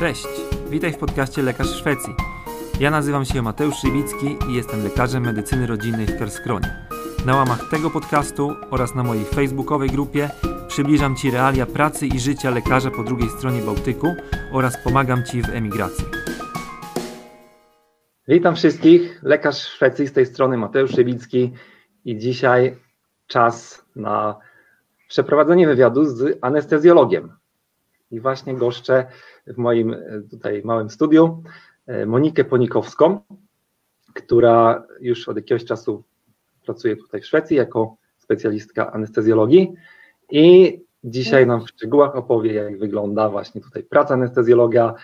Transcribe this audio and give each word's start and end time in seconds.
Cześć, 0.00 0.26
witaj 0.70 0.92
w 0.92 0.98
podcaście 0.98 1.42
Lekarz 1.42 1.68
Szwecji. 1.68 2.14
Ja 2.80 2.90
nazywam 2.90 3.24
się 3.24 3.42
Mateusz 3.42 3.74
Szybicki 3.76 4.36
i 4.50 4.54
jestem 4.54 4.84
lekarzem 4.84 5.22
medycyny 5.22 5.66
rodzinnej 5.66 6.06
w 6.06 6.18
Kerskronie. 6.18 6.86
Na 7.26 7.36
łamach 7.36 7.70
tego 7.70 7.90
podcastu 7.90 8.52
oraz 8.70 8.94
na 8.94 9.02
mojej 9.02 9.24
facebookowej 9.24 9.90
grupie 9.90 10.30
przybliżam 10.68 11.16
Ci 11.16 11.30
realia 11.30 11.66
pracy 11.66 12.06
i 12.06 12.20
życia 12.20 12.50
lekarza 12.50 12.90
po 12.90 13.02
drugiej 13.02 13.28
stronie 13.28 13.62
Bałtyku 13.62 14.14
oraz 14.52 14.84
pomagam 14.84 15.24
Ci 15.24 15.42
w 15.42 15.48
emigracji. 15.48 16.04
Witam 18.28 18.56
wszystkich, 18.56 19.20
lekarz 19.22 19.58
Szwecji 19.58 20.06
z 20.06 20.12
tej 20.12 20.26
strony 20.26 20.56
Mateusz 20.56 20.90
Szybicki 20.90 21.52
i 22.04 22.18
dzisiaj 22.18 22.76
czas 23.26 23.84
na 23.96 24.38
przeprowadzenie 25.08 25.66
wywiadu 25.66 26.04
z 26.04 26.38
anestezjologiem. 26.42 27.32
I 28.10 28.20
właśnie 28.20 28.54
goszczę 28.54 29.06
w 29.54 29.56
moim 29.56 29.96
tutaj 30.30 30.62
małym 30.64 30.90
studiu 30.90 31.42
Monikę 32.06 32.44
Ponikowską, 32.44 33.20
która 34.14 34.86
już 35.00 35.28
od 35.28 35.36
jakiegoś 35.36 35.64
czasu 35.64 36.04
pracuje 36.64 36.96
tutaj 36.96 37.20
w 37.20 37.26
Szwecji 37.26 37.56
jako 37.56 37.96
specjalistka 38.18 38.92
anestezjologii 38.92 39.72
i 40.30 40.78
dzisiaj 41.04 41.46
nam 41.46 41.64
w 41.64 41.68
szczegółach 41.68 42.16
opowie, 42.16 42.54
jak 42.54 42.78
wygląda 42.78 43.28
właśnie 43.28 43.60
tutaj 43.60 43.82
praca 43.82 44.14
anestezjologa, 44.14 44.94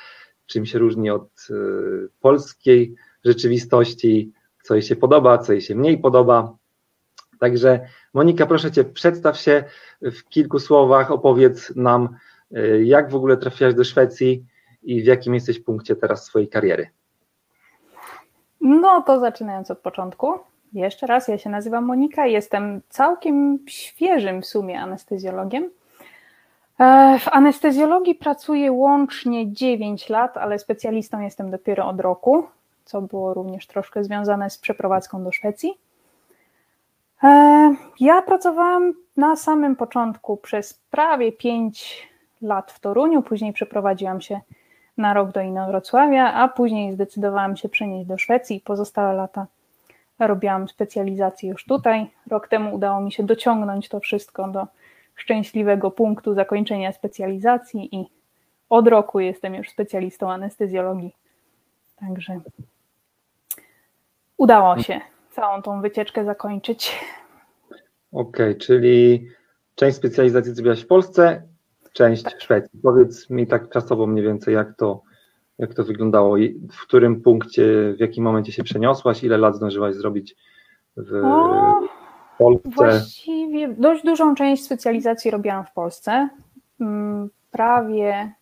czym 0.46 0.66
się 0.66 0.78
różni 0.78 1.10
od 1.10 1.28
y, 1.51 2.09
polskiej 2.20 2.95
rzeczywistości, 3.24 4.32
co 4.62 4.74
jej 4.74 4.82
się 4.82 4.96
podoba, 4.96 5.38
co 5.38 5.52
jej 5.52 5.62
się 5.62 5.74
mniej 5.74 5.98
podoba. 5.98 6.56
Także 7.38 7.80
Monika, 8.15 8.46
proszę 8.46 8.73
Cię, 8.73 8.84
przedstaw 8.84 9.38
się 9.38 9.65
w 10.02 10.24
kilku 10.28 10.59
słowach, 10.59 11.10
opowiedz 11.10 11.76
nam, 11.76 12.09
jak 12.84 13.10
w 13.10 13.14
ogóle 13.14 13.36
trafiłaś 13.36 13.74
do 13.74 13.84
Szwecji 13.84 14.45
i 14.82 15.02
w 15.02 15.06
jakim 15.06 15.34
jesteś 15.34 15.59
punkcie 15.60 15.96
teraz 15.96 16.24
swojej 16.24 16.48
kariery. 16.48 16.91
No 18.60 19.02
to 19.02 19.20
zaczynając 19.20 19.70
od 19.70 19.79
początku. 19.79 20.32
Jeszcze 20.73 21.07
raz, 21.07 21.29
ja 21.29 21.38
się 21.38 21.51
nazywam 21.51 21.85
Monika, 21.85 22.26
jestem 22.26 22.80
całkiem 22.88 23.59
świeżym 23.68 24.43
w 24.43 24.46
sumie 24.46 24.80
anestezjologiem. 24.80 25.70
E, 26.80 27.18
w 27.18 27.29
anestezjologii 27.29 28.15
pracuję 28.15 28.73
łącznie 28.73 29.52
9 29.52 30.09
lat, 30.09 30.37
ale 30.37 30.59
specjalistą 30.59 31.20
jestem 31.20 31.51
dopiero 31.51 31.88
od 31.88 32.01
roku, 32.01 32.46
co 32.85 33.02
było 33.02 33.35
również 33.35 33.66
troszkę 33.66 34.04
związane 34.04 34.51
z 34.51 34.59
przeprowadzką 34.59 35.24
do 35.24 35.32
Szwecji. 35.32 35.79
E, 37.23 37.74
ja 38.01 38.23
pracowałam 38.23 38.95
na 39.16 39.37
samym 39.37 39.76
początku 39.76 40.37
przez 40.37 40.74
prawie 40.90 41.32
5 41.32 42.09
lat 42.42 42.73
w 42.73 42.80
Toruniu, 42.80 43.23
później 43.23 43.52
przeprowadziłam 43.52 44.20
się 44.20 44.40
na 44.96 45.15
rok 45.15 45.32
do 45.32 45.40
Inowrocławia, 45.40 46.32
a 46.32 46.48
później 46.48 46.92
zdecydowałam 46.92 47.56
się 47.56 47.68
przenieść 47.68 48.09
do 48.09 48.18
Szwecji. 48.18 48.60
Pozostałe 48.60 49.15
lata 49.15 49.46
robiłam 50.18 50.68
specjalizację 50.68 51.51
już 51.51 51.64
tutaj. 51.64 52.10
Rok 52.26 52.48
temu 52.48 52.74
udało 52.74 53.01
mi 53.01 53.12
się 53.12 53.23
dociągnąć 53.23 53.88
to 53.88 54.01
wszystko 54.01 54.48
do 54.48 54.66
szczęśliwego 55.14 55.90
punktu 55.90 56.34
zakończenia 56.34 56.92
specjalizacji 56.92 57.96
i 57.96 58.07
od 58.68 58.88
roku 58.88 59.20
jestem 59.20 59.54
już 59.54 59.70
specjalistą 59.70 60.32
anestezjologii. 60.32 61.16
Także 61.96 62.40
udało 64.37 64.78
się 64.78 65.00
całą 65.31 65.62
tą 65.62 65.81
wycieczkę 65.81 66.25
zakończyć. 66.25 67.00
Okej, 68.12 68.50
okay, 68.50 68.54
czyli 68.54 69.28
część 69.75 69.97
specjalizacji 69.97 70.54
zrobiłaś 70.54 70.82
w 70.82 70.87
Polsce, 70.87 71.42
część 71.97 72.22
tak. 72.22 72.41
Szwecji. 72.41 72.80
Powiedz 72.82 73.30
mi 73.30 73.47
tak 73.47 73.69
czasowo 73.69 74.06
mniej 74.06 74.25
więcej, 74.25 74.54
jak 74.54 74.76
to, 74.76 75.02
jak 75.58 75.75
to 75.75 75.84
wyglądało 75.84 76.36
i 76.36 76.60
w 76.72 76.82
którym 76.82 77.22
punkcie, 77.22 77.94
w 77.97 78.00
jakim 78.00 78.25
momencie 78.25 78.52
się 78.52 78.64
przeniosłaś, 78.64 79.25
ile 79.25 79.38
lat 79.38 79.56
zdążyłaś 79.56 79.94
zrobić 79.94 80.36
w 80.97 81.24
o, 81.24 81.80
Polsce? 82.38 82.70
Właściwie 82.70 83.68
dość 83.68 84.04
dużą 84.04 84.34
część 84.34 84.64
specjalizacji 84.64 85.30
robiłam 85.30 85.64
w 85.64 85.72
Polsce. 85.72 86.28
Mm, 86.80 87.30
prawie 87.50 88.32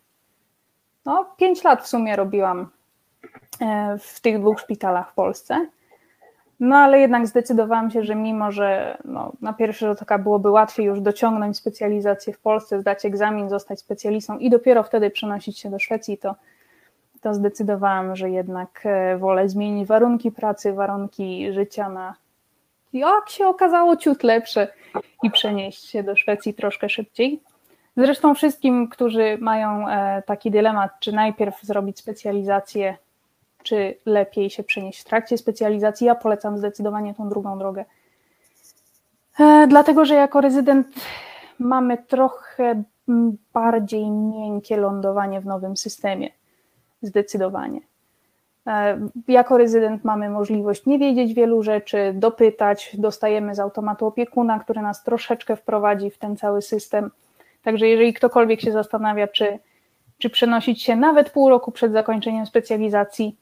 no, 1.05 1.25
5 1.37 1.63
lat 1.63 1.83
w 1.83 1.87
sumie 1.87 2.15
robiłam 2.15 2.67
e, 3.61 3.97
w 3.99 4.21
tych 4.21 4.39
dwóch 4.39 4.59
szpitalach 4.59 5.11
w 5.11 5.13
Polsce. 5.13 5.67
No 6.59 6.75
ale 6.75 6.99
jednak 6.99 7.27
zdecydowałam 7.27 7.91
się, 7.91 8.03
że 8.03 8.15
mimo, 8.15 8.51
że 8.51 8.97
no, 9.05 9.31
na 9.41 9.53
pierwszy 9.53 9.85
rzut 9.85 10.01
oka 10.01 10.17
byłoby 10.17 10.49
łatwiej 10.49 10.85
już 10.85 11.01
dociągnąć 11.01 11.57
specjalizację 11.57 12.33
w 12.33 12.39
Polsce, 12.39 12.81
zdać 12.81 13.05
egzamin, 13.05 13.49
zostać 13.49 13.79
specjalistą 13.79 14.37
i 14.37 14.49
dopiero 14.49 14.83
wtedy 14.83 15.09
przenosić 15.09 15.59
się 15.59 15.69
do 15.69 15.79
Szwecji, 15.79 16.17
to, 16.17 16.35
to 17.21 17.33
zdecydowałam, 17.33 18.15
że 18.15 18.29
jednak 18.29 18.81
e, 18.85 19.17
wolę 19.17 19.49
zmienić 19.49 19.87
warunki 19.87 20.31
pracy, 20.31 20.73
warunki 20.73 21.53
życia 21.53 21.89
na, 21.89 22.15
jak 22.93 23.29
się 23.29 23.47
okazało, 23.47 23.97
ciut 23.97 24.23
lepsze 24.23 24.67
i 25.23 25.31
przenieść 25.31 25.89
się 25.89 26.03
do 26.03 26.15
Szwecji 26.15 26.53
troszkę 26.53 26.89
szybciej. 26.89 27.39
Zresztą 27.97 28.35
wszystkim, 28.35 28.89
którzy 28.89 29.37
mają 29.41 29.89
e, 29.89 30.21
taki 30.21 30.51
dylemat, 30.51 30.91
czy 30.99 31.11
najpierw 31.11 31.61
zrobić 31.61 31.99
specjalizację 31.99 32.97
czy 33.65 33.97
lepiej 34.05 34.49
się 34.49 34.63
przenieść 34.63 35.01
w 35.01 35.03
trakcie 35.03 35.37
specjalizacji. 35.37 36.07
Ja 36.07 36.15
polecam 36.15 36.57
zdecydowanie 36.57 37.13
tą 37.13 37.29
drugą 37.29 37.59
drogę. 37.59 37.85
E, 39.39 39.67
dlatego, 39.67 40.05
że 40.05 40.15
jako 40.15 40.41
rezydent 40.41 40.87
mamy 41.59 41.97
trochę 41.97 42.83
bardziej 43.53 44.11
miękkie 44.11 44.77
lądowanie 44.77 45.41
w 45.41 45.45
nowym 45.45 45.77
systemie. 45.77 46.29
Zdecydowanie. 47.01 47.81
E, 48.67 48.99
jako 49.27 49.57
rezydent 49.57 50.03
mamy 50.03 50.29
możliwość 50.29 50.85
nie 50.85 50.99
wiedzieć 50.99 51.33
wielu 51.33 51.63
rzeczy, 51.63 52.13
dopytać, 52.15 52.95
dostajemy 52.97 53.55
z 53.55 53.59
automatu 53.59 54.05
opiekuna, 54.05 54.59
który 54.59 54.81
nas 54.81 55.03
troszeczkę 55.03 55.55
wprowadzi 55.55 56.09
w 56.09 56.17
ten 56.17 56.37
cały 56.37 56.61
system. 56.61 57.11
Także 57.63 57.87
jeżeli 57.87 58.13
ktokolwiek 58.13 58.61
się 58.61 58.71
zastanawia, 58.71 59.27
czy, 59.27 59.59
czy 60.17 60.29
przenosić 60.29 60.83
się 60.83 60.95
nawet 60.95 61.29
pół 61.29 61.49
roku 61.49 61.71
przed 61.71 61.91
zakończeniem 61.91 62.45
specjalizacji, 62.45 63.37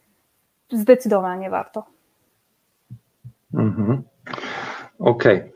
zdecydowanie 0.72 1.50
warto. 1.50 1.86
Mhm. 3.54 4.04
Okej. 5.00 5.38
Okay. 5.38 5.52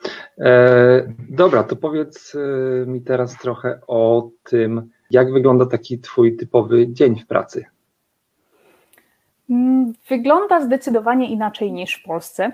E, 0.51 1.13
dobra, 1.29 1.63
to 1.63 1.75
powiedz 1.75 2.35
e, 2.35 2.85
mi 2.85 3.01
teraz 3.01 3.37
trochę 3.37 3.79
o 3.87 4.29
tym, 4.43 4.89
jak 5.11 5.33
wygląda 5.33 5.65
taki 5.65 5.99
Twój 5.99 6.37
typowy 6.37 6.93
dzień 6.93 7.19
w 7.19 7.27
pracy. 7.27 7.65
Mm, 9.49 9.93
wygląda 10.09 10.61
zdecydowanie 10.61 11.29
inaczej 11.31 11.71
niż 11.71 11.95
w 11.95 12.03
Polsce. 12.03 12.51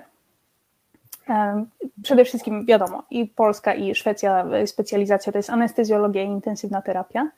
E, 1.28 1.64
przede 2.02 2.24
wszystkim 2.24 2.66
wiadomo, 2.66 3.02
i 3.10 3.26
Polska, 3.26 3.74
i 3.74 3.94
Szwecja 3.94 4.46
specjalizacja 4.66 5.32
to 5.32 5.38
jest 5.38 5.50
anestezjologia 5.50 6.22
i 6.22 6.26
intensywna 6.26 6.82
terapia. 6.82 7.30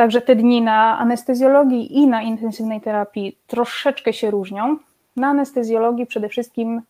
Także 0.00 0.20
te 0.20 0.36
dni 0.36 0.62
na 0.62 0.98
anestezjologii 0.98 1.96
i 1.98 2.06
na 2.06 2.22
intensywnej 2.22 2.80
terapii 2.80 3.38
troszeczkę 3.46 4.12
się 4.12 4.30
różnią. 4.30 4.76
Na 5.16 5.28
anestezjologii 5.28 6.06
przede 6.06 6.28
wszystkim 6.28 6.82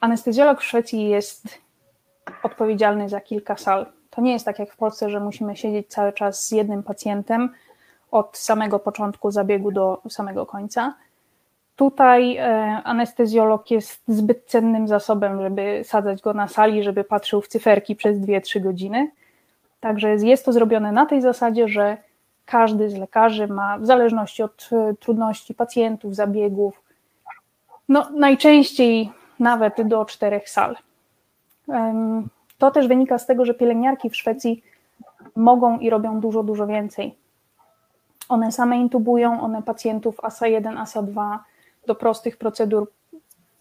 anestezjolog 0.00 0.60
w 0.60 0.64
Szwecji 0.64 1.08
jest 1.08 1.58
odpowiedzialny 2.42 3.08
za 3.08 3.20
kilka 3.20 3.56
sal. 3.56 3.86
To 4.10 4.20
nie 4.20 4.32
jest 4.32 4.44
tak 4.44 4.58
jak 4.58 4.72
w 4.72 4.76
Polsce, 4.76 5.10
że 5.10 5.20
musimy 5.20 5.56
siedzieć 5.56 5.88
cały 5.88 6.12
czas 6.12 6.46
z 6.46 6.52
jednym 6.52 6.82
pacjentem 6.82 7.50
od 8.10 8.36
samego 8.36 8.78
początku 8.78 9.30
zabiegu 9.30 9.72
do 9.72 10.02
samego 10.08 10.46
końca. 10.46 10.94
Tutaj 11.76 12.36
e, 12.36 12.42
anestezjolog 12.84 13.70
jest 13.70 14.02
zbyt 14.08 14.44
cennym 14.46 14.88
zasobem, 14.88 15.42
żeby 15.42 15.82
sadzać 15.84 16.22
go 16.22 16.34
na 16.34 16.48
sali, 16.48 16.82
żeby 16.82 17.04
patrzył 17.04 17.40
w 17.40 17.48
cyferki 17.48 17.96
przez 17.96 18.18
2-3 18.18 18.60
godziny 18.60 19.10
Także 19.86 20.16
jest 20.16 20.44
to 20.44 20.52
zrobione 20.52 20.92
na 20.92 21.06
tej 21.06 21.22
zasadzie, 21.22 21.68
że 21.68 21.96
każdy 22.44 22.90
z 22.90 22.94
lekarzy 22.94 23.48
ma, 23.48 23.78
w 23.78 23.86
zależności 23.86 24.42
od 24.42 24.68
e, 24.72 24.94
trudności 24.94 25.54
pacjentów, 25.54 26.14
zabiegów, 26.14 26.82
no 27.88 28.10
najczęściej 28.10 29.12
nawet 29.38 29.82
do 29.88 30.04
czterech 30.04 30.50
sal. 30.50 30.76
To 32.58 32.70
też 32.70 32.88
wynika 32.88 33.18
z 33.18 33.26
tego, 33.26 33.44
że 33.44 33.54
pielęgniarki 33.54 34.10
w 34.10 34.16
Szwecji 34.16 34.62
mogą 35.36 35.78
i 35.78 35.90
robią 35.90 36.20
dużo, 36.20 36.42
dużo 36.42 36.66
więcej. 36.66 37.14
One 38.28 38.52
same 38.52 38.78
intubują, 38.78 39.40
one 39.40 39.62
pacjentów 39.62 40.24
ASA 40.24 40.46
1, 40.46 40.78
ASA 40.78 41.02
2 41.02 41.44
do 41.86 41.94
prostych 41.94 42.36
procedur, 42.36 42.90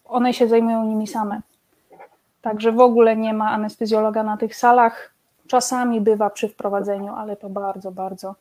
one 0.06 0.34
się 0.34 0.48
zajmują 0.48 0.84
nimi 0.84 1.08
same. 1.08 1.42
Także 2.42 2.72
w 2.72 2.80
ogóle 2.80 3.16
nie 3.16 3.34
ma 3.34 3.52
anestezjologa 3.52 4.24
na 4.24 4.38
tych 4.38 4.56
salach. 4.56 5.15
Czasami 5.48 6.02
bywa 6.02 6.30
przy 6.30 6.50
wprowadzeniu, 6.50 7.14
ale 7.14 7.36
to 7.36 7.50
bardzo, 7.50 7.92
bardzo 7.92 8.36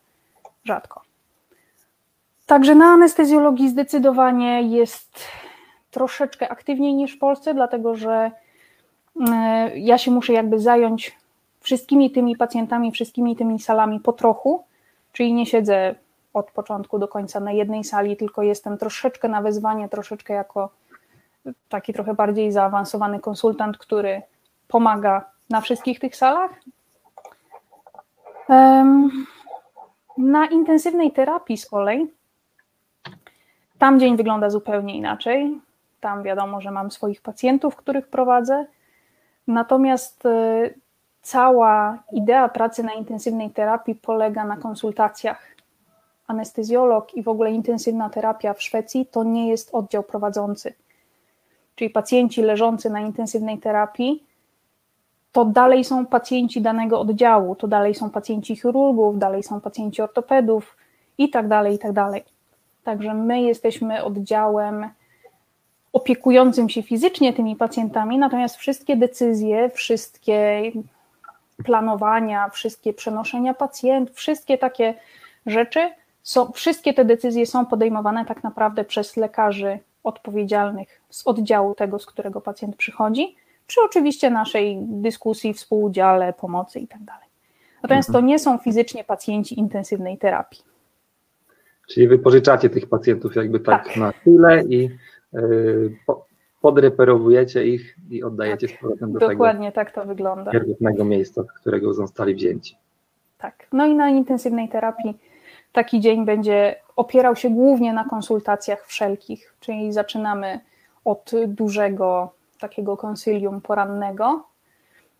rzadko. 0.64 1.02
Także 2.46 2.74
na 2.74 2.86
anestezjologii 2.86 3.68
zdecydowanie 3.68 4.62
jest 4.62 5.18
troszeczkę 5.90 6.48
aktywniej 6.48 6.94
niż 6.94 7.16
w 7.16 7.18
Polsce, 7.18 7.54
dlatego 7.54 7.96
że 7.96 8.30
e, 9.30 9.78
ja 9.78 9.98
się 9.98 10.10
muszę 10.10 10.32
jakby 10.32 10.60
zająć 10.60 11.16
wszystkimi 11.60 12.10
tymi 12.10 12.36
pacjentami, 12.36 12.92
wszystkimi 12.92 13.36
tymi 13.36 13.60
salami 13.60 14.00
po 14.00 14.12
trochu, 14.12 14.64
Czyli 15.14 15.32
nie 15.32 15.46
siedzę 15.46 15.94
od 16.32 16.50
początku 16.50 16.98
do 16.98 17.08
końca 17.08 17.40
na 17.40 17.52
jednej 17.52 17.84
sali, 17.84 18.16
tylko 18.16 18.42
jestem 18.42 18.78
troszeczkę 18.78 19.28
na 19.28 19.42
wezwanie, 19.42 19.88
troszeczkę 19.88 20.34
jako 20.34 20.70
taki 21.68 21.92
trochę 21.92 22.14
bardziej 22.14 22.52
zaawansowany 22.52 23.20
konsultant, 23.20 23.78
który 23.78 24.22
pomaga 24.68 25.24
na 25.50 25.60
wszystkich 25.60 26.00
tych 26.00 26.16
salach. 26.16 26.50
Na 30.18 30.46
intensywnej 30.46 31.12
terapii 31.12 31.56
z 31.56 31.66
kolei 31.66 32.08
tam 33.84 34.00
dzień 34.00 34.16
wygląda 34.16 34.50
zupełnie 34.50 34.96
inaczej. 34.96 35.60
Tam 36.00 36.22
wiadomo, 36.22 36.60
że 36.60 36.70
mam 36.70 36.90
swoich 36.90 37.22
pacjentów, 37.22 37.76
których 37.76 38.08
prowadzę. 38.08 38.66
Natomiast 39.46 40.26
e, 40.26 40.70
cała 41.22 41.98
idea 42.12 42.48
pracy 42.48 42.82
na 42.82 42.92
intensywnej 42.92 43.50
terapii 43.50 43.94
polega 43.94 44.44
na 44.44 44.56
konsultacjach. 44.56 45.46
Anestezjolog 46.26 47.14
i 47.14 47.22
w 47.22 47.28
ogóle 47.28 47.52
intensywna 47.52 48.10
terapia 48.10 48.54
w 48.54 48.62
Szwecji 48.62 49.06
to 49.06 49.24
nie 49.24 49.48
jest 49.48 49.74
oddział 49.74 50.02
prowadzący. 50.02 50.74
Czyli 51.74 51.90
pacjenci 51.90 52.42
leżący 52.42 52.90
na 52.90 53.00
intensywnej 53.00 53.58
terapii 53.58 54.24
to 55.34 55.44
dalej 55.44 55.84
są 55.84 56.06
pacjenci 56.06 56.60
danego 56.62 57.00
oddziału, 57.00 57.56
to 57.56 57.68
dalej 57.68 57.94
są 57.94 58.10
pacjenci 58.10 58.56
chirurgów, 58.56 59.18
dalej 59.18 59.42
są 59.42 59.60
pacjenci 59.60 60.02
ortopedów 60.02 60.76
i 61.18 61.30
tak 61.30 61.48
dalej, 61.48 61.74
i 61.74 61.78
tak 61.78 61.92
dalej. 61.92 62.24
Także 62.84 63.14
my 63.14 63.42
jesteśmy 63.42 64.04
oddziałem 64.04 64.88
opiekującym 65.92 66.68
się 66.68 66.82
fizycznie 66.82 67.32
tymi 67.32 67.56
pacjentami, 67.56 68.18
natomiast 68.18 68.56
wszystkie 68.56 68.96
decyzje, 68.96 69.70
wszystkie 69.70 70.62
planowania, 71.64 72.48
wszystkie 72.48 72.92
przenoszenia 72.92 73.54
pacjentów, 73.54 74.16
wszystkie 74.16 74.58
takie 74.58 74.94
rzeczy, 75.46 75.90
są, 76.22 76.52
wszystkie 76.52 76.94
te 76.94 77.04
decyzje 77.04 77.46
są 77.46 77.66
podejmowane 77.66 78.24
tak 78.24 78.42
naprawdę 78.42 78.84
przez 78.84 79.16
lekarzy 79.16 79.78
odpowiedzialnych 80.04 81.00
z 81.10 81.26
oddziału 81.26 81.74
tego, 81.74 81.98
z 81.98 82.06
którego 82.06 82.40
pacjent 82.40 82.76
przychodzi, 82.76 83.36
przy 83.66 83.80
oczywiście 83.84 84.30
naszej 84.30 84.78
dyskusji, 84.80 85.54
współudziale, 85.54 86.32
pomocy 86.32 86.80
itd. 86.80 87.04
Tak 87.06 87.24
natomiast 87.82 88.12
to 88.12 88.20
nie 88.20 88.38
są 88.38 88.58
fizycznie 88.58 89.04
pacjenci 89.04 89.58
intensywnej 89.58 90.18
terapii. 90.18 90.62
Czyli 91.88 92.08
wypożyczacie 92.08 92.70
tych 92.70 92.88
pacjentów 92.88 93.36
jakby 93.36 93.60
tak, 93.60 93.86
tak. 93.86 93.96
na 93.96 94.12
chwilę 94.12 94.64
i 94.64 94.90
yy, 95.32 95.96
podreperowujecie 96.60 97.66
ich 97.66 97.96
i 98.10 98.22
oddajecie 98.22 98.68
tak, 98.68 98.76
z 98.76 98.80
powrotem 98.80 99.12
do 99.12 99.18
Dokładnie 99.18 99.72
tego 99.72 99.84
tak 99.84 99.94
to 99.94 100.04
wygląda. 100.04 100.50
pierwotnego 100.50 101.04
miejsca, 101.04 101.42
z 101.42 101.60
którego 101.60 101.94
zostali 101.94 102.34
wzięci. 102.34 102.76
Tak. 103.38 103.66
No 103.72 103.86
i 103.86 103.94
na 103.94 104.08
intensywnej 104.08 104.68
terapii 104.68 105.18
taki 105.72 106.00
dzień 106.00 106.24
będzie 106.24 106.76
opierał 106.96 107.36
się 107.36 107.50
głównie 107.50 107.92
na 107.92 108.04
konsultacjach 108.04 108.86
wszelkich, 108.86 109.54
czyli 109.60 109.92
zaczynamy 109.92 110.60
od 111.04 111.30
dużego 111.46 112.32
takiego 112.68 112.96
konsylium 112.96 113.60
porannego, 113.60 114.44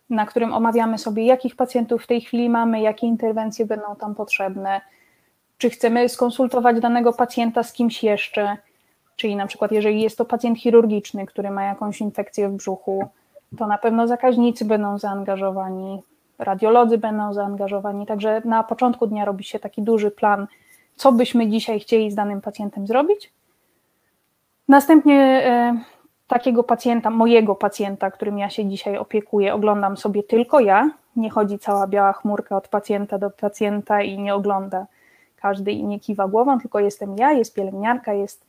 na 0.09 0.25
którym 0.25 0.53
omawiamy 0.53 0.97
sobie, 0.97 1.25
jakich 1.25 1.55
pacjentów 1.55 2.03
w 2.03 2.07
tej 2.07 2.21
chwili 2.21 2.49
mamy, 2.49 2.81
jakie 2.81 3.07
interwencje 3.07 3.65
będą 3.65 3.95
tam 3.95 4.15
potrzebne, 4.15 4.81
czy 5.57 5.69
chcemy 5.69 6.09
skonsultować 6.09 6.79
danego 6.79 7.13
pacjenta 7.13 7.63
z 7.63 7.73
kimś 7.73 8.03
jeszcze, 8.03 8.57
czyli 9.15 9.35
na 9.35 9.47
przykład 9.47 9.71
jeżeli 9.71 10.01
jest 10.01 10.17
to 10.17 10.25
pacjent 10.25 10.59
chirurgiczny, 10.59 11.25
który 11.25 11.51
ma 11.51 11.63
jakąś 11.63 12.01
infekcję 12.01 12.49
w 12.49 12.53
brzuchu, 12.53 13.07
to 13.57 13.67
na 13.67 13.77
pewno 13.77 14.07
zakaźnicy 14.07 14.65
będą 14.65 14.99
zaangażowani, 14.99 16.01
radiolodzy 16.39 16.97
będą 16.97 17.33
zaangażowani, 17.33 18.05
także 18.05 18.41
na 18.45 18.63
początku 18.63 19.07
dnia 19.07 19.25
robi 19.25 19.43
się 19.43 19.59
taki 19.59 19.81
duży 19.81 20.11
plan, 20.11 20.47
co 20.95 21.11
byśmy 21.11 21.49
dzisiaj 21.49 21.79
chcieli 21.79 22.11
z 22.11 22.15
danym 22.15 22.41
pacjentem 22.41 22.87
zrobić. 22.87 23.33
Następnie 24.67 25.21
e, 25.21 25.79
takiego 26.27 26.63
pacjenta, 26.63 27.09
mojego 27.09 27.55
pacjenta, 27.55 28.11
którym 28.11 28.37
ja 28.37 28.49
się 28.49 28.65
dzisiaj 28.65 28.97
opiekuję, 28.97 29.53
oglądam 29.53 29.97
sobie 29.97 30.23
tylko 30.23 30.59
ja. 30.59 30.89
Nie 31.15 31.29
chodzi 31.29 31.59
cała 31.59 31.87
biała 31.87 32.13
chmurka 32.13 32.57
od 32.57 32.67
pacjenta 32.67 33.17
do 33.17 33.29
pacjenta 33.29 34.01
i 34.01 34.19
nie 34.19 34.35
ogląda 34.35 34.85
każdy 35.35 35.71
i 35.71 35.83
nie 35.83 35.99
kiwa 35.99 36.27
głową, 36.27 36.59
tylko 36.59 36.79
jestem 36.79 37.17
ja, 37.17 37.31
jest 37.31 37.55
pielęgniarka, 37.55 38.13
jest 38.13 38.45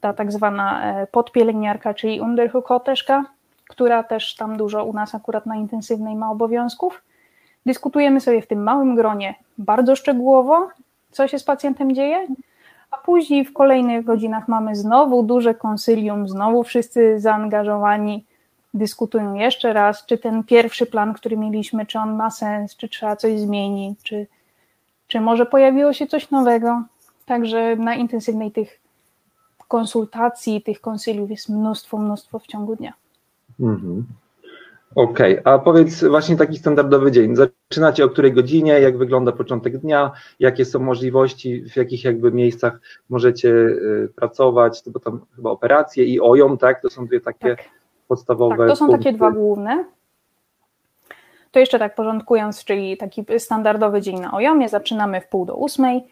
ta 0.00 0.12
tak 0.12 0.32
zwana 0.32 0.82
e, 0.84 1.06
podpielęgniarka, 1.06 1.94
czyli 1.94 2.20
underhukoteszka, 2.20 3.24
która 3.68 4.02
też 4.02 4.34
tam 4.36 4.56
dużo 4.56 4.84
u 4.84 4.92
nas 4.92 5.14
akurat 5.14 5.46
na 5.46 5.56
intensywnej 5.56 6.16
ma 6.16 6.30
obowiązków. 6.30 7.02
Dyskutujemy 7.66 8.20
sobie 8.20 8.42
w 8.42 8.46
tym 8.46 8.62
małym 8.62 8.96
gronie 8.96 9.34
bardzo 9.58 9.96
szczegółowo, 9.96 10.68
co 11.10 11.28
się 11.28 11.38
z 11.38 11.44
pacjentem 11.44 11.94
dzieje, 11.94 12.26
a 12.90 12.96
później 12.98 13.44
w 13.44 13.52
kolejnych 13.52 14.04
godzinach 14.04 14.48
mamy 14.48 14.76
znowu 14.76 15.22
duże 15.22 15.54
konsylium, 15.54 16.28
znowu 16.28 16.62
wszyscy 16.62 17.20
zaangażowani 17.20 18.24
dyskutują 18.74 19.34
jeszcze 19.34 19.72
raz, 19.72 20.06
czy 20.06 20.18
ten 20.18 20.44
pierwszy 20.44 20.86
plan, 20.86 21.14
który 21.14 21.36
mieliśmy, 21.36 21.86
czy 21.86 21.98
on 21.98 22.16
ma 22.16 22.30
sens, 22.30 22.76
czy 22.76 22.88
trzeba 22.88 23.16
coś 23.16 23.40
zmienić, 23.40 24.02
czy, 24.02 24.26
czy 25.08 25.20
może 25.20 25.46
pojawiło 25.46 25.92
się 25.92 26.06
coś 26.06 26.30
nowego. 26.30 26.82
Także 27.26 27.76
na 27.76 27.94
intensywnej 27.94 28.52
tych 28.52 28.80
konsultacji, 29.68 30.62
tych 30.62 30.80
konsyliów 30.80 31.30
jest 31.30 31.48
mnóstwo, 31.48 31.98
mnóstwo 31.98 32.38
w 32.38 32.46
ciągu 32.46 32.76
dnia. 32.76 32.92
Mhm. 33.60 34.06
Okej, 34.94 35.40
okay. 35.40 35.54
a 35.54 35.58
powiedz 35.58 36.04
właśnie 36.04 36.36
taki 36.36 36.56
standardowy 36.56 37.12
dzień. 37.12 37.36
Zaczynacie 37.36 38.04
o 38.04 38.08
której 38.08 38.32
godzinie, 38.32 38.72
jak 38.72 38.98
wygląda 38.98 39.32
początek 39.32 39.78
dnia, 39.78 40.12
jakie 40.40 40.64
są 40.64 40.78
możliwości, 40.78 41.64
w 41.70 41.76
jakich 41.76 42.04
jakby 42.04 42.32
miejscach 42.32 42.80
możecie 43.08 43.48
y, 43.48 44.12
pracować, 44.16 44.82
bo 44.86 45.00
tam 45.00 45.20
chyba 45.36 45.50
operacje 45.50 46.04
i 46.04 46.20
OJOM, 46.20 46.58
tak? 46.58 46.82
To 46.82 46.90
są 46.90 47.06
dwie 47.06 47.20
takie 47.20 47.56
tak. 47.56 47.64
podstawowe. 48.08 48.56
Tak, 48.56 48.68
to 48.68 48.76
są 48.76 48.86
punkty. 48.86 49.04
takie 49.04 49.16
dwa 49.16 49.30
główne. 49.30 49.84
To 51.50 51.58
jeszcze 51.58 51.78
tak 51.78 51.94
porządkując, 51.94 52.64
czyli 52.64 52.96
taki 52.96 53.24
standardowy 53.38 54.00
dzień 54.00 54.20
na 54.20 54.32
OJOMie, 54.32 54.68
zaczynamy 54.68 55.20
w 55.20 55.28
pół 55.28 55.46
do 55.46 55.54
ósmej, 55.54 56.02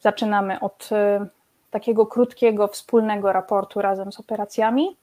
zaczynamy 0.00 0.60
od 0.60 0.88
y, 0.92 1.26
takiego 1.70 2.06
krótkiego 2.06 2.68
wspólnego 2.68 3.32
raportu 3.32 3.82
razem 3.82 4.12
z 4.12 4.20
operacjami, 4.20 4.96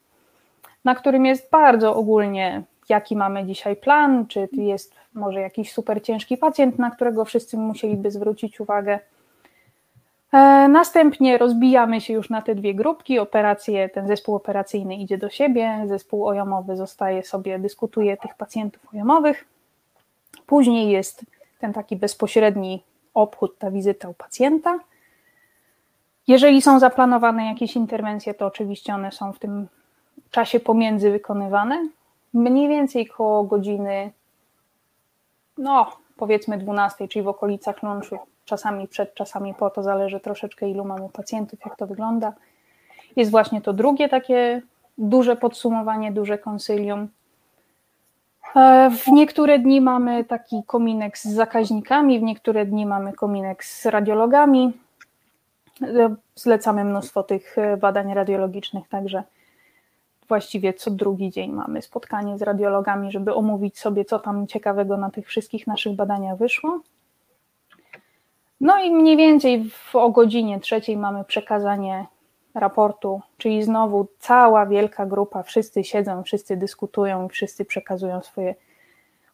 na 0.85 0.95
którym 0.95 1.25
jest 1.25 1.51
bardzo 1.51 1.95
ogólnie 1.95 2.63
jaki 2.89 3.15
mamy 3.15 3.45
dzisiaj 3.45 3.75
plan, 3.75 4.27
czy 4.27 4.49
jest 4.51 4.95
może 5.13 5.41
jakiś 5.41 5.71
super 5.71 6.03
ciężki 6.03 6.37
pacjent, 6.37 6.79
na 6.79 6.91
którego 6.91 7.25
wszyscy 7.25 7.57
musieliby 7.57 8.11
zwrócić 8.11 8.59
uwagę. 8.59 8.99
E, 10.33 10.67
następnie 10.67 11.37
rozbijamy 11.37 12.01
się 12.01 12.13
już 12.13 12.29
na 12.29 12.41
te 12.41 12.55
dwie 12.55 12.73
grupki. 12.73 13.19
Operacje, 13.19 13.89
ten 13.89 14.07
zespół 14.07 14.35
operacyjny 14.35 14.95
idzie 14.95 15.17
do 15.17 15.29
siebie, 15.29 15.83
zespół 15.87 16.27
ojomowy 16.27 16.77
zostaje 16.77 17.23
sobie, 17.23 17.59
dyskutuje 17.59 18.17
tych 18.17 18.35
pacjentów 18.35 18.93
ojomowych. 18.93 19.45
Później 20.45 20.91
jest 20.91 21.25
ten 21.59 21.73
taki 21.73 21.95
bezpośredni 21.95 22.83
obchód, 23.13 23.57
ta 23.57 23.71
wizyta 23.71 24.09
u 24.09 24.13
pacjenta. 24.13 24.79
Jeżeli 26.27 26.61
są 26.61 26.79
zaplanowane 26.79 27.45
jakieś 27.45 27.75
interwencje, 27.75 28.33
to 28.33 28.45
oczywiście 28.45 28.93
one 28.93 29.11
są 29.11 29.33
w 29.33 29.39
tym 29.39 29.67
czasie 30.31 30.59
pomiędzy 30.59 31.11
wykonywane 31.11 31.87
mniej 32.33 32.67
więcej 32.67 33.07
koło 33.07 33.43
godziny, 33.43 34.11
no 35.57 35.91
powiedzmy 36.17 36.57
12, 36.57 37.07
czyli 37.07 37.23
w 37.23 37.27
okolicach 37.27 37.83
lunchu, 37.83 38.19
czasami 38.45 38.87
przed, 38.87 39.13
czasami 39.13 39.53
po, 39.53 39.69
to 39.69 39.83
zależy 39.83 40.19
troszeczkę 40.19 40.69
ilu 40.69 40.85
mamy 40.85 41.09
pacjentów, 41.09 41.59
jak 41.65 41.75
to 41.75 41.87
wygląda. 41.87 42.33
Jest 43.15 43.31
właśnie 43.31 43.61
to 43.61 43.73
drugie 43.73 44.09
takie 44.09 44.61
duże 44.97 45.35
podsumowanie, 45.35 46.11
duże 46.11 46.37
konsylium. 46.37 47.07
E, 48.55 48.89
w 48.89 49.07
niektóre 49.07 49.59
dni 49.59 49.81
mamy 49.81 50.25
taki 50.25 50.63
kominek 50.67 51.17
z 51.17 51.25
zakaźnikami, 51.25 52.19
w 52.19 52.23
niektóre 52.23 52.65
dni 52.65 52.85
mamy 52.85 53.13
kominek 53.13 53.63
z 53.63 53.85
radiologami. 53.85 54.73
E, 55.81 56.15
zlecamy 56.35 56.85
mnóstwo 56.85 57.23
tych 57.23 57.57
e, 57.57 57.77
badań 57.77 58.13
radiologicznych, 58.13 58.87
także 58.87 59.23
właściwie 60.27 60.73
co 60.73 60.91
drugi 60.91 61.31
dzień 61.31 61.51
mamy 61.51 61.81
spotkanie 61.81 62.37
z 62.37 62.41
radiologami, 62.41 63.11
żeby 63.11 63.33
omówić 63.33 63.79
sobie, 63.79 64.05
co 64.05 64.19
tam 64.19 64.47
ciekawego 64.47 64.97
na 64.97 65.11
tych 65.11 65.27
wszystkich 65.27 65.67
naszych 65.67 65.95
badaniach 65.95 66.37
wyszło. 66.37 66.79
No 68.61 68.83
i 68.83 68.91
mniej 68.91 69.17
więcej 69.17 69.69
w, 69.69 69.95
o 69.95 70.09
godzinie 70.09 70.59
trzeciej 70.59 70.97
mamy 70.97 71.23
przekazanie 71.23 72.05
raportu, 72.53 73.21
czyli 73.37 73.63
znowu 73.63 74.07
cała 74.19 74.65
wielka 74.65 75.05
grupa, 75.05 75.43
wszyscy 75.43 75.83
siedzą, 75.83 76.23
wszyscy 76.23 76.57
dyskutują 76.57 77.25
i 77.25 77.29
wszyscy 77.29 77.65
przekazują 77.65 78.21
swoje 78.21 78.55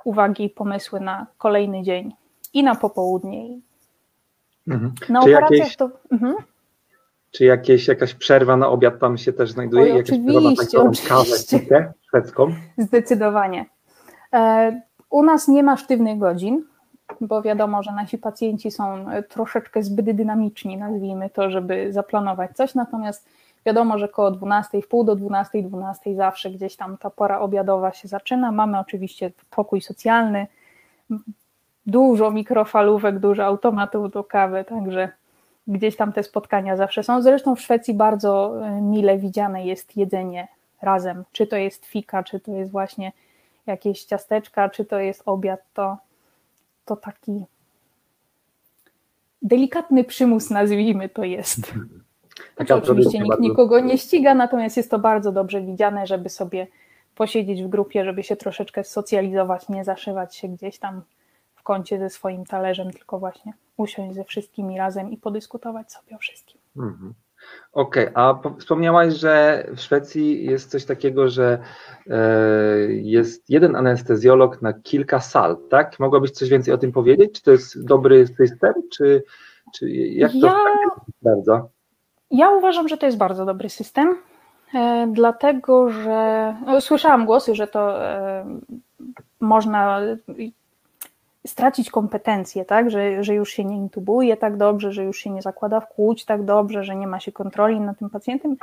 uwagi 0.03 0.43
i 0.43 0.49
pomysły 0.49 0.99
na 0.99 1.27
kolejny 1.37 1.83
dzień 1.83 2.13
i 2.53 2.63
na 2.63 2.75
popołudnie. 2.75 3.59
Mhm. 4.67 4.93
Na 5.09 5.21
Czy 5.21 5.29
operacjach 5.29 5.59
jakieś... 5.59 5.75
to. 5.75 5.89
Mhm. 6.11 6.35
Czy 7.31 7.45
jakieś, 7.45 7.87
jakaś 7.87 8.13
przerwa 8.13 8.57
na 8.57 8.69
obiad 8.69 8.99
tam 8.99 9.17
się 9.17 9.33
też 9.33 9.51
znajduje? 9.51 9.83
Oj, 9.83 9.97
jakaś 9.97 10.09
oczywiście, 10.09 10.79
oczywiście. 10.79 11.59
kawę 11.59 11.93
szwedzką? 12.07 12.53
Zdecydowanie. 12.77 13.65
E, 14.33 14.81
u 15.09 15.23
nas 15.23 15.47
nie 15.47 15.63
ma 15.63 15.77
sztywnych 15.77 16.17
godzin. 16.19 16.63
bo 17.21 17.41
wiadomo, 17.41 17.83
że 17.83 17.91
nasi 17.91 18.17
pacjenci 18.17 18.71
są 18.71 19.05
troszeczkę 19.29 19.83
zbyt 19.83 20.11
dynamiczni, 20.11 20.77
nazwijmy 20.77 21.29
to, 21.29 21.49
żeby 21.49 21.93
zaplanować 21.93 22.51
coś, 22.55 22.75
natomiast 22.75 23.29
wiadomo, 23.65 23.97
że 23.97 24.07
koło 24.07 24.31
12, 24.31 24.81
w 24.81 24.87
pół 24.87 25.03
do 25.03 25.15
12, 25.15 25.63
12 25.63 26.15
zawsze 26.15 26.51
gdzieś 26.51 26.75
tam 26.75 26.97
ta 26.97 27.09
pora 27.09 27.39
obiadowa 27.39 27.91
się 27.91 28.07
zaczyna. 28.07 28.51
Mamy 28.51 28.79
oczywiście 28.79 29.31
pokój 29.49 29.81
socjalny, 29.81 30.47
dużo 31.85 32.31
mikrofalówek, 32.31 33.19
dużo 33.19 33.45
automatów 33.45 34.11
do 34.11 34.23
kawy, 34.23 34.65
także 34.65 35.09
gdzieś 35.69 35.95
tam 35.95 36.13
te 36.13 36.23
spotkania 36.23 36.77
zawsze 36.77 37.03
są. 37.03 37.21
Zresztą 37.21 37.55
w 37.55 37.61
Szwecji 37.61 37.93
bardzo 37.93 38.65
e, 38.67 38.81
mile 38.81 39.17
widziane 39.17 39.65
jest 39.65 39.97
jedzenie 39.97 40.47
razem, 40.81 41.23
czy 41.31 41.47
to 41.47 41.55
jest 41.55 41.85
fika, 41.85 42.23
czy 42.23 42.39
to 42.39 42.51
jest 42.51 42.71
właśnie 42.71 43.11
jakieś 43.65 44.03
ciasteczka, 44.03 44.69
czy 44.69 44.85
to 44.85 44.99
jest 44.99 45.23
obiad, 45.25 45.59
to, 45.73 45.97
to 46.85 46.95
taki 46.95 47.45
delikatny 49.41 50.03
przymus, 50.03 50.49
nazwijmy 50.49 51.09
to 51.09 51.23
jest. 51.23 51.73
Znaczy, 52.55 52.75
oczywiście 52.75 53.19
nikt 53.19 53.39
nikogo 53.39 53.79
nie 53.79 53.97
ściga, 53.97 54.35
natomiast 54.35 54.77
jest 54.77 54.91
to 54.91 54.99
bardzo 54.99 55.31
dobrze 55.31 55.61
widziane, 55.61 56.07
żeby 56.07 56.29
sobie 56.29 56.67
posiedzieć 57.15 57.63
w 57.63 57.67
grupie, 57.67 58.05
żeby 58.05 58.23
się 58.23 58.35
troszeczkę 58.35 58.83
socjalizować, 58.83 59.69
nie 59.69 59.83
zaszywać 59.83 60.35
się 60.35 60.47
gdzieś 60.47 60.79
tam 60.79 61.01
w 61.59 61.63
kącie 61.63 61.99
ze 61.99 62.09
swoim 62.09 62.45
talerzem, 62.45 62.91
tylko 62.91 63.19
właśnie 63.19 63.53
usiąść 63.77 64.15
ze 64.15 64.23
wszystkimi 64.23 64.77
razem 64.77 65.11
i 65.11 65.17
podyskutować 65.17 65.91
sobie 65.91 66.15
o 66.15 66.19
wszystkim. 66.19 66.61
Mhm. 66.77 67.13
Okej, 67.73 68.07
okay, 68.13 68.23
a 68.23 68.39
wspomniałaś, 68.59 69.13
że 69.13 69.65
w 69.75 69.79
Szwecji 69.79 70.45
jest 70.45 70.71
coś 70.71 70.85
takiego, 70.85 71.29
że 71.29 71.59
e, 72.09 72.17
jest 72.89 73.49
jeden 73.49 73.75
anestezjolog 73.75 74.61
na 74.61 74.73
kilka 74.73 75.19
sal, 75.19 75.57
tak? 75.69 75.99
Mogłabyś 75.99 76.31
coś 76.31 76.49
więcej 76.49 76.73
o 76.73 76.77
tym 76.77 76.91
powiedzieć? 76.91 77.31
Czy 77.35 77.43
to 77.43 77.51
jest 77.51 77.85
dobry 77.85 78.27
system, 78.27 78.73
czy, 78.91 79.23
czy 79.75 79.89
jak 79.91 80.31
to 80.31 80.47
ja, 80.47 80.55
bardzo? 81.21 81.69
Ja 82.31 82.49
uważam, 82.49 82.87
że 82.87 82.97
to 82.97 83.05
jest 83.05 83.17
bardzo 83.17 83.45
dobry 83.45 83.69
system, 83.69 84.15
e, 84.73 85.07
dlatego 85.11 85.89
że 85.89 86.55
no, 86.65 86.81
słyszałam 86.81 87.25
głosy, 87.25 87.55
że 87.55 87.67
to 87.67 88.05
e, 88.05 88.45
można 89.39 90.01
stracić 91.47 91.91
kompetencje, 91.91 92.65
tak? 92.65 92.91
Że, 92.91 93.23
że 93.23 93.33
już 93.33 93.49
się 93.49 93.65
nie 93.65 93.77
intubuje 93.77 94.37
tak 94.37 94.57
dobrze, 94.57 94.91
że 94.91 95.03
już 95.03 95.17
się 95.17 95.29
nie 95.29 95.41
zakłada 95.41 95.79
w 95.79 95.87
kłuć 95.87 96.25
tak 96.25 96.43
dobrze, 96.43 96.83
że 96.83 96.95
nie 96.95 97.07
ma 97.07 97.19
się 97.19 97.31
kontroli 97.31 97.79
nad 97.79 97.99
tym 97.99 98.09
pacjentem. 98.09 98.57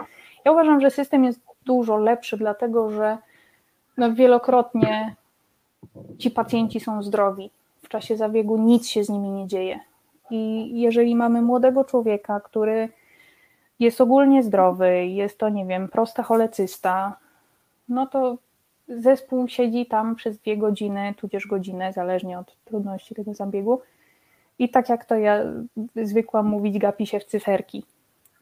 Ja 0.45 0.52
uważam, 0.52 0.80
że 0.80 0.90
system 0.90 1.25
jest 1.25 1.40
dużo 1.64 1.97
lepszy, 1.97 2.37
dlatego 2.37 2.90
że 2.90 3.18
no, 3.97 4.14
wielokrotnie 4.14 5.14
ci 6.18 6.30
pacjenci 6.30 6.80
są 6.80 7.02
zdrowi. 7.02 7.50
W 7.83 7.88
czasie 7.88 8.16
zabiegu 8.16 8.56
nic 8.56 8.88
się 8.88 9.04
z 9.04 9.09
nimi 9.09 9.30
nie 9.30 9.47
dzieje. 9.47 9.80
I 10.30 10.71
jeżeli 10.80 11.16
mamy 11.16 11.42
młodego 11.42 11.85
człowieka, 11.85 12.40
który 12.40 12.88
jest 13.78 14.00
ogólnie 14.00 14.42
zdrowy, 14.42 15.06
jest 15.06 15.38
to, 15.38 15.49
nie 15.49 15.66
wiem, 15.66 15.88
prosta 15.88 16.23
cholecysta, 16.23 17.16
no 17.88 18.06
to 18.06 18.37
zespół 18.88 19.49
siedzi 19.49 19.87
tam 19.87 20.14
przez 20.14 20.38
dwie 20.38 20.57
godziny, 20.57 21.14
tudzież 21.16 21.47
godzinę, 21.47 21.93
zależnie 21.93 22.38
od 22.38 22.57
trudności 22.64 23.14
tego 23.14 23.35
zabiegu. 23.35 23.81
I 24.59 24.69
tak 24.69 24.88
jak 24.88 25.05
to 25.05 25.14
ja 25.14 25.38
zwykłam 25.97 26.47
mówić, 26.47 26.78
gapi 26.78 27.07
się 27.07 27.21
w 27.21 27.25
cyferki, 27.25 27.85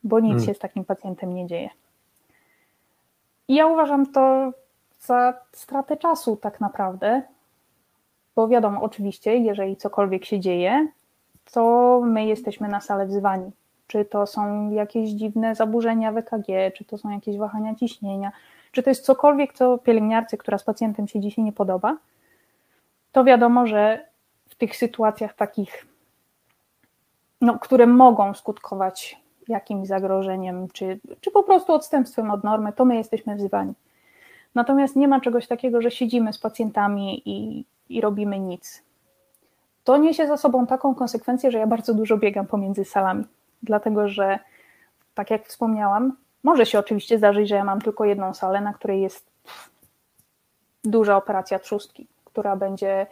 bo 0.05 0.21
nic 0.21 0.31
hmm. 0.31 0.47
się 0.47 0.55
z 0.55 0.59
takim 0.59 0.85
pacjentem 0.85 1.35
nie 1.35 1.47
dzieje. 1.47 1.71
I 3.49 3.55
ja 3.55 3.67
uważam 3.67 4.13
to 4.13 4.53
za 5.01 5.35
stratę 5.53 5.97
czasu 5.97 6.37
tak 6.37 6.61
naprawdę, 6.61 7.23
bo 8.37 8.49
wiadomo, 8.49 8.83
oczywiście, 8.83 9.37
jeżeli 9.37 9.77
cokolwiek 9.77 10.25
się 10.25 10.41
dzieje, 10.41 10.89
to 11.53 12.01
my 12.05 12.27
jesteśmy 12.27 12.69
na 12.69 12.81
salę 12.81 13.07
wzywani. 13.07 13.51
Czy 13.87 14.05
to 14.05 14.27
są 14.27 14.71
jakieś 14.71 15.11
dziwne 15.11 15.55
zaburzenia 15.55 16.13
w 16.13 16.17
EKG, 16.17 16.47
czy 16.75 16.85
to 16.85 16.99
są 16.99 17.11
jakieś 17.11 17.37
wahania 17.37 17.75
ciśnienia, 17.75 18.33
czy 18.75 18.83
to 18.83 18.91
jest 18.91 19.05
cokolwiek, 19.05 19.53
co 19.53 19.79
pielęgniarce, 19.79 20.37
która 20.37 20.59
z 20.59 20.65
pacjentem 20.65 21.09
się 21.09 21.21
dzisiaj 21.21 21.45
nie 21.45 21.53
podoba, 21.53 21.97
to 23.13 23.25
wiadomo, 23.25 23.67
że 23.67 24.07
w 24.49 24.55
tych 24.55 24.77
sytuacjach 24.77 25.35
takich, 25.35 25.87
no, 27.41 27.59
które 27.59 27.87
mogą 27.87 28.35
skutkować 28.35 29.21
jakimś 29.49 29.89
zagrożeniem, 29.89 30.69
czy, 30.69 31.01
czy 31.21 31.31
po 31.31 31.43
prostu 31.43 31.73
odstępstwem 31.73 32.31
od 32.31 32.45
normy, 32.45 32.73
to 32.73 32.85
my 32.85 32.97
jesteśmy 32.97 33.37
wzywani. 33.37 33.73
Natomiast 34.55 34.97
nie 34.97 35.09
ma 35.09 35.21
czegoś 35.21 35.47
takiego, 35.47 35.83
że 35.83 35.91
siedzimy 35.91 36.33
z 36.33 36.39
pacjentami 36.39 37.23
i, 37.25 37.65
i 37.89 38.01
robimy 38.01 38.39
nic. 38.39 38.83
To 39.85 39.97
niesie 39.97 40.27
za 40.27 40.37
sobą 40.37 40.67
taką 40.67 40.95
konsekwencję, 40.95 41.51
że 41.51 41.59
ja 41.59 41.67
bardzo 41.67 41.95
dużo 41.95 42.17
biegam 42.17 42.47
pomiędzy 42.47 42.85
salami, 42.85 43.25
dlatego 43.63 44.09
że, 44.09 44.39
tak 45.15 45.31
jak 45.31 45.47
wspomniałam, 45.47 46.17
może 46.45 46.67
się 46.67 46.79
oczywiście 46.79 47.19
zdarzyć, 47.19 47.49
że 47.49 47.55
ja 47.55 47.65
mam 47.65 47.81
tylko 47.81 48.05
jedną 48.05 48.35
salę, 48.35 48.61
na 48.61 48.73
której 48.73 49.03
jest 49.03 49.27
duża 50.85 51.17
operacja 51.17 51.59
trzustki, 51.59 52.07
która 52.25 52.57
będzie. 52.57 53.07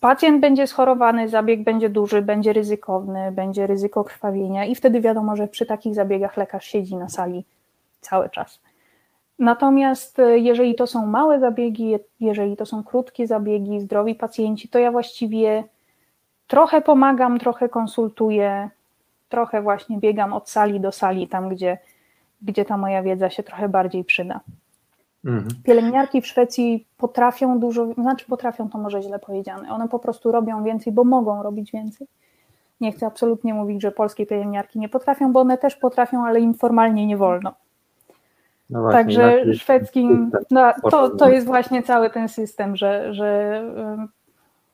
Pacjent 0.00 0.40
będzie 0.40 0.66
schorowany, 0.66 1.28
zabieg 1.28 1.64
będzie 1.64 1.88
duży, 1.88 2.22
będzie 2.22 2.52
ryzykowny, 2.52 3.32
będzie 3.32 3.66
ryzyko 3.66 4.04
krwawienia, 4.04 4.64
i 4.64 4.74
wtedy 4.74 5.00
wiadomo, 5.00 5.36
że 5.36 5.48
przy 5.48 5.66
takich 5.66 5.94
zabiegach 5.94 6.36
lekarz 6.36 6.66
siedzi 6.66 6.96
na 6.96 7.08
sali 7.08 7.44
cały 8.00 8.30
czas. 8.30 8.60
Natomiast 9.38 10.18
e, 10.18 10.38
jeżeli 10.38 10.74
to 10.74 10.86
są 10.86 11.06
małe 11.06 11.40
zabiegi, 11.40 11.96
jeżeli 12.20 12.56
to 12.56 12.66
są 12.66 12.84
krótkie 12.84 13.26
zabiegi, 13.26 13.80
zdrowi 13.80 14.14
pacjenci, 14.14 14.68
to 14.68 14.78
ja 14.78 14.92
właściwie 14.92 15.64
trochę 16.46 16.80
pomagam, 16.80 17.38
trochę 17.38 17.68
konsultuję, 17.68 18.70
trochę 19.32 19.62
właśnie 19.62 19.98
biegam 19.98 20.32
od 20.32 20.50
sali 20.50 20.80
do 20.80 20.92
sali, 20.92 21.28
tam 21.28 21.48
gdzie, 21.48 21.78
gdzie 22.42 22.64
ta 22.64 22.76
moja 22.76 23.02
wiedza 23.02 23.30
się 23.30 23.42
trochę 23.42 23.68
bardziej 23.68 24.04
przyda. 24.04 24.40
Mhm. 25.24 25.48
Pielęgniarki 25.64 26.20
w 26.20 26.26
Szwecji 26.26 26.86
potrafią 26.96 27.60
dużo, 27.60 27.92
znaczy 27.94 28.26
potrafią 28.26 28.70
to 28.70 28.78
może 28.78 29.02
źle 29.02 29.18
powiedziane, 29.18 29.72
one 29.72 29.88
po 29.88 29.98
prostu 29.98 30.32
robią 30.32 30.64
więcej, 30.64 30.92
bo 30.92 31.04
mogą 31.04 31.42
robić 31.42 31.72
więcej. 31.72 32.06
Nie 32.80 32.92
chcę 32.92 33.06
absolutnie 33.06 33.54
mówić, 33.54 33.82
że 33.82 33.92
polskie 33.92 34.26
pielęgniarki 34.26 34.78
nie 34.78 34.88
potrafią, 34.88 35.32
bo 35.32 35.40
one 35.40 35.58
też 35.58 35.76
potrafią, 35.76 36.26
ale 36.26 36.40
im 36.40 36.54
formalnie 36.54 37.06
nie 37.06 37.16
wolno. 37.16 37.54
No 38.70 38.80
właśnie, 38.80 38.98
Także 38.98 39.54
szwedzkim, 39.54 40.30
no, 40.50 40.72
to, 40.90 41.10
to 41.10 41.28
jest 41.28 41.46
właśnie 41.46 41.82
cały 41.82 42.10
ten 42.10 42.28
system, 42.28 42.76
że, 42.76 43.14
że 43.14 43.62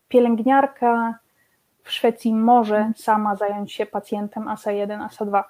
pielęgniarka 0.08 1.18
w 1.88 1.92
Szwecji 1.92 2.34
może 2.34 2.92
sama 2.96 3.36
zająć 3.36 3.72
się 3.72 3.86
pacjentem 3.86 4.48
ASA 4.48 4.72
1, 4.72 5.00
ASA 5.00 5.24
2. 5.24 5.44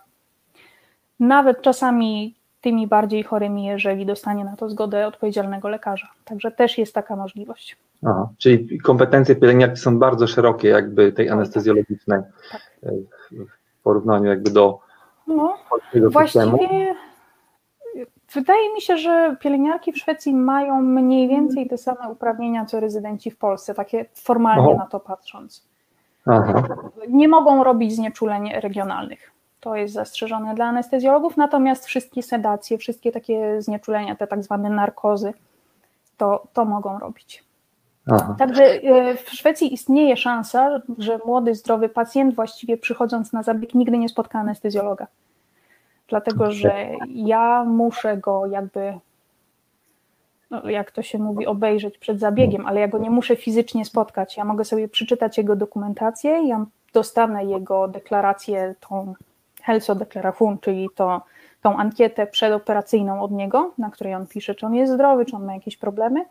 Nawet 1.21 1.63
czasami 1.63 2.35
tymi 2.61 2.87
bardziej 2.87 3.23
chorymi, 3.23 3.65
jeżeli 3.65 4.07
dostanie 4.07 4.45
na 4.45 4.57
to 4.57 4.69
zgodę 4.69 5.07
odpowiedzialnego 5.07 5.69
lekarza. 5.69 6.09
Także 6.25 6.51
też 6.51 6.79
jest 6.79 6.95
taka 6.95 7.17
możliwość. 7.17 7.77
Aha, 8.07 8.29
czyli 8.39 8.81
kompetencje 8.81 9.37
pielęgniarki 9.37 9.77
są 9.77 9.99
bardzo 9.99 10.27
szerokie, 10.27 10.69
jakby 10.69 11.13
tej 11.13 11.31
anestezjologicznej 11.31 12.21
tak. 12.53 12.63
w 13.33 13.83
porównaniu 13.83 14.25
jakby 14.25 14.51
do 14.51 14.79
no, 15.27 15.57
właściwie 15.69 16.11
systemu. 16.27 16.59
Wydaje 18.35 18.75
mi 18.75 18.81
się, 18.81 18.97
że 18.97 19.37
pielęgniarki 19.41 19.93
w 19.93 19.99
Szwecji 19.99 20.35
mają 20.35 20.83
mniej 20.83 21.29
więcej 21.29 21.69
te 21.69 21.79
same 21.79 22.09
uprawnienia 22.09 22.65
co 22.65 22.81
rezydenci 22.81 23.31
w 23.31 23.39
Polsce, 23.39 23.75
takie 23.75 24.07
formalnie 24.15 24.75
Aha. 24.75 24.79
na 24.79 24.87
to 24.87 25.01
patrząc. 25.01 25.68
Aha. 26.29 26.63
Nie 27.09 27.29
mogą 27.29 27.65
robić 27.65 27.95
znieczuleń 27.95 28.53
regionalnych. 28.53 29.33
To 29.61 29.77
jest 29.77 29.95
zastrzeżone 29.95 30.55
dla 30.55 30.67
anestezjologów, 30.67 31.37
natomiast 31.37 31.87
wszystkie 31.87 32.23
sedacje, 32.23 32.79
wszystkie 32.79 33.13
takie 33.13 33.63
znieczulenia, 33.63 34.17
te 34.17 34.27
tak 34.27 34.43
zwane 34.43 34.71
narkozy, 34.71 35.33
to, 36.17 36.47
to 36.53 36.65
mogą 36.65 36.99
robić. 36.99 37.45
Aha. 38.11 38.37
Także 38.39 38.65
e, 38.65 39.15
w 39.17 39.31
Szwecji 39.31 39.75
istnieje 39.75 40.17
szansa, 40.17 40.83
że 40.99 41.19
młody, 41.27 41.55
zdrowy 41.55 41.89
pacjent 41.89 42.35
właściwie 42.35 42.77
przychodząc 42.77 43.33
na 43.33 43.43
zabieg 43.43 43.75
nigdy 43.75 43.99
nie 43.99 44.09
spotka 44.09 44.39
anestezjologa. 44.39 45.07
Dlatego, 46.09 46.53
że 46.53 46.87
ja 47.09 47.65
muszę 47.65 48.17
go 48.17 48.47
jakby 48.47 48.99
no, 50.51 50.69
jak 50.69 50.91
to 50.91 51.03
się 51.03 51.19
mówi, 51.19 51.47
obejrzeć 51.47 51.99
przed 51.99 52.21
zabiegiem, 52.21 52.67
ale 52.67 52.81
ja 52.81 52.89
go 52.89 52.99
nie 52.99 53.11
muszę 53.11 53.37
fizycznie 53.37 53.85
spotkać. 53.85 54.37
Ja 54.37 54.45
mogę 54.45 54.65
sobie 54.65 54.89
przeczytać 54.89 55.39
jego 55.39 55.57
dokumentację, 55.57 56.49
ja 56.49 56.67
dostanę 56.93 57.45
jego 57.45 57.89
deklarację, 57.89 58.75
tą 58.89 59.15
Helso 59.63 59.95
Deklaration, 59.95 60.59
czyli 60.59 60.89
to, 60.95 61.23
tą 61.63 61.77
ankietę 61.77 62.27
przedoperacyjną 62.27 63.23
od 63.23 63.31
niego, 63.31 63.73
na 63.79 63.91
której 63.91 64.15
on 64.15 64.27
pisze, 64.27 64.55
czy 64.55 64.67
on 64.67 64.75
jest 64.75 64.93
zdrowy, 64.93 65.25
czy 65.25 65.37
on 65.37 65.45
ma 65.45 65.55
jakieś 65.55 65.77
problemy. 65.77 66.25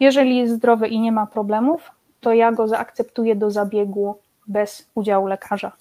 Jeżeli 0.00 0.36
jest 0.36 0.52
zdrowy 0.52 0.88
i 0.88 1.00
nie 1.00 1.12
ma 1.12 1.26
problemów, 1.26 1.90
to 2.20 2.34
ja 2.34 2.52
go 2.52 2.68
zaakceptuję 2.68 3.36
do 3.36 3.50
zabiegu 3.50 4.18
bez 4.46 4.88
udziału 4.94 5.26
lekarza. 5.26 5.72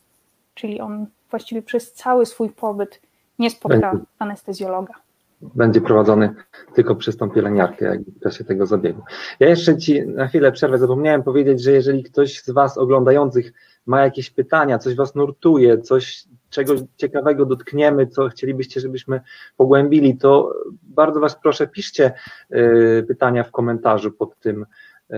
Czyli 0.54 0.82
on 0.82 1.06
właściwie 1.30 1.62
przez 1.62 1.94
cały 1.94 2.26
swój 2.26 2.50
pobyt 2.50 3.02
nie 3.40 3.50
spotka 3.50 3.92
anestezjologa. 4.20 4.94
Będzie 5.42 5.82
prowadzony 5.82 6.34
tylko 6.76 6.96
przez 6.96 7.18
tą 7.18 7.30
pielęgniarkę 7.30 7.86
jakby 7.86 8.12
w 8.12 8.20
czasie 8.20 8.44
tego 8.44 8.66
zabiegu. 8.66 9.02
Ja 9.40 9.50
jeszcze 9.50 9.78
Ci 9.78 10.08
na 10.08 10.28
chwilę 10.28 10.52
przerwę, 10.52 10.78
zapomniałem 10.78 11.24
powiedzieć, 11.24 11.62
że 11.62 11.72
jeżeli 11.72 12.04
ktoś 12.04 12.42
z 12.42 12.50
Was 12.50 12.78
oglądających 12.78 13.54
ma 13.86 14.02
jakieś 14.02 14.30
pytania, 14.30 14.80
coś 14.80 14.96
Was 14.96 15.16
nurtuje, 15.16 15.78
coś 15.78 16.28
czegoś 16.50 16.80
ciekawego 16.98 17.46
dotkniemy, 17.46 18.08
co 18.08 18.30
chcielibyście, 18.30 18.80
żebyśmy 18.80 19.22
pogłębili, 19.58 20.18
to 20.18 20.54
bardzo 20.84 21.20
Was 21.20 21.40
proszę, 21.42 21.68
piszcie 21.68 22.12
y, 22.52 23.06
pytania 23.08 23.44
w 23.44 23.52
komentarzu 23.52 24.12
pod 24.12 24.40
tym, 24.40 24.66
y, 25.12 25.16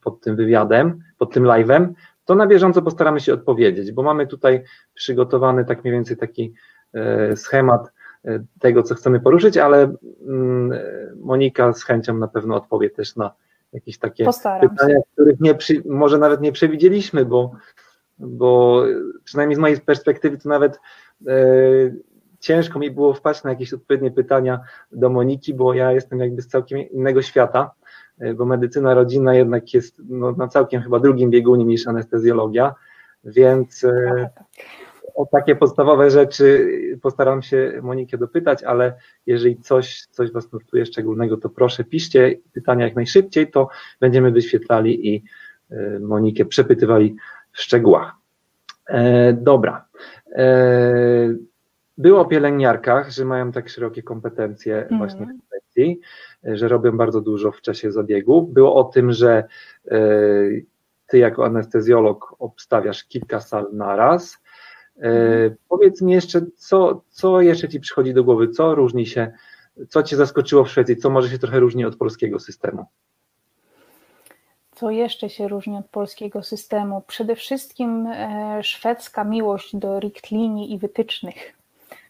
pod 0.00 0.20
tym 0.20 0.36
wywiadem, 0.36 1.02
pod 1.18 1.32
tym 1.32 1.44
live'em, 1.44 1.88
to 2.24 2.34
na 2.34 2.46
bieżąco 2.46 2.82
postaramy 2.82 3.20
się 3.20 3.34
odpowiedzieć, 3.34 3.92
bo 3.92 4.02
mamy 4.02 4.26
tutaj 4.26 4.62
przygotowany 4.94 5.64
tak 5.64 5.84
mniej 5.84 5.94
więcej 5.94 6.16
taki 6.16 6.54
y, 7.32 7.36
schemat 7.36 7.92
tego, 8.60 8.82
co 8.82 8.94
chcemy 8.94 9.20
poruszyć, 9.20 9.56
ale 9.56 9.94
mm, 10.26 10.78
Monika 11.20 11.72
z 11.72 11.84
chęcią 11.84 12.18
na 12.18 12.28
pewno 12.28 12.56
odpowie 12.56 12.90
też 12.90 13.16
na 13.16 13.34
jakieś 13.72 13.98
takie 13.98 14.24
Postaram 14.24 14.70
pytania, 14.70 14.94
się. 14.94 15.02
których 15.12 15.40
nie 15.40 15.54
przy, 15.54 15.82
może 15.86 16.18
nawet 16.18 16.40
nie 16.40 16.52
przewidzieliśmy, 16.52 17.24
bo 17.24 17.52
bo 18.18 18.82
przynajmniej 19.24 19.56
z 19.56 19.58
mojej 19.58 19.80
perspektywy 19.80 20.38
to 20.38 20.48
nawet 20.48 20.80
e, 21.26 21.32
ciężko 22.40 22.78
mi 22.78 22.90
było 22.90 23.14
wpaść 23.14 23.44
na 23.44 23.50
jakieś 23.50 23.72
odpowiednie 23.72 24.10
pytania 24.10 24.60
do 24.92 25.10
Moniki, 25.10 25.54
bo 25.54 25.74
ja 25.74 25.92
jestem 25.92 26.18
jakby 26.18 26.42
z 26.42 26.48
całkiem 26.48 26.78
innego 26.78 27.22
świata, 27.22 27.70
e, 28.18 28.34
bo 28.34 28.44
medycyna 28.44 28.94
rodzinna 28.94 29.34
jednak 29.34 29.74
jest 29.74 30.02
no, 30.08 30.32
na 30.32 30.48
całkiem 30.48 30.82
chyba 30.82 30.98
drugim 30.98 31.30
biegunie 31.30 31.64
niż 31.64 31.86
anestezjologia, 31.86 32.74
więc 33.24 33.84
e, 33.84 34.30
o 35.18 35.26
takie 35.26 35.56
podstawowe 35.56 36.10
rzeczy 36.10 36.68
postaram 37.02 37.42
się 37.42 37.80
Monikę 37.82 38.18
dopytać, 38.18 38.62
ale 38.62 38.94
jeżeli 39.26 39.56
coś, 39.56 40.06
coś 40.10 40.32
Was 40.32 40.52
nurtuje 40.52 40.86
szczególnego, 40.86 41.36
to 41.36 41.48
proszę 41.48 41.84
piszcie 41.84 42.36
pytania 42.52 42.84
jak 42.84 42.96
najszybciej, 42.96 43.50
to 43.50 43.68
będziemy 44.00 44.30
wyświetlali 44.30 45.14
i 45.14 45.24
e, 45.70 45.98
Monikę 46.00 46.44
przepytywali 46.44 47.16
w 47.52 47.60
szczegółach. 47.60 48.12
E, 48.88 49.32
dobra. 49.32 49.84
E, 50.32 51.34
było 51.98 52.20
o 52.20 52.24
pielęgniarkach, 52.24 53.10
że 53.10 53.24
mają 53.24 53.52
tak 53.52 53.68
szerokie 53.68 54.02
kompetencje 54.02 54.76
Mhm. 54.82 54.98
właśnie 54.98 55.26
w 55.26 55.30
infekcji, 55.30 56.00
że 56.44 56.68
robią 56.68 56.96
bardzo 56.96 57.20
dużo 57.20 57.52
w 57.52 57.60
czasie 57.60 57.92
zabiegu. 57.92 58.42
Było 58.42 58.74
o 58.74 58.84
tym, 58.84 59.12
że 59.12 59.44
e, 59.90 59.98
ty 61.06 61.18
jako 61.18 61.44
anestezjolog 61.44 62.36
obstawiasz 62.38 63.04
kilka 63.04 63.40
sal 63.40 63.66
naraz. 63.72 64.38
E, 65.02 65.10
Powiedz 65.68 66.02
mi 66.02 66.12
jeszcze, 66.12 66.40
co, 66.56 67.02
co 67.10 67.40
jeszcze 67.40 67.68
ci 67.68 67.80
przychodzi 67.80 68.14
do 68.14 68.24
głowy, 68.24 68.48
co 68.48 68.74
różni 68.74 69.06
się, 69.06 69.32
co 69.88 70.02
cię 70.02 70.16
zaskoczyło 70.16 70.64
w 70.64 70.70
Szwecji, 70.70 70.96
co 70.96 71.10
może 71.10 71.28
się 71.28 71.38
trochę 71.38 71.60
różni 71.60 71.84
od 71.84 71.96
polskiego 71.96 72.38
systemu? 72.38 72.86
Co 74.74 74.90
jeszcze 74.90 75.30
się 75.30 75.48
różni 75.48 75.76
od 75.76 75.86
polskiego 75.86 76.42
systemu? 76.42 77.02
Przede 77.06 77.36
wszystkim 77.36 78.06
e, 78.06 78.58
szwedzka 78.62 79.24
miłość 79.24 79.76
do 79.76 80.00
richtlinii 80.00 80.72
i 80.72 80.78
wytycznych. 80.78 81.56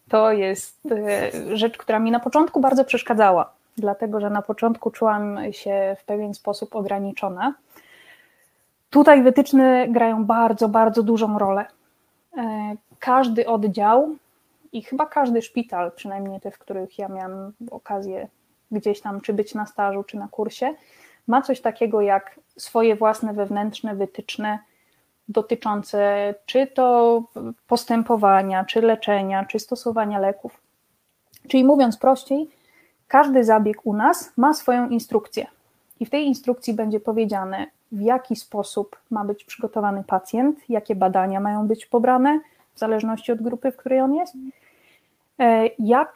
To 0.09 0.33
jest 0.33 0.81
e, 0.91 1.57
rzecz, 1.57 1.79
która 1.79 1.99
mi 1.99 2.11
na 2.11 2.21
początku 2.21 2.61
bardzo 2.61 2.85
przeszkadzała, 2.85 3.53
dlatego 3.77 4.21
że 4.21 4.31
na 4.31 4.43
początku 4.43 4.91
czułam 4.91 5.39
się 5.51 5.97
w 6.01 6.05
pewien 6.05 6.35
sposób 6.35 6.77
ograniczona. 6.77 7.55
Tutaj 8.91 9.23
wytyczne 9.23 9.89
grają 9.89 10.25
bardzo, 10.25 10.69
bardzo 10.69 11.03
dużą 11.03 11.39
rolę. 11.39 11.67
E, 12.37 12.77
Każdy 12.99 13.47
oddział 13.47 14.17
i 14.73 14.83
chyba 14.83 15.07
każdy 15.07 15.43
szpital, 15.43 15.93
przynajmniej 15.93 16.41
te, 16.41 16.51
w 16.51 16.59
których 16.59 16.99
ja 16.99 17.09
miałam 17.09 17.53
okazję 17.71 18.29
gdzieś 18.71 19.01
tam, 19.01 19.21
czy 19.21 19.33
być 19.33 19.55
na 19.55 19.67
stażu, 19.67 20.05
czy 20.05 20.17
na 20.17 20.29
kursie, 20.29 20.75
ma 21.27 21.43
coś 21.43 21.61
takiego 21.61 22.01
jak 22.01 22.41
swoje 22.57 22.97
własne 22.97 23.33
wewnętrzne 23.33 23.95
wytyczne 23.95 24.59
dotyczące 25.29 26.35
czy 26.47 26.67
to 26.67 27.23
postępowania, 27.67 28.65
czy 28.65 28.81
leczenia, 28.81 29.45
czy 29.45 29.59
stosowania 29.59 30.19
leków. 30.19 30.61
Czyli 31.49 31.65
mówiąc 31.65 31.97
prościej, 31.97 32.51
każdy 33.09 33.45
zabieg 33.45 33.87
u 33.87 33.95
nas 33.95 34.33
ma 34.37 34.55
swoją 34.55 34.89
instrukcję. 34.89 35.47
I 36.01 36.07
w 36.07 36.11
tej 36.11 36.27
instrukcji 36.27 36.75
będzie 36.75 37.01
powiedziane, 37.01 37.67
w 37.93 38.01
jaki 38.01 38.37
sposób 38.37 38.97
ma 39.11 39.25
być 39.25 39.45
przygotowany 39.45 40.05
pacjent, 40.05 40.59
jakie 40.69 40.95
badania 40.95 41.41
mają 41.41 41.67
być 41.67 41.87
pobrane, 41.87 42.41
w 42.75 42.79
zależności 42.79 43.33
od 43.33 43.43
grupy, 43.43 43.73
w 43.73 43.77
której 43.77 44.01
on 44.01 44.15
jest, 44.15 44.35
e, 45.39 45.71
jak 45.79 46.15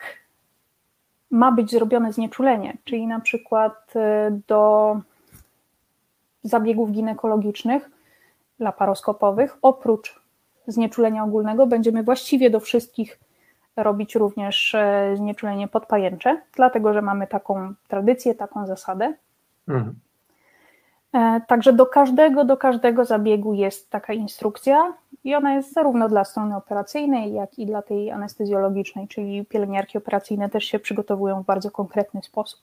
ma 1.31 1.53
być 1.53 1.71
zrobione 1.71 2.13
znieczulenie, 2.13 2.77
czyli 2.85 3.07
na 3.07 3.21
przykład 3.21 3.93
e, 3.97 4.41
do 4.49 5.01
zabiegów 6.43 6.91
ginekologicznych, 6.91 7.91
laparoskopowych, 8.59 9.59
oprócz 9.63 10.21
znieczulenia 10.67 11.25
ogólnego, 11.25 11.67
będziemy 11.67 12.03
właściwie 12.03 12.51
do 12.51 12.61
wszystkich 12.61 13.19
robić 13.77 14.15
również 14.15 14.75
e, 14.75 15.15
znieczulenie 15.17 15.69
podpajęcze, 15.69 16.41
dlatego 16.57 16.93
że 16.93 17.03
mamy 17.03 17.27
taką 17.27 17.75
tradycję, 17.89 18.35
taką 18.35 18.67
zasadę. 18.67 19.15
Mhm. 19.69 19.95
E, 21.13 21.41
Także 21.47 21.73
do 21.73 21.87
każdego, 21.87 22.45
do 22.45 22.57
każdego 22.57 23.05
zabiegu 23.05 23.55
jest 23.55 23.91
taka 23.91 24.13
instrukcja 24.13 24.93
i 25.25 25.35
ona 25.35 25.55
jest 25.55 25.73
zarówno 25.73 26.09
dla 26.09 26.25
strony 26.25 26.57
operacyjnej, 26.57 27.33
jak 27.33 27.59
i 27.59 27.67
dla 27.67 27.83
tej 27.83 28.11
anestezjologicznej, 28.11 29.09
czyli 29.09 29.45
pielęgniarki 29.47 29.99
operacyjne 29.99 30.51
też 30.51 30.65
się 30.65 30.79
przygotowują 30.79 31.43
w 31.43 31.47
bardzo 31.47 31.71
konkretny 31.71 32.23
sposób. 32.23 32.61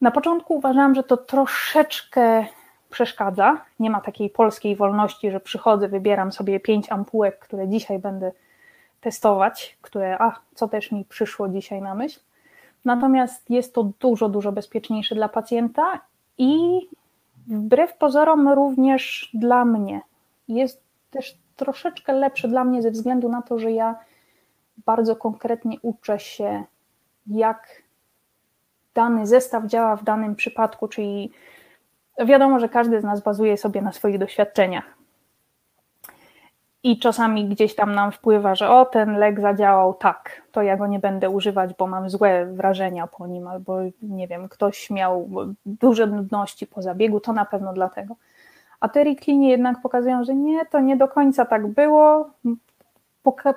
Na 0.00 0.10
początku 0.10 0.54
uważałam, 0.54 0.94
że 0.94 1.02
to 1.02 1.16
troszeczkę 1.16 2.46
przeszkadza. 2.90 3.60
Nie 3.80 3.90
ma 3.90 4.00
takiej 4.00 4.30
polskiej 4.30 4.76
wolności, 4.76 5.30
że 5.30 5.40
przychodzę, 5.40 5.88
wybieram 5.88 6.32
sobie 6.32 6.60
pięć 6.60 6.92
ampułek, 6.92 7.38
które 7.38 7.68
dzisiaj 7.68 7.98
będę 7.98 8.32
testować, 9.00 9.78
które, 9.82 10.18
a 10.18 10.32
co 10.54 10.68
też 10.68 10.92
mi 10.92 11.04
przyszło 11.04 11.48
dzisiaj 11.48 11.82
na 11.82 11.94
myśl. 11.94 12.20
Natomiast 12.84 13.50
jest 13.50 13.74
to 13.74 13.90
dużo, 14.00 14.28
dużo 14.28 14.52
bezpieczniejsze 14.52 15.14
dla 15.14 15.28
pacjenta 15.28 16.00
i 16.38 16.80
wbrew 17.46 17.96
pozorom 17.96 18.48
również 18.48 19.30
dla 19.34 19.64
mnie. 19.64 20.00
Jest 20.48 20.82
też 21.10 21.38
troszeczkę 21.56 22.12
lepsze 22.12 22.48
dla 22.48 22.64
mnie 22.64 22.82
ze 22.82 22.90
względu 22.90 23.28
na 23.28 23.42
to, 23.42 23.58
że 23.58 23.72
ja 23.72 23.98
bardzo 24.86 25.16
konkretnie 25.16 25.76
uczę 25.82 26.18
się, 26.18 26.64
jak 27.26 27.82
dany 28.94 29.26
zestaw 29.26 29.66
działa 29.66 29.96
w 29.96 30.04
danym 30.04 30.36
przypadku, 30.36 30.88
czyli 30.88 31.32
wiadomo, 32.26 32.60
że 32.60 32.68
każdy 32.68 33.00
z 33.00 33.04
nas 33.04 33.20
bazuje 33.20 33.56
sobie 33.56 33.82
na 33.82 33.92
swoich 33.92 34.18
doświadczeniach. 34.18 34.95
I 36.82 36.98
czasami 36.98 37.48
gdzieś 37.48 37.74
tam 37.74 37.94
nam 37.94 38.12
wpływa, 38.12 38.54
że 38.54 38.70
o, 38.70 38.84
ten 38.84 39.16
lek 39.16 39.40
zadziałał 39.40 39.94
tak, 39.94 40.42
to 40.52 40.62
ja 40.62 40.76
go 40.76 40.86
nie 40.86 40.98
będę 40.98 41.30
używać, 41.30 41.74
bo 41.74 41.86
mam 41.86 42.10
złe 42.10 42.46
wrażenia 42.46 43.06
po 43.06 43.26
nim, 43.26 43.48
albo 43.48 43.78
nie 44.02 44.28
wiem, 44.28 44.48
ktoś 44.48 44.90
miał 44.90 45.28
duże 45.66 46.06
nudności 46.06 46.66
po 46.66 46.82
zabiegu, 46.82 47.20
to 47.20 47.32
na 47.32 47.44
pewno 47.44 47.72
dlatego. 47.72 48.16
A 48.80 48.88
te 48.88 49.04
richtlinie 49.04 49.50
jednak 49.50 49.82
pokazują, 49.82 50.24
że 50.24 50.34
nie, 50.34 50.66
to 50.66 50.80
nie 50.80 50.96
do 50.96 51.08
końca 51.08 51.44
tak 51.44 51.66
było. 51.66 52.30
Poka- 53.24 53.54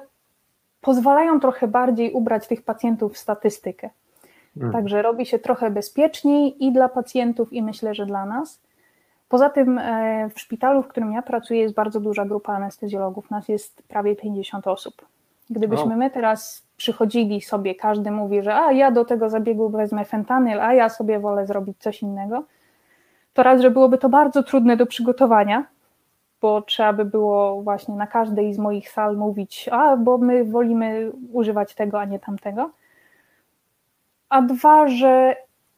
pozwalają 0.81 1.39
trochę 1.39 1.67
bardziej 1.67 2.11
ubrać 2.11 2.47
tych 2.47 2.61
pacjentów 2.61 3.13
w 3.13 3.17
statystykę. 3.17 3.89
Mhm. 4.57 4.73
Także 4.73 5.01
robi 5.01 5.25
się 5.25 5.39
trochę 5.39 5.71
bezpieczniej 5.71 6.65
i 6.65 6.71
dla 6.71 6.89
pacjentów, 6.89 7.53
i 7.53 7.61
myślę, 7.61 7.95
że 7.95 8.05
dla 8.05 8.25
nas. 8.25 8.61
Poza 9.29 9.49
tym 9.49 9.77
e, 9.77 10.29
w 10.29 10.39
szpitalu, 10.39 10.83
w 10.83 10.87
którym 10.87 11.11
ja 11.11 11.21
pracuję, 11.21 11.59
jest 11.59 11.75
bardzo 11.75 11.99
duża 11.99 12.25
grupa 12.25 12.53
anestezjologów. 12.53 13.31
Nas 13.31 13.47
jest 13.47 13.83
prawie 13.87 14.15
50 14.15 14.67
osób. 14.67 15.05
Gdybyśmy 15.49 15.97
my 15.97 16.09
teraz 16.09 16.63
przychodzili 16.77 17.41
sobie, 17.41 17.75
każdy 17.75 18.11
mówi, 18.11 18.43
że 18.43 18.55
a 18.55 18.71
ja 18.71 18.91
do 18.91 19.05
tego 19.05 19.29
zabiegu 19.29 19.69
wezmę 19.69 20.05
fentanyl, 20.05 20.59
a 20.59 20.73
ja 20.73 20.89
sobie 20.89 21.19
wolę 21.19 21.47
zrobić 21.47 21.77
coś 21.79 22.01
innego, 22.01 22.43
to 23.33 23.43
raz, 23.43 23.61
że 23.61 23.71
byłoby 23.71 23.97
to 23.97 24.09
bardzo 24.09 24.43
trudne 24.43 24.77
do 24.77 24.85
przygotowania, 24.85 25.65
bo 26.41 26.61
trzeba 26.61 26.93
by 26.93 27.05
było 27.05 27.61
właśnie 27.61 27.95
na 27.95 28.07
każdej 28.07 28.53
z 28.53 28.57
moich 28.57 28.89
sal 28.89 29.17
mówić, 29.17 29.69
a 29.71 29.97
bo 29.97 30.17
my 30.17 30.45
wolimy 30.45 31.11
używać 31.33 31.75
tego, 31.75 31.99
a 31.99 32.05
nie 32.05 32.19
tamtego. 32.19 32.71
A 34.29 34.41
dwa, 34.41 34.87
że 34.87 35.35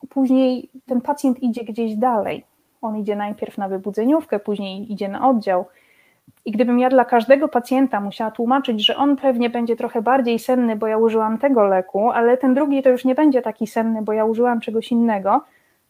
później 0.10 0.70
ten 0.86 1.02
pacjent 1.02 1.44
idzie 1.44 1.64
gdzieś 1.64 1.96
dalej. 1.96 2.46
On 2.82 2.98
idzie 2.98 3.16
najpierw 3.16 3.58
na 3.58 3.68
wybudzeniówkę, 3.70 4.40
później 4.40 4.92
idzie 4.94 5.08
na 5.10 5.30
oddział. 5.30 5.66
I 6.46 6.52
gdybym 6.52 6.80
ja 6.80 6.90
dla 6.90 7.06
każdego 7.06 7.48
pacjenta 7.48 8.02
musiała 8.02 8.32
tłumaczyć, 8.32 8.86
że 8.86 8.98
on 8.98 9.18
pewnie 9.18 9.50
będzie 9.50 9.76
trochę 9.76 10.02
bardziej 10.02 10.40
senny, 10.40 10.76
bo 10.76 10.88
ja 10.88 10.98
użyłam 10.98 11.38
tego 11.38 11.64
leku, 11.64 12.10
ale 12.10 12.38
ten 12.38 12.54
drugi 12.54 12.84
to 12.84 12.90
już 12.90 13.06
nie 13.06 13.16
będzie 13.16 13.42
taki 13.42 13.68
senny, 13.68 14.02
bo 14.02 14.14
ja 14.14 14.26
użyłam 14.26 14.60
czegoś 14.60 14.92
innego, 14.92 15.42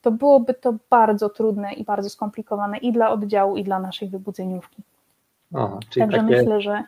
to 0.01 0.11
byłoby 0.11 0.53
to 0.53 0.73
bardzo 0.89 1.29
trudne 1.29 1.73
i 1.73 1.83
bardzo 1.83 2.09
skomplikowane 2.09 2.77
i 2.77 2.91
dla 2.91 3.11
oddziału, 3.11 3.57
i 3.57 3.63
dla 3.63 3.79
naszej 3.79 4.09
wybudzeniówki. 4.09 4.83
Aha, 5.55 5.79
Także 5.99 6.17
takie, 6.17 6.35
myślę, 6.35 6.61
że 6.61 6.83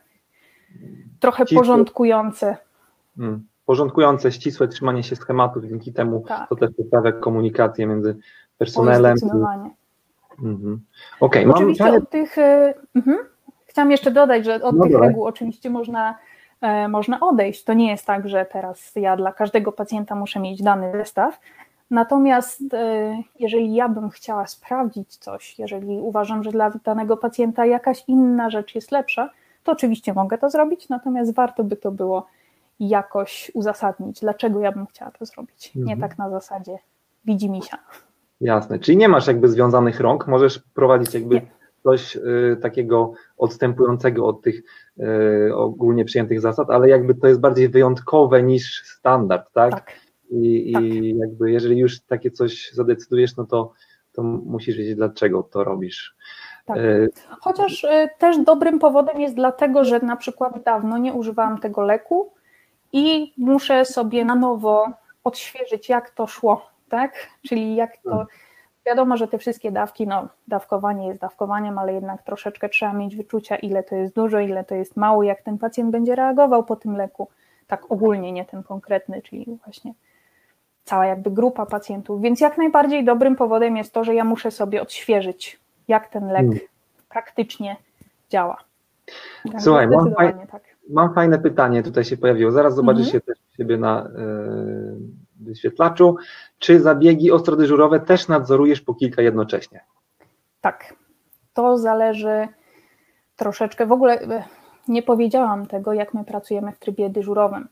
trochę 1.20 1.46
porządkujące. 1.46 2.58
mm, 3.20 3.48
porządkujące, 3.66 4.32
ścisłe 4.32 4.68
trzymanie 4.68 5.04
się 5.04 5.16
schematów, 5.16 5.64
dzięki 5.66 5.94
temu 5.94 6.24
Tak. 6.28 6.50
to 6.50 6.56
też 6.56 6.70
poprawia 6.78 7.12
komunikację 7.12 7.86
między 7.86 8.18
personelem. 8.58 9.18
Mhm. 10.40 10.82
Mam 11.22 11.52
Oczywiście 11.52 11.84
pytanie. 11.84 11.98
od 12.04 12.10
tych. 12.10 12.38
e, 12.38 12.74
Mhm. 12.96 13.18
Chciałam 13.66 13.92
jeszcze 13.92 14.12
dodać, 14.12 14.46
że 14.46 14.56
od 14.62 14.76
No 14.76 14.84
tych 14.84 14.92
dawaj. 14.94 15.08
reguł 15.08 15.26
oczywiście 15.26 15.70
można, 15.70 16.18
e, 16.62 16.88
można 16.88 17.20
odejść. 17.20 17.64
To 17.64 17.74
nie 17.74 17.92
jest 17.92 18.06
tak, 18.06 18.30
że 18.30 18.46
teraz 18.46 18.92
ja 18.96 19.18
dla 19.18 19.32
każdego 19.32 19.72
pacjenta 19.72 20.16
muszę 20.16 20.40
mieć 20.40 20.64
dany 20.64 20.92
zestaw. 20.92 21.40
Natomiast 21.92 22.62
e, 22.74 23.18
jeżeli 23.40 23.74
ja 23.76 23.90
bym 23.90 24.10
chciała 24.10 24.48
sprawdzić 24.48 25.18
coś, 25.18 25.60
jeżeli 25.60 26.00
uważam, 26.02 26.44
że 26.44 26.52
dla 26.52 26.70
danego 26.84 27.18
pacjenta 27.18 27.66
jakaś 27.66 28.04
inna 28.08 28.50
rzecz 28.50 28.76
jest 28.76 28.92
lepsza, 28.92 29.30
to 29.64 29.72
oczywiście 29.72 30.14
mogę 30.14 30.38
to 30.38 30.50
zrobić, 30.50 30.90
natomiast 30.90 31.34
warto 31.36 31.64
by 31.64 31.76
to 31.76 31.92
było 31.92 32.26
jakoś 32.80 33.52
uzasadnić, 33.54 34.20
dlaczego 34.20 34.60
ja 34.60 34.72
bym 34.72 34.86
chciała 34.86 35.12
to 35.12 35.26
zrobić. 35.26 35.76
Nie 35.76 35.82
Mhm. 35.94 36.00
tak 36.10 36.18
na 36.18 36.30
zasadzie 36.30 36.78
widzi 37.26 37.50
misia. 37.50 37.78
Jasne, 38.42 38.80
czyli 38.80 38.98
nie 38.98 39.10
masz 39.10 39.28
jakby 39.28 39.50
związanych 39.50 40.00
rąk, 40.00 40.28
możesz 40.28 40.60
prowadzić 40.60 41.14
jakby 41.14 41.36
Nie. 41.36 41.52
coś 41.84 42.16
y, 42.16 42.58
takiego 42.62 43.14
odstępującego 43.38 44.28
od 44.28 44.42
tych 44.42 44.64
y, 45.00 45.56
ogólnie 45.56 46.06
przyjętych 46.06 46.42
zasad, 46.42 46.70
ale 46.70 46.90
jakby 46.90 47.16
to 47.16 47.28
jest 47.28 47.40
bardziej 47.40 47.70
wyjątkowe 47.70 48.44
niż 48.44 48.84
standard, 48.86 49.54
tak? 49.54 49.72
Tak. 49.72 49.94
I, 50.32 50.72
tak. 50.74 50.84
I 50.84 51.18
jakby 51.18 51.52
jeżeli 51.52 51.78
już 51.78 52.02
takie 52.02 52.32
coś 52.32 52.72
zadecydujesz, 52.72 53.38
no 53.38 53.46
to, 53.46 53.72
to 54.14 54.24
musisz 54.24 54.78
wiedzieć, 54.78 54.96
dlaczego 54.96 55.44
to 55.44 55.64
robisz. 55.64 56.16
Tak. 56.66 56.78
Y, 56.78 57.10
Chociaż 57.40 57.84
y, 57.84 58.10
też 58.20 58.38
dobrym 58.38 58.80
powodem 58.80 59.22
jest 59.22 59.36
dlatego, 59.36 59.84
że 59.84 60.00
na 60.00 60.16
przykład 60.16 60.64
dawno 60.64 60.98
nie 60.98 61.14
używałam 61.14 61.58
tego 61.58 61.82
leku 61.82 62.32
i 62.94 63.34
muszę 63.38 63.86
sobie 63.86 64.26
na 64.26 64.36
nowo 64.36 64.92
odświeżyć, 65.24 65.90
jak 65.90 66.10
to 66.10 66.28
szło, 66.28 66.73
tak? 66.94 67.14
Czyli 67.48 67.76
jak 67.76 67.98
to. 67.98 68.26
Wiadomo, 68.86 69.18
że 69.18 69.28
te 69.28 69.38
wszystkie 69.38 69.72
dawki, 69.72 70.08
no, 70.08 70.28
dawkowanie 70.48 71.08
jest 71.08 71.20
dawkowaniem, 71.20 71.78
ale 71.78 71.94
jednak 71.94 72.24
troszeczkę 72.24 72.70
trzeba 72.70 72.94
mieć 72.94 73.16
wyczucia, 73.16 73.56
ile 73.56 73.84
to 73.84 73.96
jest 73.96 74.16
dużo, 74.16 74.40
ile 74.40 74.64
to 74.64 74.76
jest 74.76 74.98
mało, 74.98 75.24
jak 75.24 75.42
ten 75.42 75.58
pacjent 75.58 75.92
będzie 75.92 76.16
reagował 76.16 76.64
po 76.64 76.76
tym 76.76 76.98
leku. 76.98 77.28
Tak 77.68 77.92
ogólnie, 77.92 78.32
nie 78.32 78.46
ten 78.46 78.64
konkretny, 78.64 79.22
czyli 79.22 79.58
właśnie 79.64 79.94
cała 80.84 81.06
jakby 81.06 81.32
grupa 81.32 81.66
pacjentów. 81.66 82.22
Więc 82.22 82.42
jak 82.42 82.58
najbardziej 82.58 83.06
dobrym 83.06 83.36
powodem 83.36 83.78
jest 83.78 83.94
to, 83.94 84.04
że 84.04 84.16
ja 84.16 84.24
muszę 84.24 84.52
sobie 84.52 84.82
odświeżyć, 84.82 85.60
jak 85.88 86.08
ten 86.10 86.28
lek 86.28 86.46
Hmm. 86.46 86.60
praktycznie 87.10 87.76
działa. 88.30 88.58
Także 89.44 89.60
Słuchaj, 89.60 89.88
mam 89.88 90.02
zdecydowanie 90.02 90.48
tak. 90.48 90.62
Mam 90.90 91.14
fajne 91.14 91.40
pytanie, 91.40 91.84
tutaj 91.84 92.04
się 92.04 92.18
pojawiło. 92.18 92.52
Zaraz 92.52 92.76
zobaczysz 92.76 93.06
Mhm. 93.06 93.12
się 93.14 93.22
też 93.22 93.38
siebie 93.58 93.78
na 93.78 94.06
y, 94.06 95.23
wyświetlaczu. 95.44 96.16
Czy 96.60 96.82
zabiegi 96.82 97.32
ostrodyżurowe 97.32 98.00
też 98.00 98.28
nadzorujesz 98.28 98.82
po 98.82 98.94
kilka 98.94 99.22
jednocześnie? 99.22 99.82
Tak. 100.62 100.94
To 101.54 101.78
zależy 101.78 102.48
troszeczkę. 103.36 103.86
W 103.86 103.92
ogóle 103.92 104.22
e, 104.22 104.44
nie 104.88 105.04
powiedziałam 105.04 105.66
tego, 105.66 105.94
jak 105.94 106.14
my 106.14 106.24
pracujemy 106.24 106.72
w 106.72 106.80
trybie 106.80 107.10
dyżurowym. 107.10 107.68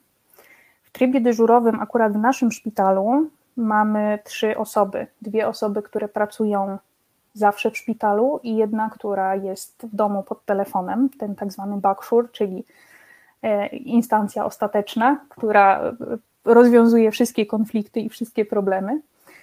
W 0.83 0.91
trybie 0.91 1.21
dyżurowym, 1.21 1.79
akurat 1.79 2.13
w 2.13 2.17
naszym 2.17 2.51
szpitalu, 2.51 3.29
mamy 3.57 4.19
trzy 4.23 4.57
osoby. 4.57 5.07
Dwie 5.21 5.47
osoby, 5.47 5.81
które 5.81 6.07
pracują 6.07 6.77
zawsze 7.33 7.71
w 7.71 7.77
szpitalu 7.77 8.39
i 8.43 8.55
jedna, 8.55 8.89
która 8.89 9.35
jest 9.35 9.87
w 9.91 9.95
domu 9.95 10.23
pod 10.23 10.45
telefonem, 10.45 11.09
ten 11.09 11.35
tak 11.35 11.51
zwany 11.51 11.77
backshore, 11.77 12.27
czyli 12.31 12.65
e, 13.41 13.67
instancja 13.67 14.45
ostateczna, 14.45 15.25
która 15.29 15.79
e, 15.81 15.93
rozwiązuje 16.45 17.11
wszystkie 17.11 17.45
konflikty 17.45 17.99
i 17.99 18.09
wszystkie 18.09 18.45
problemy. 18.45 19.01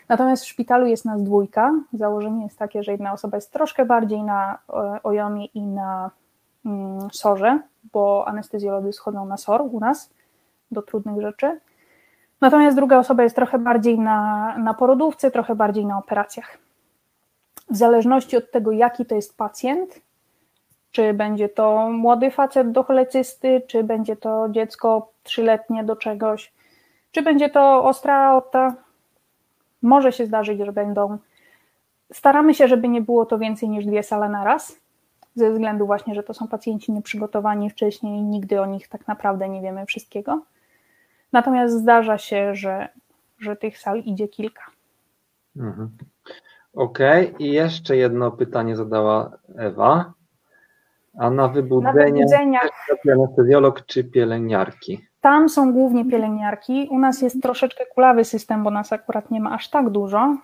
Natomiast 0.09 0.45
w 0.45 0.49
szpitalu 0.49 0.87
jest 0.87 1.05
nas 1.05 1.23
dwójka. 1.23 1.73
Założenie 1.93 2.45
jest 2.45 2.59
takie, 2.59 2.83
że 2.83 2.93
jedna 2.93 3.13
osoba 3.13 3.37
jest 3.37 3.53
troszkę 3.53 3.85
bardziej 3.85 4.23
na 4.23 4.59
e, 4.69 5.03
ojomie 5.03 5.47
i 5.47 5.63
na 5.63 6.11
mm, 6.67 7.09
sorze, 7.13 7.61
bo 7.93 8.29
anestezjolodzy 8.29 8.93
schodzą 8.93 9.27
na 9.27 9.37
sor 9.37 9.63
u 9.63 9.81
nas 9.81 10.11
do 10.71 10.83
trudnych 10.83 11.21
rzeczy. 11.21 11.61
Natomiast 12.41 12.77
druga 12.77 12.99
osoba 12.99 13.23
jest 13.23 13.37
trochę 13.37 13.59
bardziej 13.59 13.99
na, 13.99 14.55
na 14.59 14.75
porodówce, 14.75 15.31
trochę 15.31 15.55
bardziej 15.55 15.87
na 15.87 15.99
operacjach. 15.99 16.59
W 17.71 17.77
zależności 17.77 18.37
od 18.37 18.51
tego, 18.51 18.73
jaki 18.73 19.07
to 19.07 19.15
jest 19.15 19.37
pacjent, 19.37 20.01
czy 20.91 21.15
będzie 21.15 21.49
to 21.49 21.91
młody 21.91 22.31
facet 22.31 22.73
do 22.73 22.83
cholecysty, 22.83 23.63
czy 23.67 23.85
będzie 23.85 24.17
to 24.17 24.49
dziecko 24.51 25.13
trzyletnie 25.23 25.85
do 25.85 25.97
czegoś, 25.97 26.53
czy 27.19 27.25
będzie 27.25 27.51
to 27.51 27.85
ostra 27.85 28.15
aorta, 28.15 28.75
może 29.83 30.13
się 30.13 30.27
zdarzyć, 30.27 30.61
że 30.65 30.73
będą. 30.73 31.19
Staramy 32.13 32.55
się, 32.55 32.69
żeby 32.69 32.89
nie 32.89 33.03
było 33.03 33.27
to 33.27 33.39
więcej 33.39 33.69
niż 33.69 33.87
dwie 33.87 34.03
sale 34.03 34.29
na 34.29 34.45
raz, 34.45 34.81
ze 35.35 35.51
względu 35.51 35.87
właśnie, 35.87 36.15
że 36.15 36.23
to 36.23 36.35
są 36.35 36.49
pacjenci 36.49 36.93
nieprzygotowani 36.93 37.71
wcześniej, 37.71 38.23
nigdy 38.23 38.61
o 38.61 38.67
nich 38.67 38.89
tak 38.89 39.09
naprawdę 39.09 39.49
nie 39.49 39.63
wiemy 39.63 39.87
wszystkiego. 39.87 40.43
Natomiast 41.33 41.75
zdarza 41.75 42.19
się, 42.19 42.55
że, 42.55 42.89
że 43.39 43.57
tych 43.57 43.79
sal 43.79 43.99
idzie 43.99 44.29
kilka. 44.29 44.63
Mhm. 45.57 45.91
Okej, 46.75 47.35
i 47.39 47.53
jeszcze 47.53 47.97
jedno 47.97 48.31
pytanie 48.31 48.77
zadała 48.77 49.31
Ewa. 49.57 50.13
A 51.19 51.31
na 51.31 51.43
Na 51.43 51.49
wybudzenie 51.49 52.13
wybudzeniach 52.13 52.71
trafi 52.87 53.11
anestezjolog 53.11 53.87
czy 53.87 54.05
pielęgniarki? 54.05 55.08
Tam 55.21 55.49
są 55.49 55.73
głównie 55.73 56.05
pielęgniarki. 56.05 56.89
U 56.91 56.99
nas 56.99 57.23
jest 57.23 57.43
troszeczkę 57.43 57.87
kulawy 57.87 58.25
system, 58.25 58.65
bo 58.65 58.71
nas 58.71 58.93
akurat 58.93 59.31
nie 59.31 59.41
ma 59.41 59.51
aż 59.51 59.71
tak 59.71 59.91
dużo, 59.91 60.37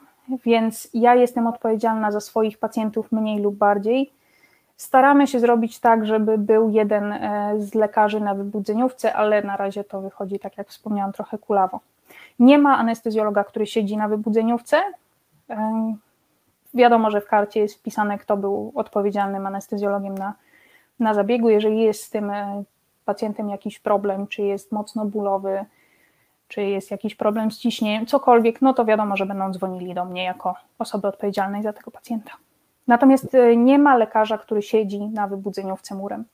więc 0.44 0.88
ja 0.94 1.14
jestem 1.14 1.46
odpowiedzialna 1.46 2.10
za 2.10 2.20
swoich 2.20 2.58
pacjentów 2.58 3.12
mniej 3.12 3.38
lub 3.38 3.54
bardziej. 3.56 4.12
Staramy 4.76 5.26
się 5.26 5.40
zrobić 5.40 5.80
tak, 5.80 6.06
żeby 6.06 6.38
był 6.38 6.70
jeden 6.70 7.12
e, 7.12 7.54
z 7.58 7.74
lekarzy 7.74 8.20
na 8.20 8.34
wybudzeniówce, 8.34 9.14
ale 9.14 9.42
na 9.42 9.56
razie 9.56 9.84
to 9.84 10.00
wychodzi, 10.00 10.38
tak 10.38 10.58
jak 10.58 10.68
wspomniałam, 10.68 11.12
trochę 11.12 11.38
kulawo. 11.38 11.80
Nie 12.38 12.58
ma 12.58 12.78
anestezjologa, 12.78 13.44
który 13.44 13.66
siedzi 13.66 13.96
na 13.96 14.08
wybudzeniówce. 14.08 14.82
E, 15.50 15.94
Wiadomo, 16.74 17.10
że 17.10 17.20
w 17.20 17.26
karcie 17.26 17.60
jest 17.60 17.78
wpisane, 17.78 18.18
kto 18.18 18.36
był 18.36 18.72
odpowiedzialnym 18.74 19.46
anestezjologiem 19.46 20.18
na, 20.18 20.34
na 21.00 21.14
zabiegu. 21.14 21.48
Jeżeli 21.48 21.82
jest 21.82 22.02
z 22.02 22.10
tym 22.10 22.30
e, 22.30 22.64
pacjentem 23.04 23.48
jakiś 23.48 23.78
problem, 23.78 24.26
czy 24.26 24.42
jest 24.42 24.72
mocno 24.72 25.04
bólowy, 25.04 25.64
czy 26.48 26.62
jest 26.62 26.90
jakiś 26.90 27.14
problem 27.14 27.50
z 27.50 27.58
ciśnieniem, 27.58 28.06
cokolwiek, 28.06 28.62
no 28.62 28.74
to 28.74 28.84
wiadomo, 28.84 29.16
że 29.16 29.26
będą 29.26 29.52
dzwonili 29.52 29.94
do 29.94 30.04
mnie 30.04 30.24
jako 30.24 30.54
osoby 30.78 31.08
odpowiedzialnej 31.08 31.62
za 31.62 31.72
tego 31.72 31.90
pacjenta. 31.90 32.30
Natomiast 32.86 33.34
y, 33.34 33.56
nie 33.56 33.78
ma 33.78 33.96
lekarza, 33.96 34.38
który 34.38 34.62
siedzi 34.62 35.00
na 35.00 35.28
wybudzeniówce 35.28 35.94
murem. 35.94 36.24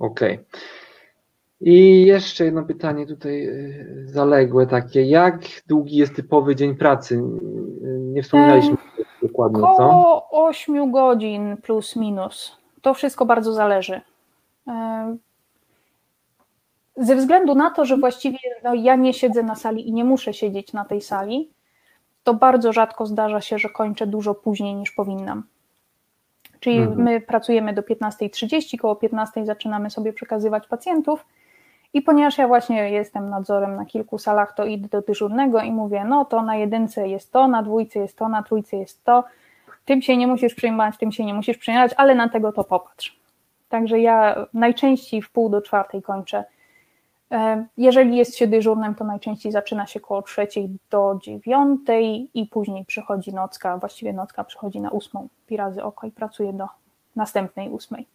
Okej. 0.00 0.38
I 1.60 2.06
jeszcze 2.06 2.44
jedno 2.44 2.62
pytanie 2.62 3.06
tutaj 3.06 3.46
y, 3.46 4.02
zaległe 4.06 4.66
takie. 4.66 5.02
Jak 5.02 5.38
długi 5.66 5.96
jest 5.96 6.16
typowy 6.16 6.56
dzień 6.56 6.74
pracy? 6.74 7.22
Nie 7.98 8.22
wspominaliśmy 8.22 8.76
dokładnie, 9.22 9.60
co? 9.60 9.72
Około 9.72 10.28
8 10.48 10.92
godzin 10.92 11.56
plus 11.56 11.96
minus. 11.96 12.56
To 12.82 12.94
wszystko 12.94 13.26
bardzo 13.26 13.52
zależy. 13.52 14.00
E, 14.70 15.16
Ze 16.96 17.16
względu 17.16 17.54
na 17.54 17.70
to, 17.70 17.84
że 17.84 17.96
właściwie 17.96 18.38
no, 18.64 18.74
ja 18.74 18.96
nie 18.96 19.14
siedzę 19.14 19.42
na 19.42 19.54
sali 19.54 19.88
i 19.88 19.92
nie 19.92 20.04
muszę 20.04 20.34
siedzieć 20.34 20.72
na 20.72 20.84
tej 20.84 21.00
sali, 21.00 21.50
to 22.24 22.34
bardzo 22.34 22.72
rzadko 22.72 23.06
zdarza 23.06 23.40
się, 23.40 23.58
że 23.58 23.68
kończę 23.68 24.06
dużo 24.06 24.34
później 24.34 24.74
niż 24.74 24.90
powinnam. 24.90 25.42
Czyli 26.60 26.78
Mhm. 26.78 27.02
my 27.02 27.20
pracujemy 27.20 27.72
do 27.72 27.82
15.30, 27.82 28.78
koło 28.78 28.96
15 28.96 29.46
zaczynamy 29.46 29.90
sobie 29.90 30.12
przekazywać 30.12 30.66
pacjentów 30.66 31.26
i 31.92 32.02
ponieważ 32.02 32.38
ja 32.38 32.48
właśnie 32.48 32.90
jestem 32.90 33.30
nadzorem 33.30 33.76
na 33.76 33.84
kilku 33.84 34.18
salach, 34.18 34.54
to 34.54 34.64
idę 34.64 34.88
do 34.88 35.02
dyżurnego 35.02 35.60
i 35.60 35.72
mówię, 35.72 36.04
no 36.04 36.24
to 36.24 36.42
na 36.42 36.56
jedynce 36.56 37.08
jest 37.08 37.32
to, 37.32 37.48
na 37.48 37.62
dwójce 37.62 37.98
jest 37.98 38.18
to, 38.18 38.28
na 38.28 38.42
trójce 38.42 38.76
jest 38.76 39.04
to, 39.04 39.24
tym 39.84 40.02
się 40.02 40.16
nie 40.16 40.26
musisz 40.26 40.54
przejmować, 40.54 40.98
tym 40.98 41.12
się 41.12 41.24
nie 41.24 41.34
musisz 41.34 41.58
przejmować, 41.58 41.92
ale 41.96 42.14
na 42.14 42.28
tego 42.28 42.52
to 42.52 42.64
popatrz. 42.64 43.19
Także 43.70 44.00
ja 44.00 44.46
najczęściej 44.54 45.22
w 45.22 45.30
pół 45.30 45.48
do 45.48 45.62
czwartej 45.62 46.02
kończę. 46.02 46.44
Jeżeli 47.76 48.16
jest 48.16 48.36
się 48.36 48.46
dyżurnym, 48.46 48.94
to 48.94 49.04
najczęściej 49.04 49.52
zaczyna 49.52 49.86
się 49.86 50.00
koło 50.00 50.22
trzeciej 50.22 50.68
do 50.90 51.18
dziewiątej 51.22 52.30
i 52.34 52.46
później 52.46 52.84
przychodzi 52.84 53.34
nocka, 53.34 53.78
właściwie 53.78 54.12
nocka 54.12 54.44
przychodzi 54.44 54.80
na 54.80 54.90
ósmą, 54.90 55.28
pi 55.46 55.56
razy 55.56 55.82
oko 55.82 56.06
i 56.06 56.10
pracuje 56.10 56.52
do 56.52 56.66
następnej 57.16 57.68
ósmej. 57.68 58.06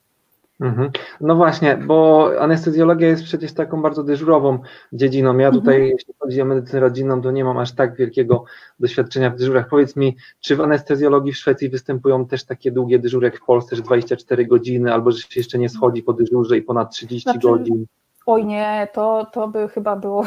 Mhm. 0.61 0.89
No 1.21 1.35
właśnie, 1.35 1.77
bo 1.77 2.29
anestezjologia 2.39 3.07
jest 3.07 3.23
przecież 3.23 3.53
taką 3.53 3.81
bardzo 3.81 4.03
dyżurową 4.03 4.59
dziedziną. 4.93 5.37
Ja 5.37 5.51
tutaj, 5.51 5.75
Mhm. 5.75 5.91
jeśli 5.91 6.13
chodzi 6.25 6.41
o 6.41 6.45
medycynę 6.45 6.79
rodzinną, 6.79 7.21
to 7.21 7.31
nie 7.31 7.43
mam 7.43 7.57
aż 7.57 7.71
tak 7.71 7.95
wielkiego 7.95 8.43
doświadczenia 8.79 9.29
w 9.29 9.35
dyżurach. 9.35 9.67
Powiedz 9.67 9.95
mi, 9.95 10.17
czy 10.39 10.55
w 10.55 10.61
anestezjologii 10.61 11.33
w 11.33 11.37
Szwecji 11.37 11.69
występują 11.69 12.25
też 12.25 12.43
takie 12.43 12.71
długie 12.71 12.99
dyżury 12.99 13.25
jak 13.25 13.37
w 13.37 13.45
Polsce, 13.45 13.75
że 13.75 13.81
24 13.81 14.45
godziny, 14.45 14.93
albo 14.93 15.11
że 15.11 15.21
się 15.21 15.39
jeszcze 15.39 15.57
nie 15.57 15.69
schodzi 15.69 16.03
po 16.03 16.13
dyżurze 16.13 16.57
i 16.57 16.61
ponad 16.61 16.91
30 16.91 17.23
Znaczy, 17.23 17.39
godzin? 17.39 17.85
Oj 18.25 18.45
nie, 18.45 18.87
to, 18.93 19.27
to 19.33 19.47
by 19.47 19.67
chyba 19.67 19.95
było, 19.95 20.25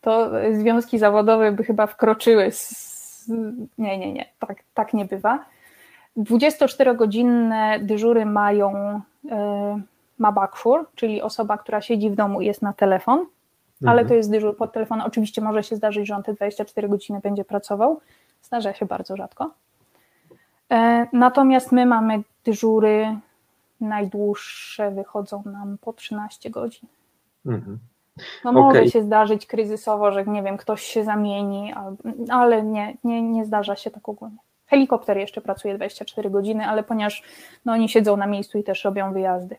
to 0.00 0.30
związki 0.52 0.98
zawodowe 0.98 1.52
by 1.52 1.64
chyba 1.64 1.86
wkroczyły. 1.86 2.50
Z, 2.50 3.28
nie, 3.78 3.98
nie, 3.98 4.12
nie, 4.12 4.26
tak, 4.38 4.58
tak 4.74 4.94
nie 4.94 5.04
bywa. 5.04 5.44
24-godzinne 6.16 7.80
dyżury 7.80 8.26
mają 8.26 9.00
e, 9.30 9.80
ma 10.18 10.32
backfur, 10.32 10.86
czyli 10.94 11.22
osoba, 11.22 11.58
która 11.58 11.80
siedzi 11.80 12.10
w 12.10 12.14
domu 12.14 12.40
i 12.40 12.46
jest 12.46 12.62
na 12.62 12.72
telefon, 12.72 13.26
mhm. 13.82 13.98
ale 13.98 14.08
to 14.08 14.14
jest 14.14 14.30
dyżur 14.30 14.56
pod 14.56 14.72
telefonem. 14.72 15.06
Oczywiście 15.06 15.40
może 15.40 15.62
się 15.62 15.76
zdarzyć, 15.76 16.06
że 16.06 16.16
on 16.16 16.22
te 16.22 16.34
24 16.34 16.88
godziny 16.88 17.20
będzie 17.20 17.44
pracował. 17.44 18.00
Zdarza 18.42 18.74
się 18.74 18.86
bardzo 18.86 19.16
rzadko. 19.16 19.50
E, 20.72 21.06
natomiast 21.12 21.72
my 21.72 21.86
mamy 21.86 22.22
dyżury 22.44 23.16
najdłuższe, 23.80 24.90
wychodzą 24.90 25.42
nam 25.46 25.78
po 25.80 25.92
13 25.92 26.50
godzin. 26.50 26.88
Mhm. 27.46 27.78
No 28.44 28.52
może 28.52 28.78
okay. 28.78 28.90
się 28.90 29.02
zdarzyć 29.02 29.46
kryzysowo, 29.46 30.12
że 30.12 30.24
nie 30.24 30.42
wiem, 30.42 30.56
ktoś 30.56 30.82
się 30.82 31.04
zamieni, 31.04 31.74
ale 32.28 32.62
nie, 32.62 32.96
nie, 33.04 33.22
nie 33.22 33.44
zdarza 33.44 33.76
się 33.76 33.90
tak 33.90 34.08
ogólnie. 34.08 34.36
Helikopter 34.66 35.16
jeszcze 35.16 35.40
pracuje 35.40 35.74
24 35.74 36.30
godziny, 36.30 36.66
ale 36.66 36.82
ponieważ 36.82 37.22
no, 37.64 37.72
oni 37.72 37.88
siedzą 37.88 38.16
na 38.16 38.26
miejscu 38.26 38.58
i 38.58 38.64
też 38.64 38.84
robią 38.84 39.12
wyjazdy. 39.12 39.56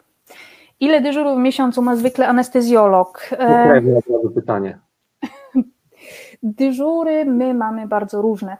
Ile 0.83 1.01
dyżurów 1.01 1.37
w 1.37 1.41
miesiącu 1.41 1.81
ma 1.81 1.95
zwykle 1.95 2.27
anestezjolog? 2.27 3.29
Pewnie 3.37 4.01
to 4.01 4.29
pytanie. 4.35 4.79
Dyżury 6.43 7.25
my 7.25 7.53
mamy 7.53 7.87
bardzo 7.87 8.21
różne. 8.21 8.57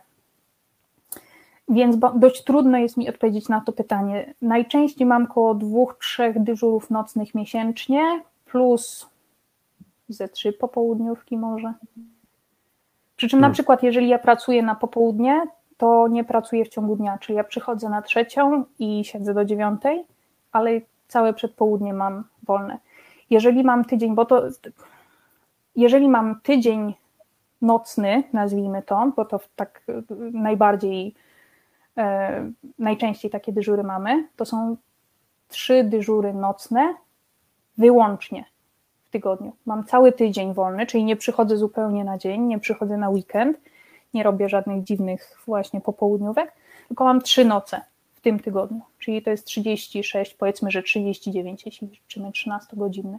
Więc 1.69 1.97
dość 2.15 2.43
trudno 2.43 2.77
jest 2.77 2.97
mi 2.97 3.09
odpowiedzieć 3.09 3.49
na 3.49 3.61
to 3.61 3.71
pytanie. 3.71 4.33
Najczęściej 4.41 5.07
mam 5.07 5.23
około 5.23 5.55
dwóch, 5.55 5.97
trzech 6.01 6.43
dyżurów 6.43 6.89
nocnych 6.89 7.35
miesięcznie, 7.35 8.21
plus 8.45 9.09
ze 10.09 10.27
trzy 10.27 10.53
popołudniówki 10.53 11.37
może. 11.37 11.73
Przy 13.15 13.27
czym 13.27 13.39
na 13.39 13.45
hmm. 13.47 13.53
przykład, 13.53 13.83
jeżeli 13.83 14.07
ja 14.07 14.19
pracuję 14.19 14.63
na 14.63 14.75
popołudnie, 14.75 15.41
to 15.77 16.07
nie 16.07 16.23
pracuję 16.23 16.65
w 16.65 16.69
ciągu 16.69 16.95
dnia, 16.95 17.17
czyli 17.17 17.37
ja 17.37 17.43
przychodzę 17.43 17.89
na 17.89 18.01
trzecią 18.01 18.63
i 18.79 19.05
siedzę 19.05 19.33
do 19.33 19.45
dziewiątej, 19.45 20.05
ale 20.51 20.81
całe 21.13 21.33
przedpołudnie 21.33 21.93
mam 21.93 22.23
wolne. 22.43 22.79
Jeżeli 23.29 23.63
mam 23.63 23.85
tydzień, 23.85 24.15
bo 24.15 24.25
to 24.25 24.43
jeżeli 25.75 26.09
mam 26.09 26.41
tydzień 26.41 26.93
nocny, 27.61 28.23
nazwijmy 28.33 28.81
to, 28.83 29.11
bo 29.15 29.25
to 29.25 29.39
tak 29.55 29.83
najbardziej, 30.31 31.15
e, 31.97 32.51
najczęściej 32.79 33.31
takie 33.31 33.51
dyżury 33.53 33.83
mamy, 33.83 34.27
to 34.35 34.45
są 34.45 34.77
trzy 35.47 35.83
dyżury 35.83 36.33
nocne 36.33 36.95
wyłącznie 37.77 38.45
w 39.05 39.09
tygodniu. 39.09 39.53
Mam 39.65 39.83
cały 39.83 40.11
tydzień 40.11 40.53
wolny, 40.53 40.85
czyli 40.85 41.03
nie 41.03 41.15
przychodzę 41.15 41.57
zupełnie 41.57 42.03
na 42.03 42.17
dzień, 42.17 42.41
nie 42.41 42.59
przychodzę 42.59 42.97
na 42.97 43.09
weekend, 43.09 43.57
nie 44.13 44.23
robię 44.23 44.49
żadnych 44.49 44.83
dziwnych 44.83 45.37
właśnie 45.45 45.81
popołudniówek, 45.81 46.53
tylko 46.87 47.03
mam 47.03 47.21
trzy 47.21 47.45
noce 47.45 47.81
tym 48.23 48.39
tygodniu, 48.39 48.81
czyli 48.99 49.21
to 49.21 49.29
jest 49.29 49.45
36, 49.45 50.33
powiedzmy, 50.33 50.71
że 50.71 50.83
39, 50.83 51.65
jeśli 51.65 51.87
liczymy 51.87 52.29
13-godzinny. 52.29 53.17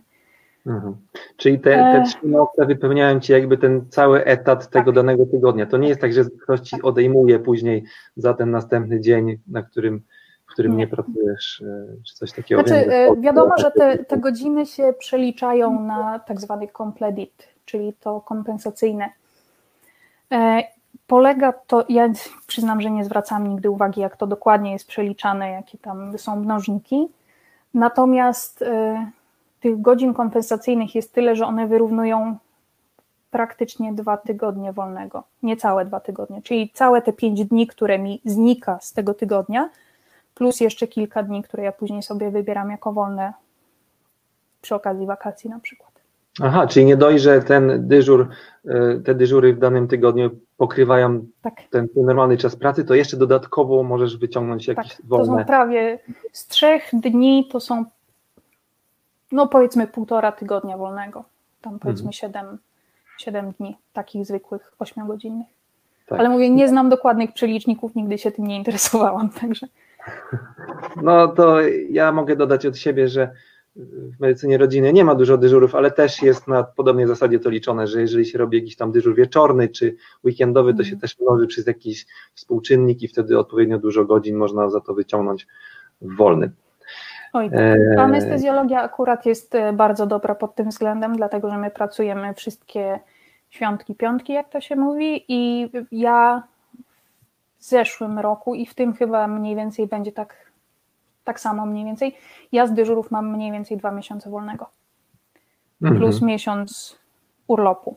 Mhm. 0.66 0.96
Czyli 1.36 1.60
te, 1.60 1.70
te 1.70 2.00
e. 2.00 2.02
trzy 2.02 2.16
noce 2.22 2.66
wypełniają 2.66 3.20
ci 3.20 3.32
jakby 3.32 3.58
ten 3.58 3.86
cały 3.88 4.24
etat 4.24 4.70
tego 4.70 4.84
tak. 4.84 4.94
danego 4.94 5.26
tygodnia. 5.26 5.66
To 5.66 5.76
nie 5.76 5.88
jest 5.88 6.00
tak, 6.00 6.12
że 6.12 6.24
ktoś 6.42 6.60
ci 6.60 6.82
odejmuje 6.82 7.38
później 7.38 7.84
za 8.16 8.34
ten 8.34 8.50
następny 8.50 9.00
dzień, 9.00 9.38
na 9.48 9.62
którym, 9.62 10.02
w 10.46 10.52
którym 10.52 10.72
nie, 10.72 10.78
nie 10.78 10.88
pracujesz, 10.88 11.62
e, 11.66 11.86
czy 12.04 12.14
coś 12.14 12.32
takiego. 12.32 12.62
Znaczy, 12.62 12.92
e, 12.92 13.20
wiadomo, 13.20 13.58
że 13.58 13.70
te, 13.70 14.04
te 14.04 14.16
godziny 14.16 14.66
się 14.66 14.94
przeliczają 14.98 15.82
na 15.82 16.18
tak 16.18 16.40
zwany 16.40 16.68
compledit, 16.78 17.48
czyli 17.64 17.92
to 17.92 18.20
kompensacyjne 18.20 19.10
polega 21.06 21.52
to, 21.52 21.84
ja 21.88 22.08
przyznam, 22.46 22.80
że 22.80 22.90
nie 22.90 23.04
zwracam 23.04 23.48
nigdy 23.48 23.70
uwagi, 23.70 24.00
jak 24.00 24.16
to 24.16 24.26
dokładnie 24.26 24.72
jest 24.72 24.88
przeliczane, 24.88 25.50
jakie 25.50 25.78
tam 25.78 26.18
są 26.18 26.36
mnożniki. 26.36 27.08
Natomiast 27.74 28.62
y, 28.62 28.66
tych 29.60 29.80
godzin 29.80 30.14
kompensacyjnych 30.14 30.94
jest 30.94 31.12
tyle, 31.12 31.36
że 31.36 31.46
one 31.46 31.66
wyrównują 31.66 32.36
praktycznie 33.30 33.92
dwa 33.92 34.16
tygodnie 34.16 34.72
wolnego, 34.72 35.24
niecałe 35.42 35.84
dwa 35.84 36.00
tygodnie, 36.00 36.42
czyli 36.42 36.70
całe 36.74 37.02
te 37.02 37.12
pięć 37.12 37.44
dni, 37.44 37.66
które 37.66 37.98
mi 37.98 38.20
znika 38.24 38.78
z 38.80 38.92
tego 38.92 39.14
tygodnia, 39.14 39.70
plus 40.34 40.60
jeszcze 40.60 40.86
kilka 40.86 41.22
dni, 41.22 41.42
które 41.42 41.62
ja 41.62 41.72
później 41.72 42.02
sobie 42.02 42.30
wybieram 42.30 42.70
jako 42.70 42.92
wolne 42.92 43.32
przy 44.62 44.74
okazji 44.74 45.06
wakacji 45.06 45.50
na 45.50 45.60
przykład. 45.60 45.90
Aha, 46.42 46.66
czyli 46.66 46.86
nie 46.86 46.96
dość, 46.96 47.22
że 47.22 47.42
ten 47.42 47.88
dyżur, 47.88 48.28
e, 48.64 49.00
te 49.04 49.14
dyżury 49.14 49.54
w 49.54 49.58
danym 49.58 49.88
tygodniu 49.88 50.30
pokrywają 50.56 51.26
tak. 51.42 51.54
ten, 51.70 51.88
ten, 51.88 52.04
normalny 52.04 52.36
czas 52.36 52.56
pracy, 52.56 52.84
to 52.84 52.94
jeszcze 52.94 53.16
dodatkowo 53.16 53.82
możesz 53.82 54.16
wyciągnąć 54.16 54.66
jakieś 54.66 54.96
tak, 54.96 55.06
wolne... 55.06 55.32
To 55.32 55.38
są 55.38 55.44
prawie 55.44 55.98
z 56.32 56.46
trzech 56.46 56.90
dni, 56.92 57.48
to 57.52 57.60
są 57.60 57.84
no 59.32 59.46
powiedzmy 59.48 59.86
półtora 59.86 60.32
tygodnia 60.32 60.78
wolnego, 60.78 61.24
tam 61.60 61.78
powiedzmy 61.78 62.06
mhm. 62.08 62.12
siedem, 62.12 62.58
siedem 63.18 63.52
dni, 63.52 63.76
takich 63.92 64.26
zwykłych, 64.26 64.72
ośmiogodzinnych. 64.78 65.46
Tak. 66.06 66.20
Ale 66.20 66.28
mówię, 66.28 66.50
nie 66.50 66.68
znam 66.68 66.88
dokładnych 66.88 67.32
przeliczników, 67.32 67.94
nigdy 67.94 68.18
się 68.18 68.30
tym 68.30 68.46
nie 68.46 68.56
interesowałam, 68.56 69.30
także... 69.30 69.66
No 71.02 71.28
to 71.28 71.60
ja 71.90 72.12
mogę 72.12 72.36
dodać 72.36 72.66
od 72.66 72.76
siebie, 72.76 73.08
że 73.08 73.30
w 73.76 74.20
medycynie 74.20 74.58
rodziny 74.58 74.92
nie 74.92 75.04
ma 75.04 75.14
dużo 75.14 75.38
dyżurów, 75.38 75.74
ale 75.74 75.90
też 75.90 76.22
jest 76.22 76.48
na 76.48 76.62
podobnej 76.62 77.06
zasadzie 77.06 77.38
to 77.38 77.50
liczone, 77.50 77.86
że 77.86 78.00
jeżeli 78.00 78.26
się 78.26 78.38
robi 78.38 78.58
jakiś 78.58 78.76
tam 78.76 78.92
dyżur 78.92 79.14
wieczorny 79.14 79.68
czy 79.68 79.96
weekendowy, 80.24 80.74
to 80.74 80.82
się 80.84 80.92
mhm. 80.92 81.00
też 81.00 81.18
mnoży 81.20 81.46
przez 81.46 81.66
jakiś 81.66 82.06
współczynnik 82.34 83.02
i 83.02 83.08
wtedy 83.08 83.38
odpowiednio 83.38 83.78
dużo 83.78 84.04
godzin 84.04 84.36
można 84.36 84.70
za 84.70 84.80
to 84.80 84.94
wyciągnąć 84.94 85.46
w 86.00 86.16
wolnym. 86.16 86.50
Oj, 87.32 87.50
e, 87.52 87.76
anestezjologia 87.98 88.82
akurat 88.82 89.26
jest 89.26 89.54
e, 89.54 89.72
bardzo 89.72 90.06
dobra 90.06 90.34
pod 90.34 90.54
tym 90.54 90.68
względem, 90.68 91.16
dlatego 91.16 91.50
że 91.50 91.58
my 91.58 91.70
pracujemy 91.70 92.34
wszystkie 92.34 93.00
świątki, 93.50 93.94
piątki, 93.94 94.32
jak 94.32 94.48
to 94.48 94.60
się 94.60 94.76
mówi, 94.76 95.24
i 95.28 95.70
ja 95.92 96.42
w 97.58 97.64
zeszłym 97.64 98.18
roku 98.18 98.54
i 98.54 98.66
w 98.66 98.74
tym 98.74 98.92
chyba 98.92 99.28
mniej 99.28 99.56
więcej 99.56 99.86
będzie 99.86 100.12
tak 100.12 100.34
tak 101.24 101.40
samo 101.40 101.66
mniej 101.66 101.84
więcej. 101.84 102.16
Ja 102.52 102.66
z 102.66 102.72
dyżurów 102.72 103.10
mam 103.10 103.32
mniej 103.32 103.52
więcej 103.52 103.76
dwa 103.76 103.90
miesiące 103.90 104.30
wolnego. 104.30 104.66
Mhm. 105.82 106.00
Plus 106.00 106.22
miesiąc 106.22 106.98
urlopu. 107.46 107.96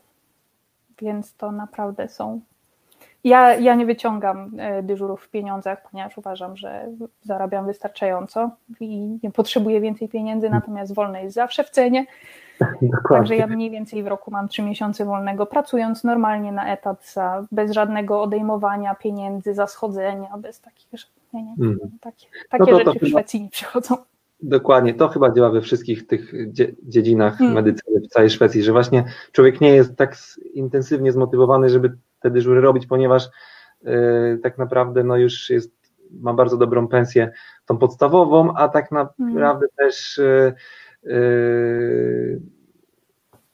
Więc 1.02 1.36
to 1.36 1.52
naprawdę 1.52 2.10
są. 2.10 2.42
Ja, 3.24 3.56
ja 3.56 3.76
nie 3.76 3.86
wyciągam 3.86 4.52
e, 4.58 4.84
dyżurów 4.84 5.24
w 5.24 5.30
pieniądzach, 5.30 5.90
ponieważ 5.92 6.18
uważam, 6.18 6.58
że 6.58 6.88
zarabiam 7.22 7.66
wystarczająco 7.66 8.50
i 8.80 9.20
nie 9.24 9.32
potrzebuję 9.32 9.82
więcej 9.82 10.10
pieniędzy, 10.10 10.50
natomiast 10.50 10.94
wolne 10.94 11.24
jest 11.24 11.36
zawsze 11.36 11.64
w 11.64 11.70
cenie. 11.70 12.06
Dokładnie. 12.82 12.90
Także 13.10 13.36
ja 13.36 13.48
mniej 13.48 13.72
więcej 13.72 14.04
w 14.04 14.08
roku 14.08 14.32
mam 14.32 14.48
trzy 14.48 14.62
miesiące 14.62 15.06
wolnego, 15.06 15.46
pracując 15.46 16.04
normalnie 16.04 16.52
na 16.52 16.74
etat, 16.74 17.12
za, 17.14 17.46
bez 17.52 17.72
żadnego 17.72 18.22
odejmowania 18.22 18.96
pieniędzy, 18.96 19.54
za 19.54 19.68
schodzenia, 19.68 20.38
bez 20.38 20.62
takich 20.62 20.88
rzeczy. 20.92 21.17
Nie, 21.44 21.56
nie, 21.58 21.66
mm. 21.66 21.80
takie, 22.02 22.28
takie 22.50 22.72
no 22.72 22.78
to, 22.78 22.78
rzeczy 22.78 23.00
to 23.00 23.06
w 23.06 23.10
Szwecji 23.10 23.42
nie 23.42 23.50
przychodzą. 23.50 23.96
Dokładnie, 24.42 24.94
to 24.94 25.08
chyba 25.08 25.32
działa 25.32 25.50
we 25.50 25.62
wszystkich 25.62 26.08
tych 26.08 26.34
dziedzinach 26.84 27.42
mm. 27.42 27.54
medycyny 27.54 28.00
w 28.00 28.08
całej 28.08 28.30
Szwecji, 28.30 28.64
że 28.64 28.72
właśnie 28.72 29.04
człowiek 29.32 29.62
nie 29.62 29.70
jest 29.70 29.96
tak 29.96 30.18
intensywnie 30.54 31.12
zmotywowany, 31.12 31.70
żeby 31.70 31.98
te 32.20 32.32
dyżury 32.32 32.62
robić, 32.62 32.86
ponieważ 32.86 33.30
yy, 33.82 34.40
tak 34.44 34.58
naprawdę 34.58 35.04
no 35.04 35.18
już 35.18 35.50
jest, 35.50 35.72
ma 36.12 36.34
bardzo 36.34 36.58
dobrą 36.58 36.88
pensję, 36.88 37.32
tą 37.66 37.78
podstawową, 37.78 38.54
a 38.54 38.70
tak 38.70 38.92
naprawdę 38.92 39.66
mm. 39.66 39.70
też 39.78 40.18
yy, 40.18 40.54
yy, 41.14 42.42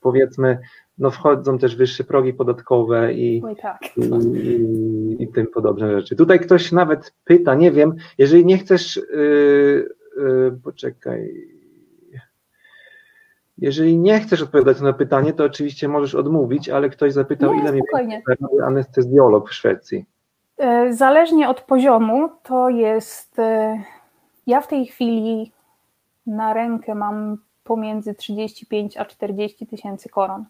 powiedzmy 0.01 0.59
no 0.97 1.11
wchodzą 1.11 1.57
też 1.57 1.75
wyższe 1.75 2.03
progi 2.03 2.33
podatkowe 2.33 3.13
i, 3.13 3.43
tak. 3.61 3.81
i, 3.97 4.01
i, 4.37 5.23
i, 5.23 5.27
tym 5.27 5.47
podobne 5.47 5.91
rzeczy. 5.91 6.15
Tutaj 6.15 6.39
ktoś 6.39 6.71
nawet 6.71 7.13
pyta, 7.23 7.55
nie 7.55 7.71
wiem, 7.71 7.95
jeżeli 8.17 8.45
nie 8.45 8.57
chcesz, 8.57 8.95
yy, 8.95 9.89
yy, 10.17 10.59
poczekaj, 10.63 11.47
jeżeli 13.57 13.97
nie 13.97 14.19
chcesz 14.19 14.41
odpowiadać 14.41 14.81
na 14.81 14.93
pytanie, 14.93 15.33
to 15.33 15.43
oczywiście 15.43 15.87
możesz 15.87 16.15
odmówić, 16.15 16.69
ale 16.69 16.89
ktoś 16.89 17.13
zapytał, 17.13 17.53
nie, 17.53 17.61
ile 17.61 17.73
mi 17.73 17.81
anestezjolog 18.65 19.49
w 19.49 19.53
Szwecji. 19.53 20.05
E, 20.57 20.93
zależnie 20.93 21.49
od 21.49 21.61
poziomu, 21.61 22.29
to 22.43 22.69
jest, 22.69 23.39
e, 23.39 23.81
ja 24.47 24.61
w 24.61 24.67
tej 24.67 24.85
chwili 24.85 25.51
na 26.27 26.53
rękę 26.53 26.95
mam 26.95 27.37
pomiędzy 27.63 28.13
35 28.13 28.97
a 28.97 29.05
40 29.05 29.67
tysięcy 29.67 30.09
koron 30.09 30.45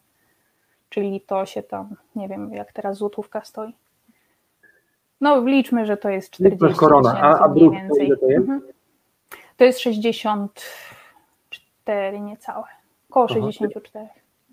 czyli 0.93 1.21
to 1.21 1.45
się 1.45 1.63
tam, 1.63 1.95
nie 2.15 2.27
wiem 2.27 2.53
jak 2.53 2.73
teraz 2.73 2.97
złotówka 2.97 3.43
stoi. 3.43 3.73
No 5.21 5.45
liczmy, 5.45 5.85
że 5.85 5.97
to 5.97 6.09
jest 6.09 6.31
40 6.31 6.79
korona, 6.79 7.21
a, 7.21 7.39
a 7.39 7.47
mniej 7.47 7.69
więcej. 7.69 8.11
To 8.19 8.27
jest? 8.27 8.41
Mhm. 8.41 8.61
to 9.57 9.63
jest 9.63 9.79
64 9.79 12.19
niecałe 12.19 12.63
Około 13.09 13.27
64. 13.27 14.07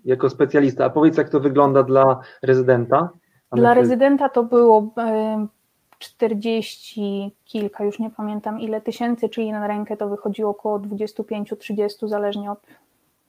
Jako 0.05 0.29
specjalista. 0.29 0.85
A 0.85 0.89
powiedz, 0.89 1.17
jak 1.17 1.29
to 1.29 1.39
wygląda 1.39 1.83
dla 1.83 2.19
rezydenta? 2.41 3.09
Dla 3.51 3.73
rezydenta 3.73 4.29
to 4.29 4.43
było 4.43 4.93
40 5.99 7.31
kilka, 7.45 7.83
już 7.83 7.99
nie 7.99 8.09
pamiętam 8.09 8.59
ile 8.59 8.81
tysięcy, 8.81 9.29
czyli 9.29 9.51
na 9.51 9.67
rękę 9.67 9.97
to 9.97 10.09
wychodziło 10.09 10.51
około 10.51 10.79
25-30, 10.79 12.07
zależnie 12.07 12.51
od 12.51 12.59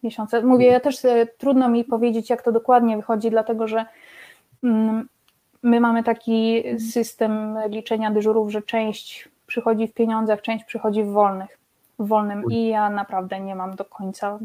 miesiąca. 0.03 0.41
Mówię, 0.41 0.67
ja 0.67 0.81
też 0.81 1.05
e, 1.05 1.27
trudno 1.39 1.69
mi 1.69 1.85
powiedzieć, 1.85 2.31
jak 2.31 2.43
to 2.43 2.53
dokładnie 2.53 2.97
wychodzi, 2.97 3.31
dlatego 3.31 3.69
że 3.69 3.87
mm, 4.65 5.09
my 5.63 5.81
mamy 5.81 6.03
taki 6.03 6.65
system 6.93 7.59
liczenia 7.69 8.11
dyżurów, 8.11 8.51
że 8.51 8.63
część 8.63 9.29
przychodzi 9.47 9.89
w 9.89 9.95
pieniądzach, 9.95 10.43
część 10.43 10.65
przychodzi 10.65 11.05
w 11.05 11.09
wolnych, 11.09 11.59
w 11.99 12.07
wolnym 12.07 12.43
i 12.51 12.67
ja 12.67 12.91
naprawdę 12.91 13.41
nie 13.41 13.55
mam 13.55 13.77
do 13.77 13.85
końca 13.85 14.39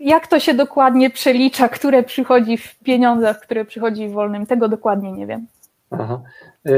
jak 0.00 0.26
to 0.26 0.40
się 0.40 0.54
dokładnie 0.54 1.10
przelicza, 1.10 1.68
które 1.68 2.02
przychodzi 2.02 2.56
w 2.56 2.78
pieniądzach, 2.78 3.40
które 3.40 3.64
przychodzi 3.64 4.08
w 4.08 4.12
wolnym, 4.12 4.46
tego 4.46 4.68
dokładnie 4.68 5.12
nie 5.12 5.26
wiem. 5.26 5.46
Aha. 5.90 6.22
E, 6.66 6.72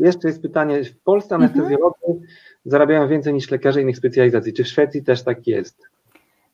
jeszcze 0.00 0.28
jest 0.28 0.42
pytanie, 0.42 0.84
w 0.84 1.00
Polsce 1.00 1.34
mhm. 1.34 1.50
anestezjolodzy 1.50 2.06
mhm. 2.08 2.26
Zarabiają 2.64 3.08
więcej 3.08 3.34
niż 3.34 3.50
lekarze 3.50 3.82
innych 3.82 3.96
specjalizacji. 3.96 4.52
Czy 4.52 4.64
w 4.64 4.68
Szwecji 4.68 5.04
też 5.04 5.22
tak 5.22 5.46
jest? 5.46 5.82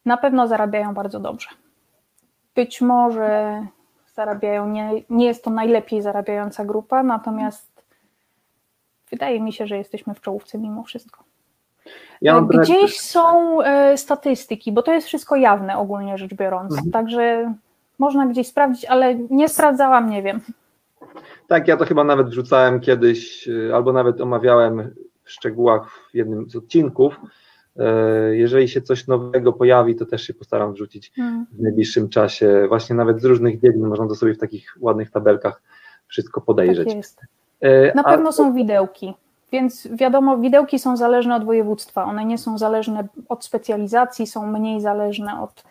Na 0.05 0.17
pewno 0.17 0.49
zarabiają 0.49 0.95
bardzo 0.95 1.21
dobrze. 1.21 1.49
Być 2.55 2.81
może 2.81 3.63
zarabiają, 4.15 4.69
nie, 4.69 4.91
nie 5.11 5.27
jest 5.27 5.45
to 5.45 5.51
najlepiej 5.51 6.03
zarabiająca 6.03 6.65
grupa, 6.65 7.03
natomiast 7.03 7.83
wydaje 9.11 9.41
mi 9.41 9.53
się, 9.53 9.67
że 9.67 9.77
jesteśmy 9.77 10.15
w 10.15 10.21
czołówce 10.21 10.59
mimo 10.59 10.83
wszystko. 10.83 11.25
Ja 12.23 12.41
Gdzieś 12.41 13.01
są 13.01 13.63
e, 13.63 13.97
statystyki, 13.97 14.73
bo 14.73 14.83
to 14.83 14.93
jest 14.93 15.07
wszystko 15.07 15.37
jawne 15.37 15.79
ogólnie 15.79 16.19
rzecz 16.19 16.35
biorąc, 16.35 16.73
mhm. 16.73 16.91
także 16.91 17.55
można 17.99 18.27
gdzieś 18.27 18.47
sprawdzić, 18.47 18.85
ale 18.85 19.15
nie 19.15 19.49
sprawdzałam, 19.49 20.11
nie 20.11 20.23
wiem. 20.23 20.41
Tak, 21.49 21.69
ja 21.69 21.77
to 21.77 21.85
chyba 21.85 22.05
nawet 22.05 22.29
wrzucałem 22.29 22.81
kiedyś, 22.81 23.49
e, 23.49 23.75
albo 23.75 23.93
nawet 23.93 24.21
omawiałem 24.21 24.95
w 25.29 25.33
szczegółach 25.33 26.09
w 26.11 26.15
jednym 26.15 26.51
z 26.51 26.57
odcinków. 26.57 27.21
E, 27.77 28.37
jeżeli 28.37 28.69
się 28.69 28.83
coś 28.83 29.07
nowego 29.07 29.53
pojawi, 29.53 29.97
to 29.97 30.07
też 30.07 30.23
się 30.23 30.35
postaram 30.35 30.73
wrzucić 30.73 31.13
hmm. 31.17 31.47
w 31.53 31.63
najbliższym 31.63 32.09
czasie. 32.09 32.65
Właśnie 32.69 32.97
nawet 32.97 33.21
z 33.21 33.25
różnych 33.25 33.61
dziedzin 33.61 33.87
można 33.87 34.09
to 34.09 34.15
sobie 34.15 34.35
w 34.35 34.39
takich 34.39 34.77
ładnych 34.81 35.11
tabelkach 35.11 35.63
wszystko 36.07 36.41
podejrzeć. 36.41 36.89
Tak 36.89 36.97
jest. 36.97 37.21
Na 37.95 38.05
pewno 38.05 38.29
A... 38.29 38.33
są 38.33 38.55
widełki. 38.55 39.15
Więc 39.53 39.89
wiadomo, 39.93 40.39
widełki 40.39 40.79
są 40.79 40.97
zależne 40.97 41.37
od 41.37 41.45
województwa. 41.45 42.05
One 42.05 42.25
nie 42.25 42.39
są 42.39 42.59
zależne 42.59 43.09
od 43.29 43.45
specjalizacji, 43.45 44.27
są 44.27 44.47
mniej 44.47 44.81
zależne 44.81 45.43
od 45.43 45.65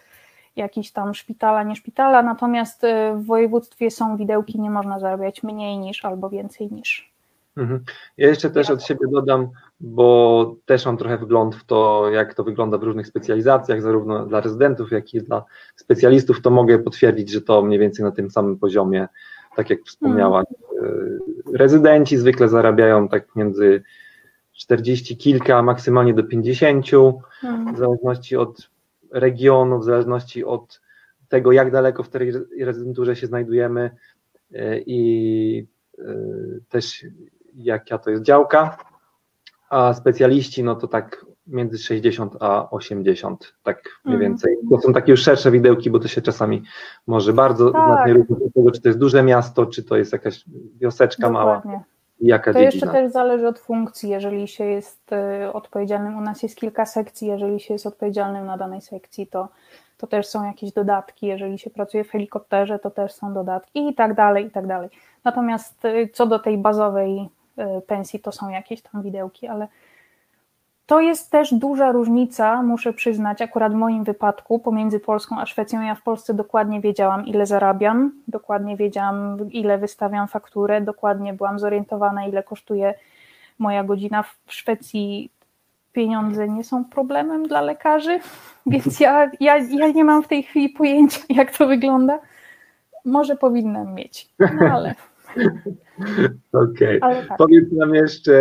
jakichś 0.55 0.91
tam 0.91 1.13
szpitala, 1.13 1.63
nie 1.63 1.75
szpitala. 1.75 2.23
Natomiast 2.23 2.83
y, 2.83 2.87
w 3.15 3.25
województwie 3.25 3.91
są 3.91 4.17
widełki, 4.17 4.61
nie 4.61 4.69
można 4.69 4.99
zarabiać 4.99 5.43
mniej 5.43 5.77
niż 5.77 6.05
albo 6.05 6.29
więcej 6.29 6.71
niż. 6.71 7.16
Mhm. 7.57 7.83
Ja 8.17 8.27
jeszcze 8.27 8.49
też 8.49 8.69
od 8.69 8.83
siebie 8.83 9.07
dodam, 9.11 9.49
bo 9.79 10.55
też 10.65 10.85
mam 10.85 10.97
trochę 10.97 11.17
wgląd 11.17 11.55
w 11.55 11.65
to, 11.65 12.09
jak 12.09 12.33
to 12.33 12.43
wygląda 12.43 12.77
w 12.77 12.83
różnych 12.83 13.07
specjalizacjach, 13.07 13.81
zarówno 13.81 14.25
dla 14.25 14.41
rezydentów, 14.41 14.91
jak 14.91 15.13
i 15.13 15.21
dla 15.21 15.43
specjalistów, 15.75 16.41
to 16.41 16.49
mogę 16.49 16.79
potwierdzić, 16.79 17.29
że 17.29 17.41
to 17.41 17.61
mniej 17.61 17.79
więcej 17.79 18.05
na 18.05 18.11
tym 18.11 18.31
samym 18.31 18.57
poziomie, 18.57 19.07
tak 19.55 19.69
jak 19.69 19.79
wspomniała, 19.83 20.43
hmm 20.43 20.67
rezydenci 21.53 22.17
zwykle 22.17 22.49
zarabiają 22.49 23.07
tak 23.07 23.35
między 23.35 23.83
40 24.53 25.17
kilka, 25.17 25.61
maksymalnie 25.61 26.13
do 26.13 26.23
50, 26.23 26.85
hmm. 27.29 27.75
w 27.75 27.77
zależności 27.77 28.35
od 28.35 28.69
regionu, 29.11 29.79
w 29.79 29.83
zależności 29.83 30.45
od 30.45 30.81
tego, 31.29 31.51
jak 31.51 31.71
daleko 31.71 32.03
w 32.03 32.09
tej 32.09 32.31
rezydenturze 32.59 33.15
się 33.15 33.27
znajdujemy 33.27 33.91
e, 34.53 34.79
i 34.79 35.67
e, 35.99 36.03
też 36.69 37.05
jaka 37.57 37.97
to 37.97 38.09
jest 38.09 38.23
działka, 38.23 38.77
a 39.69 39.93
specjaliści, 39.93 40.63
no 40.63 40.75
to 40.75 40.87
tak 40.87 41.25
między 41.47 41.77
60 41.77 42.35
a 42.39 42.69
80, 42.69 43.53
tak 43.63 43.75
mniej 44.05 44.17
hmm. 44.17 44.31
więcej. 44.31 44.57
To 44.69 44.81
są 44.81 44.93
takie 44.93 45.11
już 45.11 45.21
szersze 45.21 45.51
widełki, 45.51 45.89
bo 45.89 45.99
to 45.99 46.07
się 46.07 46.21
czasami 46.21 46.63
może 47.07 47.33
bardzo 47.33 47.71
tak. 47.71 47.85
znacznie 47.85 48.13
różnić 48.13 48.47
od 48.47 48.53
tego, 48.53 48.71
czy 48.71 48.81
to 48.81 48.89
jest 48.89 48.99
duże 48.99 49.23
miasto, 49.23 49.65
czy 49.65 49.83
to 49.83 49.97
jest 49.97 50.13
jakaś 50.13 50.45
wioseczka 50.81 51.27
Dokładnie. 51.27 51.71
mała. 51.71 51.83
Jaka 52.21 52.53
to 52.53 52.59
dziedzina. 52.59 52.85
jeszcze 52.85 53.01
też 53.01 53.11
zależy 53.11 53.47
od 53.47 53.59
funkcji, 53.59 54.09
jeżeli 54.09 54.47
się 54.47 54.65
jest 54.65 55.11
y, 55.43 55.53
odpowiedzialnym, 55.53 56.17
u 56.17 56.21
nas 56.21 56.43
jest 56.43 56.55
kilka 56.55 56.85
sekcji, 56.85 57.27
jeżeli 57.27 57.59
się 57.59 57.73
jest 57.73 57.85
odpowiedzialnym 57.85 58.45
na 58.45 58.57
danej 58.57 58.81
sekcji, 58.81 59.27
to, 59.27 59.49
to 59.97 60.07
też 60.07 60.27
są 60.27 60.45
jakieś 60.45 60.71
dodatki, 60.71 61.25
jeżeli 61.25 61.59
się 61.59 61.69
pracuje 61.69 62.03
w 62.03 62.09
helikopterze, 62.09 62.79
to 62.79 62.91
też 62.91 63.13
są 63.13 63.33
dodatki 63.33 63.89
i 63.89 63.95
tak 63.95 64.15
dalej, 64.15 64.45
i 64.45 64.51
tak 64.51 64.67
dalej. 64.67 64.89
Natomiast 65.23 65.85
y, 65.85 66.09
co 66.13 66.25
do 66.25 66.39
tej 66.39 66.57
bazowej 66.57 67.29
pensji, 67.87 68.19
to 68.19 68.31
są 68.31 68.49
jakieś 68.49 68.81
tam 68.81 69.01
widełki, 69.01 69.47
ale 69.47 69.67
to 70.87 70.99
jest 70.99 71.31
też 71.31 71.53
duża 71.53 71.91
różnica, 71.91 72.63
muszę 72.63 72.93
przyznać, 72.93 73.41
akurat 73.41 73.73
w 73.73 73.75
moim 73.75 74.03
wypadku, 74.03 74.59
pomiędzy 74.59 74.99
Polską 74.99 75.39
a 75.39 75.45
Szwecją. 75.45 75.81
Ja 75.81 75.95
w 75.95 76.01
Polsce 76.01 76.33
dokładnie 76.33 76.81
wiedziałam, 76.81 77.25
ile 77.25 77.45
zarabiam, 77.45 78.11
dokładnie 78.27 78.77
wiedziałam, 78.77 79.37
ile 79.51 79.77
wystawiam 79.77 80.27
fakturę, 80.27 80.81
dokładnie 80.81 81.33
byłam 81.33 81.59
zorientowana, 81.59 82.25
ile 82.25 82.43
kosztuje 82.43 82.93
moja 83.59 83.83
godzina. 83.83 84.23
W 84.23 84.53
Szwecji 84.53 85.31
pieniądze 85.93 86.47
nie 86.47 86.63
są 86.63 86.85
problemem 86.85 87.47
dla 87.47 87.61
lekarzy, 87.61 88.19
więc 88.65 88.99
ja, 88.99 89.31
ja, 89.39 89.57
ja 89.57 89.87
nie 89.87 90.03
mam 90.03 90.23
w 90.23 90.27
tej 90.27 90.43
chwili 90.43 90.69
pojęcia, 90.69 91.19
jak 91.29 91.57
to 91.57 91.67
wygląda. 91.67 92.19
Może 93.05 93.35
powinnam 93.35 93.93
mieć, 93.93 94.29
no 94.39 94.67
ale. 94.73 94.95
Okej. 96.53 96.99
Okay. 97.01 97.25
Tak. 97.27 97.37
Powiedz 97.37 97.71
nam 97.71 97.95
jeszcze, 97.95 98.31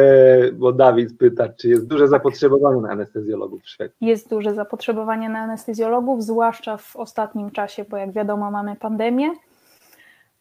bo 0.55 0.73
Dawid 0.73 1.19
pyta, 1.19 1.49
czy 1.49 1.69
jest 1.69 1.87
duże 1.87 2.09
zapotrzebowanie 2.09 2.81
na 2.81 2.91
anestezjologów 2.91 3.63
w 3.63 3.69
Szwecji? 3.69 4.07
Jest 4.07 4.31
duże 4.31 4.55
zapotrzebowanie 4.55 5.29
na 5.29 5.39
anestezjologów, 5.39 6.25
zwłaszcza 6.25 6.77
w 6.77 6.97
ostatnim 6.97 7.51
czasie, 7.51 7.85
bo 7.91 7.97
jak 7.97 8.13
wiadomo 8.13 8.51
mamy 8.51 8.77
pandemię, 8.77 9.31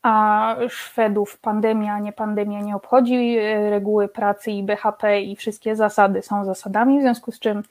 a 0.02 0.56
Szwedów 0.70 1.40
pandemia, 1.40 2.00
nie 2.00 2.14
pandemia 2.14 2.62
nie 2.62 2.76
obchodzi, 2.76 3.38
reguły 3.70 4.08
pracy 4.08 4.52
i 4.52 4.64
BHP 4.64 5.22
i 5.22 5.36
wszystkie 5.36 5.76
zasady 5.76 6.22
są 6.22 6.46
zasadami, 6.46 7.00
w 7.00 7.02
związku 7.02 7.32
z 7.32 7.40
czym 7.40 7.64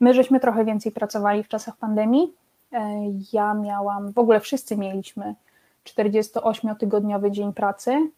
my 0.00 0.14
żeśmy 0.14 0.40
trochę 0.40 0.64
więcej 0.64 0.92
pracowali 0.92 1.42
w 1.42 1.48
czasach 1.48 1.76
pandemii. 1.76 2.32
E, 2.72 3.00
ja 3.32 3.54
miałam, 3.54 4.12
w 4.12 4.18
ogóle 4.18 4.40
wszyscy 4.40 4.76
mieliśmy 4.76 5.34
48-tygodniowy 5.84 7.30
dzień 7.30 7.52
pracy, 7.52 8.10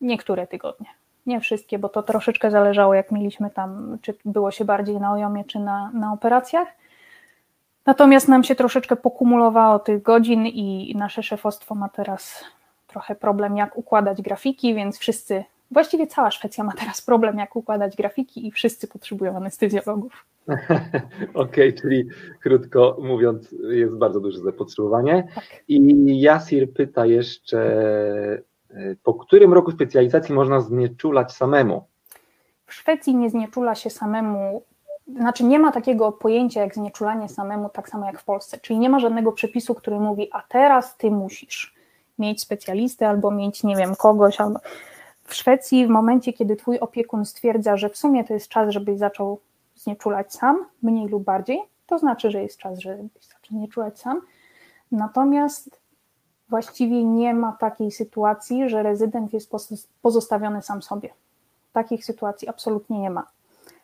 niektóre 0.00 0.46
tygodnie. 0.46 0.86
Nie 1.26 1.40
wszystkie, 1.40 1.78
bo 1.78 1.88
to 1.88 2.02
troszeczkę 2.02 2.50
zależało, 2.50 2.94
jak 2.94 3.12
mieliśmy 3.12 3.50
tam, 3.50 3.98
czy 4.02 4.14
było 4.24 4.50
się 4.50 4.64
bardziej 4.64 4.96
na 5.00 5.12
ojomie, 5.12 5.44
czy 5.44 5.58
na, 5.58 5.90
na 5.94 6.12
operacjach. 6.12 6.68
Natomiast 7.86 8.28
nam 8.28 8.44
się 8.44 8.54
troszeczkę 8.54 8.96
pokumulowało 8.96 9.78
tych 9.78 10.02
godzin 10.02 10.46
i 10.46 10.94
nasze 10.98 11.22
szefostwo 11.22 11.74
ma 11.74 11.88
teraz 11.88 12.44
trochę 12.86 13.14
problem, 13.14 13.56
jak 13.56 13.78
układać 13.78 14.22
grafiki, 14.22 14.74
więc 14.74 14.98
wszyscy, 14.98 15.44
właściwie 15.70 16.06
cała 16.06 16.30
Szwecja 16.30 16.64
ma 16.64 16.72
teraz 16.72 17.02
problem, 17.02 17.38
jak 17.38 17.56
układać 17.56 17.96
grafiki 17.96 18.46
i 18.46 18.50
wszyscy 18.50 18.88
potrzebują 18.88 19.36
anestezjologów. 19.36 20.24
Okej, 20.48 21.32
okay, 21.34 21.72
czyli 21.72 22.08
krótko 22.40 22.96
mówiąc, 23.02 23.54
jest 23.70 23.96
bardzo 23.96 24.20
duże 24.20 24.38
zapotrzebowanie. 24.38 25.28
Tak. 25.34 25.44
I 25.68 26.20
Jasir 26.20 26.72
pyta 26.72 27.06
jeszcze 27.06 27.58
po 29.02 29.14
którym 29.14 29.52
roku 29.52 29.70
specjalizacji 29.70 30.34
można 30.34 30.60
znieczulać 30.60 31.32
samemu? 31.32 31.84
W 32.66 32.74
Szwecji 32.74 33.14
nie 33.14 33.30
znieczula 33.30 33.74
się 33.74 33.90
samemu, 33.90 34.62
znaczy 35.16 35.44
nie 35.44 35.58
ma 35.58 35.72
takiego 35.72 36.12
pojęcia 36.12 36.60
jak 36.60 36.74
znieczulanie 36.74 37.28
samemu, 37.28 37.68
tak 37.68 37.88
samo 37.88 38.06
jak 38.06 38.20
w 38.20 38.24
Polsce, 38.24 38.58
czyli 38.58 38.78
nie 38.78 38.90
ma 38.90 38.98
żadnego 39.00 39.32
przepisu, 39.32 39.74
który 39.74 40.00
mówi, 40.00 40.28
a 40.32 40.42
teraz 40.48 40.96
ty 40.96 41.10
musisz 41.10 41.74
mieć 42.18 42.40
specjalistę 42.40 43.08
albo 43.08 43.30
mieć, 43.30 43.64
nie 43.64 43.76
wiem, 43.76 43.96
kogoś, 43.96 44.40
albo 44.40 44.58
w 45.24 45.34
Szwecji 45.34 45.86
w 45.86 45.90
momencie, 45.90 46.32
kiedy 46.32 46.56
twój 46.56 46.78
opiekun 46.78 47.24
stwierdza, 47.24 47.76
że 47.76 47.88
w 47.88 47.96
sumie 47.96 48.24
to 48.24 48.34
jest 48.34 48.48
czas, 48.48 48.70
żebyś 48.70 48.98
zaczął 48.98 49.40
znieczulać 49.74 50.32
sam, 50.34 50.66
mniej 50.82 51.08
lub 51.08 51.24
bardziej, 51.24 51.60
to 51.86 51.98
znaczy, 51.98 52.30
że 52.30 52.42
jest 52.42 52.58
czas, 52.58 52.78
żebyś 52.78 53.26
zaczął 53.26 53.58
znieczulać 53.58 54.00
sam. 54.00 54.20
Natomiast 54.92 55.80
właściwie 56.48 57.04
nie 57.04 57.34
ma 57.34 57.52
takiej 57.52 57.90
sytuacji, 57.90 58.68
że 58.68 58.82
rezydent 58.82 59.32
jest 59.32 59.50
pozostawiony 60.02 60.62
sam 60.62 60.82
sobie. 60.82 61.08
Takich 61.72 62.04
sytuacji 62.04 62.48
absolutnie 62.48 62.98
nie 62.98 63.10
ma. 63.10 63.26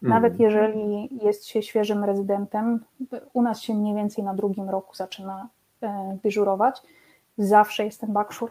Nawet 0.03 0.33
mhm. 0.33 0.51
jeżeli 0.51 1.09
jest 1.25 1.47
się 1.47 1.63
świeżym 1.63 2.05
rezydentem, 2.05 2.85
u 3.33 3.43
nas 3.43 3.61
się 3.61 3.75
mniej 3.75 3.95
więcej 3.95 4.25
na 4.25 4.35
drugim 4.35 4.71
roku 4.71 4.95
zaczyna 4.95 5.49
e, 5.83 6.19
dyżurować, 6.23 6.83
zawsze 7.39 7.85
jest 7.85 8.01
ten 8.01 8.13
bakszur. 8.13 8.51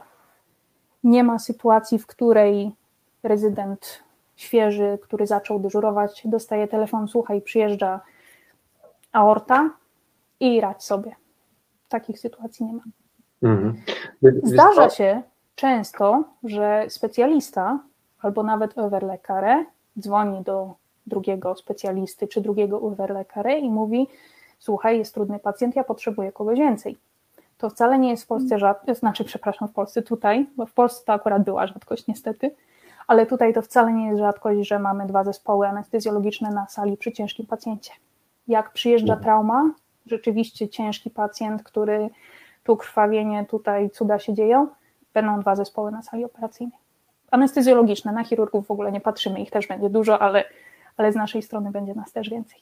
Nie 1.03 1.23
ma 1.23 1.39
sytuacji, 1.39 1.99
w 1.99 2.07
której 2.07 2.71
rezydent 3.23 4.03
świeży, 4.35 4.99
który 5.01 5.27
zaczął 5.27 5.59
dyżurować, 5.59 6.21
dostaje 6.25 6.67
telefon, 6.67 7.07
słuchaj, 7.07 7.41
przyjeżdża 7.41 8.01
aorta 9.11 9.69
i 10.39 10.61
radź 10.61 10.83
sobie. 10.83 11.15
Takich 11.89 12.19
sytuacji 12.19 12.65
nie 12.65 12.73
ma. 12.73 12.83
Mhm. 13.43 13.73
Zdarza 14.43 14.89
się 14.89 15.21
często, 15.55 16.23
że 16.43 16.85
specjalista 16.89 17.79
albo 18.21 18.43
nawet 18.43 18.77
overlekare 18.77 19.65
dzwoni 19.99 20.43
do 20.43 20.73
drugiego 21.07 21.55
specjalisty 21.55 22.27
czy 22.27 22.41
drugiego 22.41 22.81
overlekare 22.81 23.59
i 23.59 23.69
mówi: 23.69 24.07
Słuchaj, 24.59 24.97
jest 24.97 25.13
trudny 25.13 25.39
pacjent, 25.39 25.75
ja 25.75 25.83
potrzebuję 25.83 26.31
kogoś 26.31 26.59
więcej. 26.59 26.97
To 27.57 27.69
wcale 27.69 27.99
nie 27.99 28.09
jest 28.09 28.23
w 28.23 28.27
Polsce 28.27 28.59
rzadkość, 28.59 28.99
znaczy, 28.99 29.23
przepraszam, 29.23 29.67
w 29.67 29.71
Polsce 29.71 30.01
tutaj, 30.01 30.45
bo 30.57 30.65
w 30.65 30.73
Polsce 30.73 31.05
to 31.05 31.13
akurat 31.13 31.43
była 31.43 31.67
rzadkość 31.67 32.07
niestety, 32.07 32.51
ale 33.07 33.25
tutaj 33.25 33.53
to 33.53 33.61
wcale 33.61 33.93
nie 33.93 34.07
jest 34.07 34.19
rzadkość, 34.19 34.67
że 34.67 34.79
mamy 34.79 35.07
dwa 35.07 35.23
zespoły 35.23 35.67
anestezjologiczne 35.67 36.51
na 36.51 36.67
sali 36.67 36.97
przy 36.97 37.11
ciężkim 37.11 37.45
pacjencie. 37.45 37.91
Jak 38.47 38.73
przyjeżdża 38.73 39.13
Mhm. 39.13 39.23
trauma, 39.23 39.71
rzeczywiście 40.05 40.69
ciężki 40.69 41.09
pacjent, 41.09 41.63
który 41.63 42.09
tu 42.63 42.77
krwawienie, 42.77 43.45
tutaj 43.49 43.89
cuda 43.89 44.19
się 44.19 44.33
dzieją, 44.33 44.67
będą 45.13 45.39
dwa 45.39 45.55
zespoły 45.55 45.91
na 45.91 46.01
sali 46.01 46.25
operacyjnej. 46.25 46.79
Anestezjologiczne, 47.31 48.11
na 48.11 48.23
chirurgów 48.23 48.67
w 48.67 48.71
ogóle 48.71 48.91
nie 48.91 49.01
patrzymy, 49.01 49.39
ich 49.39 49.51
też 49.51 49.67
będzie 49.67 49.89
dużo, 49.89 50.19
ale, 50.19 50.43
ale 50.97 51.11
z 51.11 51.15
naszej 51.15 51.41
strony 51.41 51.71
będzie 51.71 51.93
nas 51.93 52.11
też 52.11 52.29
więcej. 52.29 52.59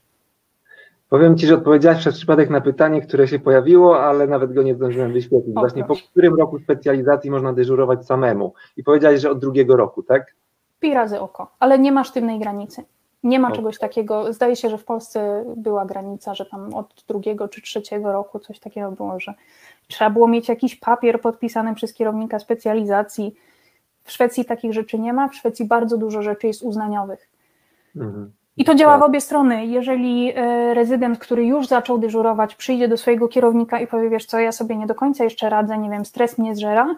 Powiem 1.09 1.37
Ci, 1.37 1.47
że 1.47 1.55
odpowiedziałaś 1.55 1.99
przez 1.99 2.15
przypadek 2.15 2.49
na 2.49 2.61
pytanie, 2.61 3.01
które 3.01 3.27
się 3.27 3.39
pojawiło, 3.39 4.03
ale 4.03 4.27
nawet 4.27 4.53
go 4.53 4.63
nie 4.63 4.75
zdążyłem 4.75 5.13
wyświetlić. 5.13 5.55
Właśnie 5.55 5.83
po 5.83 5.95
którym 5.95 6.35
roku 6.35 6.59
specjalizacji 6.59 7.31
można 7.31 7.53
dyżurować 7.53 8.05
samemu? 8.05 8.53
I 8.77 8.83
powiedziałaś, 8.83 9.19
że 9.19 9.31
od 9.31 9.39
drugiego 9.39 9.75
roku, 9.75 10.03
tak? 10.03 10.35
Pi 10.79 10.93
razy 10.93 11.19
oko, 11.19 11.51
ale 11.59 11.79
nie 11.79 11.91
ma 11.91 12.03
sztywnej 12.03 12.39
granicy. 12.39 12.83
Nie 13.23 13.39
ma 13.39 13.51
czegoś 13.51 13.77
takiego. 13.77 14.33
Zdaje 14.33 14.55
się, 14.55 14.69
że 14.69 14.77
w 14.77 14.85
Polsce 14.85 15.45
była 15.57 15.85
granica, 15.85 16.35
że 16.35 16.45
tam 16.45 16.73
od 16.73 17.03
drugiego 17.07 17.47
czy 17.47 17.61
trzeciego 17.61 18.11
roku 18.11 18.39
coś 18.39 18.59
takiego 18.59 18.91
było, 18.91 19.19
że 19.19 19.33
trzeba 19.91 20.09
było 20.09 20.27
mieć 20.27 20.49
jakiś 20.49 20.75
papier 20.75 21.21
podpisany 21.21 21.75
przez 21.75 21.93
kierownika 21.93 22.39
specjalizacji. 22.39 23.35
W 24.03 24.11
Szwecji 24.11 24.45
takich 24.45 24.73
rzeczy 24.73 24.99
nie 24.99 25.13
ma. 25.13 25.27
W 25.27 25.35
Szwecji 25.35 25.65
bardzo 25.65 25.97
dużo 25.97 26.21
rzeczy 26.21 26.47
jest 26.47 26.61
uznaniowych. 26.63 27.29
Mhm. 27.95 28.31
I 28.57 28.65
to 28.65 28.75
działa 28.75 28.97
w 28.97 28.99
Tak. 28.99 29.09
obie 29.09 29.21
strony. 29.21 29.65
Jeżeli 29.65 30.33
e, 30.35 30.73
rezydent, 30.73 31.19
który 31.19 31.45
już 31.45 31.67
zaczął 31.67 31.97
dyżurować, 31.97 32.55
przyjdzie 32.55 32.87
do 32.87 32.97
swojego 32.97 33.27
kierownika 33.27 33.79
i 33.79 33.87
powie, 33.87 34.09
wiesz 34.09 34.25
co, 34.25 34.39
ja 34.39 34.51
sobie 34.51 34.75
nie 34.77 34.87
do 34.87 34.95
końca 34.95 35.23
jeszcze 35.23 35.49
radzę, 35.49 35.77
nie 35.77 35.89
wiem, 35.89 36.05
stres 36.05 36.37
mnie 36.37 36.55
zżera, 36.55 36.95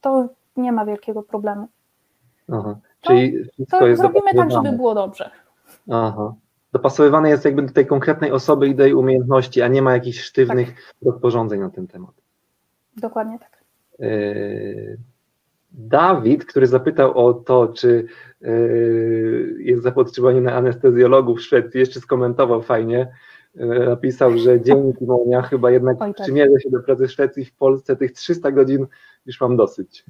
to 0.00 0.28
nie 0.56 0.72
ma 0.72 0.84
wielkiego 0.84 1.22
problemu. 1.22 1.68
Aha. 2.52 2.76
To- 3.00 3.08
Czyli 3.08 3.44
wszystko 3.52 3.78
To 3.78 3.86
jest 3.86 4.00
zrobimy 4.00 4.34
tak, 4.36 4.50
żeby 4.50 4.72
było 4.72 4.94
dobrze. 4.94 5.30
Aha. 5.90 6.34
Dopasowywane 6.72 7.30
jest 7.30 7.44
jakby 7.44 7.62
do 7.62 7.72
tej 7.72 7.86
konkretnej 7.86 8.32
osoby 8.32 8.68
i 8.68 8.74
do 8.74 8.84
jej 8.84 8.94
umiejętności, 8.94 9.62
a 9.62 9.68
nie 9.68 9.82
ma 9.82 9.92
jakichś 9.92 10.20
sztywnych 10.20 10.68
Tak. 10.68 10.94
rozporządzeń 11.02 11.60
na 11.60 11.70
ten 11.70 11.86
temat. 11.86 12.10
Dokładnie 12.96 13.38
tak. 13.38 13.64
Yy, 13.98 14.98
Dawid, 15.70 16.44
który 16.44 16.66
zapytał 16.66 17.26
o 17.26 17.34
to, 17.34 17.68
czy 17.68 18.06
yy, 18.40 19.56
jest 19.58 19.82
zapotrzebowanie 19.82 20.40
na 20.40 20.52
anestezjologów 20.52 21.38
w 21.38 21.42
Szwecji, 21.42 21.80
jeszcze 21.80 22.00
skomentował 22.00 22.62
fajnie. 22.62 23.12
Yy, 23.54 23.86
Napisał, 23.86 24.38
że 24.38 24.60
dzięki 24.60 25.04
Monia 25.04 25.42
chyba 25.42 25.70
jednak 25.70 25.96
Oj, 26.00 26.14
tak. 26.14 26.26
przymierzę 26.26 26.60
się 26.60 26.70
do 26.70 26.80
pracy 26.80 27.06
w 27.06 27.12
Szwecji 27.12 27.44
w 27.44 27.54
Polsce. 27.54 27.96
Tych 27.96 28.12
300 28.12 28.52
godzin 28.52 28.86
już 29.26 29.40
mam 29.40 29.56
dosyć. 29.56 30.04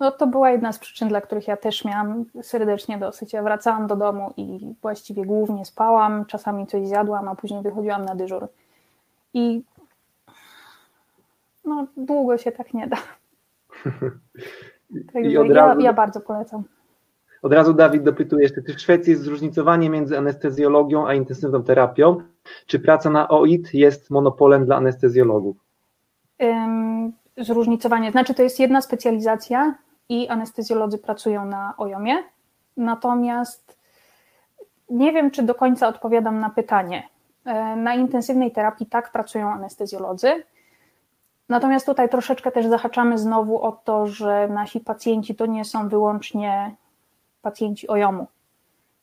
No 0.00 0.12
to 0.12 0.26
była 0.26 0.50
jedna 0.50 0.72
z 0.72 0.78
przyczyn, 0.78 1.08
dla 1.08 1.20
których 1.20 1.48
ja 1.48 1.56
też 1.56 1.84
miałam 1.84 2.24
serdecznie 2.42 2.98
dosyć. 2.98 3.32
Ja 3.32 3.42
wracałam 3.42 3.86
do 3.86 3.96
domu 3.96 4.32
i 4.36 4.74
właściwie 4.82 5.24
głównie 5.24 5.64
spałam, 5.64 6.26
czasami 6.26 6.66
coś 6.66 6.88
zjadłam, 6.88 7.28
a 7.28 7.34
później 7.34 7.62
wychodziłam 7.62 8.04
na 8.04 8.14
dyżur. 8.14 8.48
I 9.34 9.62
no, 11.64 11.86
długo 11.96 12.38
się 12.38 12.52
tak 12.52 12.74
nie 12.74 12.86
da. 12.88 12.96
Także 15.12 15.30
ja, 15.30 15.42
razu, 15.54 15.80
ja 15.80 15.92
bardzo 15.92 16.20
polecam. 16.20 16.62
od 17.42 17.52
razu 17.52 17.74
Dawid 17.74 18.02
dopytuje 18.02 18.42
jeszcze, 18.42 18.62
czy 18.62 18.74
w 18.74 18.80
Szwecji 18.80 19.10
jest 19.10 19.22
zróżnicowanie 19.22 19.90
między 19.90 20.18
anestezjologią 20.18 21.06
a 21.06 21.14
intensywną 21.14 21.62
terapią? 21.62 22.22
Czy 22.66 22.80
praca 22.80 23.10
na 23.10 23.28
OIT 23.28 23.74
jest 23.74 24.10
monopolem 24.10 24.66
dla 24.66 24.76
anestezjologów? 24.76 25.56
Zróżnicowanie, 27.36 28.10
znaczy 28.10 28.34
to 28.34 28.42
jest 28.42 28.60
jedna 28.60 28.80
specjalizacja 28.80 29.74
i 30.08 30.28
anestezjolodzy 30.28 30.98
pracują 30.98 31.44
na 31.44 31.74
OJOMie, 31.76 32.16
natomiast 32.76 33.78
nie 34.90 35.12
wiem, 35.12 35.30
czy 35.30 35.42
do 35.42 35.54
końca 35.54 35.88
odpowiadam 35.88 36.40
na 36.40 36.50
pytanie. 36.50 37.08
E, 37.44 37.76
Na 37.76 37.94
intensywnej 37.94 38.52
terapii 38.52 38.86
tak 38.86 39.12
pracują 39.12 39.52
anestezjolodzy, 39.52 40.42
natomiast 41.48 41.86
tutaj 41.86 42.08
troszeczkę 42.08 42.52
też 42.52 42.66
zahaczamy 42.66 43.18
znowu 43.18 43.62
o 43.62 43.72
to, 43.72 44.06
że 44.06 44.48
nasi 44.48 44.80
pacjenci 44.80 45.34
to 45.34 45.46
nie 45.46 45.64
są 45.64 45.88
wyłącznie 45.88 46.74
pacjenci 47.42 47.88
OJOMu, 47.88 48.26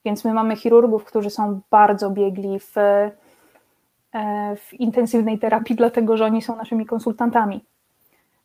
więc 0.06 0.26
my 0.26 0.34
mamy 0.34 0.56
chirurgów, 0.56 1.06
którzy 1.06 1.30
są 1.30 1.60
bardzo 1.72 2.10
biegli 2.10 2.60
w 2.60 2.78
e, 2.78 3.12
w 4.56 4.74
intensywnej 4.74 5.40
terapii, 5.40 5.76
dlatego 5.76 6.18
że 6.18 6.26
oni 6.26 6.42
są 6.42 6.56
naszymi 6.56 6.86
konsultantami. 6.86 7.71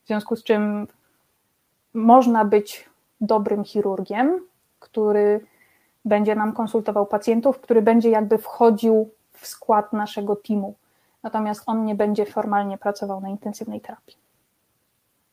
W 0.06 0.08
związku 0.08 0.36
z 0.36 0.44
czym 0.44 0.86
można 1.94 2.44
być 2.44 2.90
dobrym 3.20 3.64
chirurgiem, 3.64 4.40
który 4.78 5.40
będzie 6.04 6.34
nam 6.34 6.52
konsultował 6.52 7.06
pacjentów, 7.06 7.60
który 7.60 7.82
będzie 7.82 8.10
jakby 8.10 8.38
wchodził 8.38 9.10
w 9.32 9.46
skład 9.46 9.92
naszego 9.92 10.36
teamu. 10.36 10.74
Natomiast 11.22 11.62
on 11.66 11.84
nie 11.84 11.94
będzie 11.94 12.26
formalnie 12.26 12.78
pracował 12.78 13.20
na 13.20 13.28
intensywnej 13.28 13.80
terapii. 13.80 14.16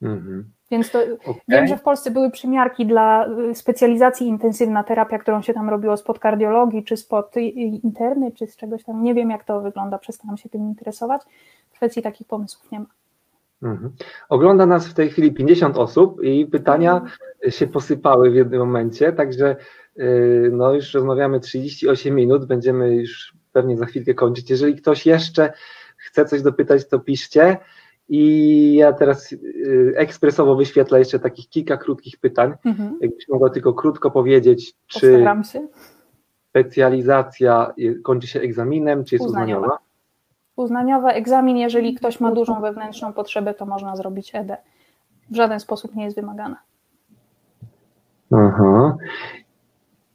Mhm. 0.01 0.51
Więc 0.71 0.91
to, 0.91 0.99
Okej. 0.99 1.41
wiem, 1.47 1.67
że 1.67 1.77
w 1.77 1.81
Polsce 1.81 2.11
były 2.11 2.31
przymiarki 2.31 2.85
dla 2.85 3.27
y, 3.27 3.55
specjalizacji 3.55 4.27
intensywna 4.27 4.83
terapia, 4.83 5.17
którą 5.17 5.41
się 5.41 5.53
tam 5.53 5.69
robiło 5.69 5.97
spod 5.97 6.19
kardiologii, 6.19 6.83
czy 6.83 6.97
spod 6.97 7.35
interny, 7.83 8.31
czy 8.31 8.47
z 8.47 8.55
czegoś 8.55 8.83
tam. 8.83 9.03
Nie 9.03 9.13
wiem, 9.13 9.29
jak 9.29 9.43
to 9.43 9.61
wygląda, 9.61 9.97
przestałam 9.97 10.37
się 10.37 10.49
tym 10.49 10.61
interesować. 10.61 11.21
W 11.71 11.75
Szwecji 11.75 12.01
takich 12.01 12.27
pomysłów 12.27 12.71
nie 12.71 12.79
ma. 12.79 12.85
Mhm. 13.63 13.91
Ogląda 14.29 14.65
nas 14.65 14.87
w 14.87 14.93
tej 14.93 15.09
chwili 15.09 15.33
50 15.33 15.77
osób 15.77 16.23
i 16.23 16.45
pytania 16.45 17.01
się 17.49 17.67
posypały 17.67 18.31
w 18.31 18.35
jednym 18.35 18.59
momencie, 18.59 19.13
także 19.13 19.55
yy, 19.95 20.49
no 20.53 20.73
już 20.73 20.93
rozmawiamy 20.93 21.39
38 21.39 22.15
minut, 22.15 22.45
będziemy 22.45 22.95
już 22.95 23.33
pewnie 23.51 23.77
za 23.77 23.85
chwilkę 23.85 24.13
kończyć. 24.13 24.49
Jeżeli 24.49 24.75
ktoś 24.75 25.05
jeszcze 25.05 25.53
chce 25.97 26.25
coś 26.25 26.41
dopytać, 26.41 26.87
to 26.87 26.99
piszcie 26.99 27.57
i 28.09 28.75
ja 28.75 28.93
teraz 28.93 29.31
yy, 29.31 29.93
ekspresowo 29.95 30.55
wyświetlę 30.55 30.99
jeszcze 30.99 31.19
takich 31.19 31.49
kilka 31.49 31.77
krótkich 31.77 32.17
pytań. 32.17 32.53
Mhm. 32.65 32.97
Jakbyś 33.01 33.29
mogła 33.29 33.49
tylko 33.49 33.73
krótko 33.73 34.11
powiedzieć, 34.11 34.73
czy 34.87 35.25
specjalizacja 36.49 37.73
y, 37.79 38.01
kończy 38.03 38.27
się 38.27 38.41
egzaminem, 38.41 39.03
czy 39.03 39.15
jest 39.15 39.25
Uznaniowa. 39.25 39.61
uznaniowa? 39.61 39.82
Uznaniowy 40.55 41.07
egzamin, 41.07 41.57
jeżeli 41.57 41.93
ktoś 41.93 42.19
ma 42.19 42.31
dużą 42.31 42.61
wewnętrzną 42.61 43.13
potrzebę, 43.13 43.53
to 43.53 43.65
można 43.65 43.95
zrobić 43.95 44.35
ED. 44.35 44.57
W 45.31 45.35
żaden 45.35 45.59
sposób 45.59 45.95
nie 45.95 46.03
jest 46.03 46.15
wymagana. 46.15 46.57
Aha. 48.31 48.97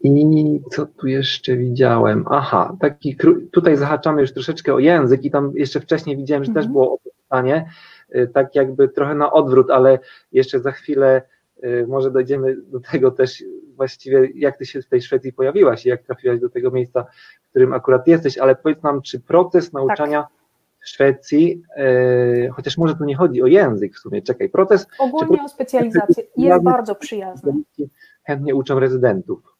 I 0.01 0.61
co 0.71 0.87
tu 0.87 1.07
jeszcze 1.07 1.57
widziałem? 1.57 2.25
Aha, 2.31 2.77
taki 2.81 3.17
tutaj 3.53 3.77
zahaczamy 3.77 4.21
już 4.21 4.33
troszeczkę 4.33 4.75
o 4.75 4.79
język 4.79 5.25
i 5.25 5.31
tam 5.31 5.53
jeszcze 5.55 5.81
wcześniej 5.81 6.17
widziałem, 6.17 6.45
że 6.45 6.53
też 6.53 6.65
Mhm. 6.67 6.73
było 6.73 6.95
o 6.95 6.99
to 7.05 7.11
pytanie, 7.23 7.71
y, 8.15 8.31
tak 8.35 8.55
jakby 8.55 8.89
trochę 8.89 9.15
na 9.15 9.33
odwrót, 9.33 9.71
ale 9.71 9.99
jeszcze 10.33 10.61
za 10.61 10.73
chwilę 10.73 11.23
y, 11.65 11.87
może 11.89 12.11
dojdziemy 12.11 12.57
do 12.63 12.81
tego 12.81 13.11
też 13.11 13.45
właściwie, 13.77 14.29
jak 14.35 14.57
ty 14.57 14.67
się 14.67 14.83
w 14.83 14.87
tej 14.89 15.03
Szwecji 15.03 15.33
pojawiłaś 15.33 15.87
i 15.87 15.89
jak 15.89 16.03
trafiłaś 16.03 16.41
do 16.41 16.49
tego 16.49 16.71
miejsca, 16.71 17.07
którym 17.59 17.73
akurat 17.73 18.07
jesteś, 18.07 18.39
ale 18.39 18.57
powiedz 18.57 18.83
nam, 18.83 19.03
czy 19.03 19.21
proces 19.21 19.73
nauczania 19.73 20.27
w 20.81 20.89
Szwecji, 20.89 21.63
y, 21.79 22.51
chociaż 22.55 22.79
może 22.79 22.95
tu 22.95 23.05
nie 23.05 23.17
chodzi 23.17 23.43
o 23.43 23.47
język 23.47 23.95
w 23.95 23.99
sumie, 23.99 24.23
czekaj, 24.23 24.49
proces 24.49 24.87
Ogólnie 24.99 25.43
o 25.43 25.49
specjalizację 25.49 26.25
jest 26.37 26.63
bardzo 26.63 26.95
przyjazny. 26.95 27.53
chętnie 28.25 28.55
uczą 28.55 28.81
rezydentów. 28.81 29.57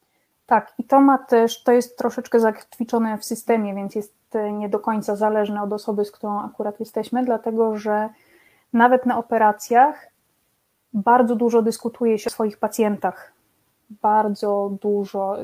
Tak, 0.47 0.73
i 0.79 0.85
to 0.85 1.01
ma 1.01 1.19
też, 1.19 1.63
to 1.63 1.73
jest 1.73 1.99
troszeczkę 1.99 2.41
zakotwiczone 2.41 3.19
w 3.19 3.25
systemie, 3.25 3.75
więc 3.75 3.95
jest 3.95 4.15
e, 4.35 4.53
nie 4.53 4.69
do 4.69 4.79
końca 4.79 5.17
zależne 5.17 5.63
od 5.63 5.73
osoby, 5.73 6.05
z 6.05 6.11
którą 6.11 6.41
akurat 6.41 6.81
jesteśmy, 6.81 7.25
dlatego 7.25 7.77
że 7.79 8.09
nawet 8.73 9.07
na 9.07 9.19
operacjach 9.19 10.07
bardzo 10.93 11.37
dużo 11.37 11.63
dyskutuje 11.63 12.19
się 12.19 12.31
o 12.31 12.31
swoich 12.31 12.59
pacjentach. 12.59 13.33
Bardzo 14.03 14.71
dużo. 14.83 15.37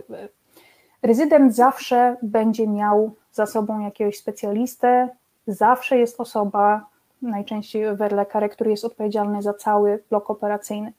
Rezydent 1.05 1.55
zawsze 1.55 2.17
będzie 2.23 2.69
miał 2.69 3.15
za 3.33 3.47
sobą 3.47 3.81
jakiegoś 3.81 4.19
specjalistę, 4.19 5.09
zawsze 5.47 5.99
jest 5.99 6.21
osoba, 6.21 6.87
najczęściej 7.23 7.97
werlekarę, 7.97 8.49
który 8.49 8.71
jest 8.71 8.85
odpowiedzialny 8.85 9.43
za 9.43 9.55
cały 9.55 10.03
blok 10.11 10.31
operacyjny. 10.31 10.93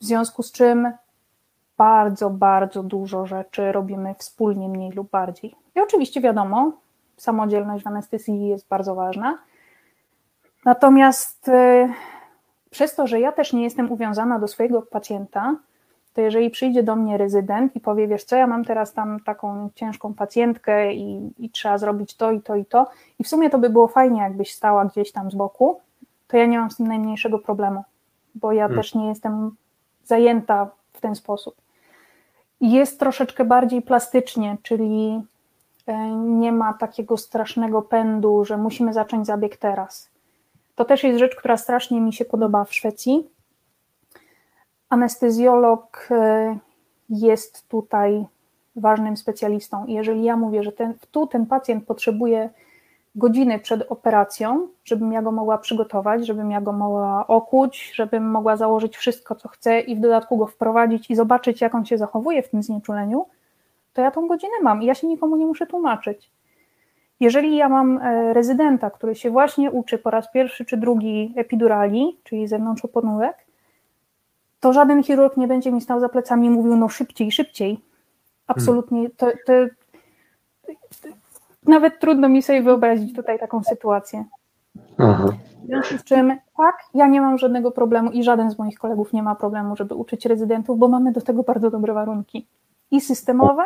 W 0.00 0.04
związku 0.04 0.42
z 0.42 0.52
czym 0.52 0.92
bardzo, 1.76 2.30
bardzo 2.30 2.82
dużo 2.82 3.26
rzeczy 3.26 3.72
robimy 3.72 4.14
wspólnie, 4.18 4.68
mniej 4.68 4.90
lub 4.90 5.10
bardziej. 5.10 5.54
I 5.76 5.80
oczywiście 5.80 6.20
wiadomo, 6.20 6.72
samodzielność 7.16 7.84
w 7.84 7.86
anestezji 7.86 8.48
jest 8.48 8.68
bardzo 8.68 8.94
ważna. 8.94 9.38
Natomiast 10.64 11.48
y, 11.48 11.88
przez 12.70 12.94
to, 12.94 13.06
że 13.06 13.20
ja 13.20 13.32
też 13.32 13.52
nie 13.52 13.62
jestem 13.62 13.92
uwiązana 13.92 14.38
do 14.38 14.48
swojego 14.48 14.82
pacjenta, 14.82 15.56
to 16.14 16.20
jeżeli 16.20 16.50
przyjdzie 16.50 16.82
do 16.82 16.96
mnie 16.96 17.18
rezydent 17.18 17.76
i 17.76 17.80
powie, 17.80 18.08
wiesz 18.08 18.24
co, 18.24 18.36
ja 18.36 18.46
mam 18.46 18.64
teraz 18.64 18.92
tam 18.92 19.20
taką 19.20 19.70
ciężką 19.74 20.14
pacjentkę 20.14 20.94
i, 20.94 21.32
i, 21.38 21.50
trzeba 21.50 21.78
zrobić 21.78 22.16
to 22.16 22.32
i 22.32 22.40
to 22.40 22.56
i 22.56 22.64
to, 22.64 22.86
i 23.18 23.24
w 23.24 23.28
sumie 23.28 23.50
to 23.50 23.58
by 23.58 23.70
było 23.70 23.88
fajnie, 23.88 24.20
jakbyś 24.20 24.54
stała 24.54 24.84
gdzieś 24.84 25.12
tam 25.12 25.30
z 25.30 25.34
boku, 25.34 25.80
to 26.28 26.36
ja 26.36 26.46
nie 26.46 26.58
mam 26.58 26.70
z 26.70 26.76
tym 26.76 26.86
najmniejszego 26.86 27.38
problemu, 27.38 27.84
bo 28.34 28.52
ja 28.52 28.62
hmm. 28.62 28.76
też 28.76 28.94
nie 28.94 29.08
jestem 29.08 29.50
zajęta 30.04 30.70
w 30.92 31.00
ten 31.00 31.14
sposób. 31.14 31.54
Jest 32.60 33.00
troszeczkę 33.00 33.44
bardziej 33.44 33.82
plastycznie, 33.82 34.56
czyli 34.62 35.20
e, 35.86 36.10
nie 36.16 36.52
ma 36.52 36.72
takiego 36.74 37.16
strasznego 37.16 37.82
pędu, 37.82 38.44
że 38.44 38.56
musimy 38.56 38.92
zacząć 38.92 39.26
zabieg 39.26 39.56
teraz. 39.56 40.10
To 40.74 40.84
też 40.84 41.04
jest 41.04 41.18
rzecz, 41.18 41.36
która 41.36 41.56
strasznie 41.56 42.00
mi 42.00 42.12
się 42.12 42.24
podoba 42.24 42.64
w 42.64 42.74
Szwecji. 42.74 43.33
Anestezjolog 44.94 46.08
e, 46.10 46.58
jest 47.10 47.68
tutaj 47.68 48.26
ważnym 48.76 49.16
specjalistą. 49.16 49.86
jeżeli 49.86 50.24
ja 50.24 50.36
mówię, 50.36 50.62
że 50.62 50.72
ten, 50.72 50.94
tu 51.10 51.26
ten 51.26 51.46
pacjent 51.46 51.86
potrzebuje 51.86 52.50
godziny 53.14 53.58
przed 53.58 53.90
operacją, 53.90 54.68
żebym 54.84 55.12
ja 55.12 55.22
go 55.22 55.32
mogła 55.32 55.58
przygotować, 55.58 56.26
żebym 56.26 56.50
ja 56.50 56.60
go 56.60 56.72
mogła 56.72 57.26
okuć, 57.26 57.92
żebym 57.94 58.30
mogła 58.30 58.56
założyć 58.56 58.96
wszystko, 58.96 59.34
co 59.34 59.48
chcę 59.48 59.80
i 59.80 59.96
w 59.96 60.00
dodatku 60.00 60.36
go 60.36 60.46
wprowadzić 60.46 61.10
i 61.10 61.14
zobaczyć, 61.16 61.60
jak 61.60 61.74
on 61.74 61.84
się 61.84 61.98
zachowuje 61.98 62.42
w 62.42 62.48
tym 62.48 62.62
znieczuleniu, 62.62 63.26
to 63.92 64.02
ja 64.02 64.10
tą 64.10 64.28
godzinę 64.28 64.54
mam 64.62 64.82
i 64.82 64.86
ja 64.86 64.94
się 64.94 65.06
nikomu 65.06 65.36
nie 65.36 65.46
muszę 65.46 65.66
tłumaczyć. 65.66 66.30
Jeżeli 67.20 67.56
ja 67.56 67.68
mam 67.68 67.98
e, 67.98 68.34
rezydenta, 68.34 68.90
który 68.90 69.14
się 69.14 69.30
właśnie 69.30 69.70
uczy 69.70 69.98
po 69.98 70.10
raz 70.10 70.32
pierwszy 70.32 70.64
czy 70.64 70.76
drugi 70.76 71.34
epidurali, 71.36 72.18
czyli 72.24 72.48
zewnątrzoponówek, 72.48 73.43
to 74.64 74.72
żaden 74.72 75.02
chirurg 75.02 75.36
nie 75.36 75.48
będzie 75.48 75.72
mi 75.72 75.80
stał 75.80 76.00
za 76.00 76.08
plecami 76.08 76.46
i 76.46 76.50
mówił, 76.50 76.76
no 76.76 76.88
szybciej, 76.88 77.32
szybciej. 77.32 77.80
Absolutnie. 78.46 79.10
To, 79.10 79.26
to, 79.46 79.52
nawet 81.66 82.00
trudno 82.00 82.28
mi 82.28 82.42
sobie 82.42 82.62
wyobrazić 82.62 83.16
tutaj 83.16 83.38
taką 83.38 83.64
sytuację. 83.64 84.24
Aha. 84.98 85.28
W 85.62 85.66
związku 85.66 85.98
z 85.98 86.04
czym, 86.04 86.36
tak, 86.56 86.74
ja 86.94 87.06
nie 87.06 87.20
mam 87.20 87.38
żadnego 87.38 87.70
problemu 87.70 88.10
i 88.10 88.22
żaden 88.22 88.50
z 88.50 88.58
moich 88.58 88.78
kolegów 88.78 89.12
nie 89.12 89.22
ma 89.22 89.34
problemu, 89.34 89.76
żeby 89.76 89.94
uczyć 89.94 90.26
rezydentów, 90.26 90.78
bo 90.78 90.88
mamy 90.88 91.12
do 91.12 91.20
tego 91.20 91.42
bardzo 91.42 91.70
dobre 91.70 91.94
warunki. 91.94 92.46
I 92.90 93.00
systemowe, 93.00 93.64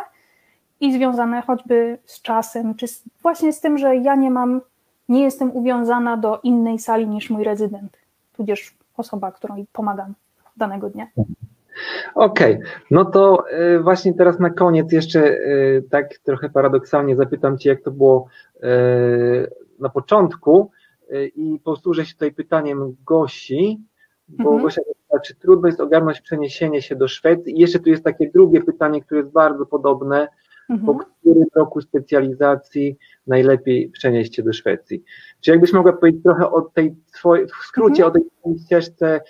i 0.81 0.93
związane 0.93 1.43
choćby 1.43 1.99
z 2.05 2.23
czasem, 2.23 2.75
czy 2.75 2.89
z, 2.89 3.05
właśnie 3.23 3.53
z 3.53 3.61
tym, 3.61 3.79
że 3.79 3.97
ja 3.97 4.15
nie 4.15 4.31
mam, 4.31 4.61
nie 5.09 5.23
jestem 5.23 5.57
uwiązana 5.57 6.17
do 6.17 6.41
innej 6.43 6.79
sali 6.79 7.07
niż 7.07 7.31
mój 7.31 7.45
rezydent, 7.45 7.97
tudzież 8.33 8.77
osoba, 8.97 9.33
którą 9.33 9.65
pomagam 9.73 10.15
danego 10.59 10.91
dnia. 10.91 11.07
Okej, 12.15 12.55
okay. 12.55 12.71
no 12.91 13.05
to 13.05 13.45
y, 13.77 13.81
właśnie 13.81 14.15
teraz 14.15 14.39
na 14.39 14.51
koniec 14.51 14.93
jeszcze 14.93 15.21
y, 15.25 15.85
tak 15.91 16.19
trochę 16.19 16.51
paradoksalnie 16.51 17.17
zapytam 17.17 17.59
Cię, 17.59 17.71
jak 17.71 17.83
to 17.83 17.91
było 17.91 18.27
y, 18.57 18.61
na 19.79 19.89
początku 19.89 20.71
i 21.37 21.61
posłużę 21.65 22.07
się 22.07 22.13
tutaj 22.13 22.33
pytaniem 22.33 22.97
Gosi, 23.07 23.81
bo 24.29 24.45
mhm. 24.45 24.63
Gosia 24.63 24.83
pyta, 24.83 25.21
czy 25.21 25.35
trudno 25.35 25.69
jest 25.69 25.81
ogarnąć 25.81 26.21
przeniesienie 26.21 26.83
się 26.83 26.97
do 26.97 27.09
Szwecji 27.09 27.57
i 27.57 27.61
jeszcze 27.61 27.79
tu 27.79 27.91
jest 27.91 28.05
takie 28.05 28.31
drugie 28.31 28.63
pytanie, 28.63 29.03
które 29.03 29.21
jest 29.21 29.33
bardzo 29.33 29.67
podobne. 29.67 30.29
Po 30.87 30.95
którym 30.95 31.45
roku 31.55 31.81
specjalizacji 31.81 32.97
najlepiej 33.27 33.89
przenieść 33.89 34.35
się 34.35 34.43
do 34.43 34.53
Szwecji. 34.53 35.05
Czy 35.41 35.51
jakbyś 35.51 35.73
mogła 35.73 35.93
powiedzieć 35.93 36.23
trochę 36.23 36.51
o 36.51 36.63
tej 36.63 36.97
twojej, 37.13 37.47
w 37.47 37.51
skrócie 37.51 38.05
mhm. 38.05 38.09
o 38.09 38.11
tej 38.45 38.59
ścieżce, 38.65 39.21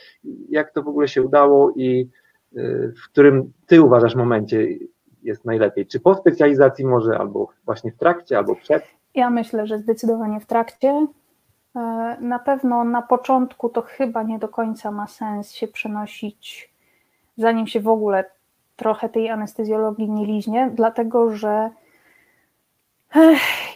jak 0.49 0.73
to 0.73 0.83
w 0.83 0.89
ogóle 0.89 1.09
się 1.09 1.23
udało 1.23 1.73
i 1.77 2.09
y, 2.57 2.95
w 3.03 3.05
którym 3.11 3.53
ty 3.67 3.83
uważasz 3.83 4.15
momencie 4.15 4.67
jest 5.23 5.45
najlepiej? 5.45 5.87
Czy 5.87 6.01
po 6.01 6.15
specjalizacji 6.15 6.85
może, 6.85 7.19
albo 7.19 7.49
właśnie 7.65 7.93
w 7.93 7.97
trakcie, 7.97 8.39
albo 8.39 8.57
przed? 8.57 8.83
Ja 9.15 9.31
myślę, 9.31 9.67
że 9.67 9.79
zdecydowanie 9.79 10.41
w 10.41 10.47
trakcie. 10.47 11.07
E, 11.77 12.17
na 12.21 12.39
pewno 12.39 12.85
na 12.85 13.03
początku 13.03 13.69
to 13.69 13.83
chyba 13.83 14.23
nie 14.23 14.39
do 14.39 14.49
końca 14.49 14.91
ma 14.91 15.07
sens 15.07 15.53
się 15.53 15.69
przenosić, 15.69 16.73
zanim 17.37 17.67
się 17.67 17.81
w 17.81 17.89
ogóle 17.89 18.25
trochę 18.79 19.09
tej 19.09 19.31
anestezjologii 19.31 20.11
nie 20.11 20.27
liźnie, 20.27 20.71
dlatego 20.75 21.31
że 21.31 21.71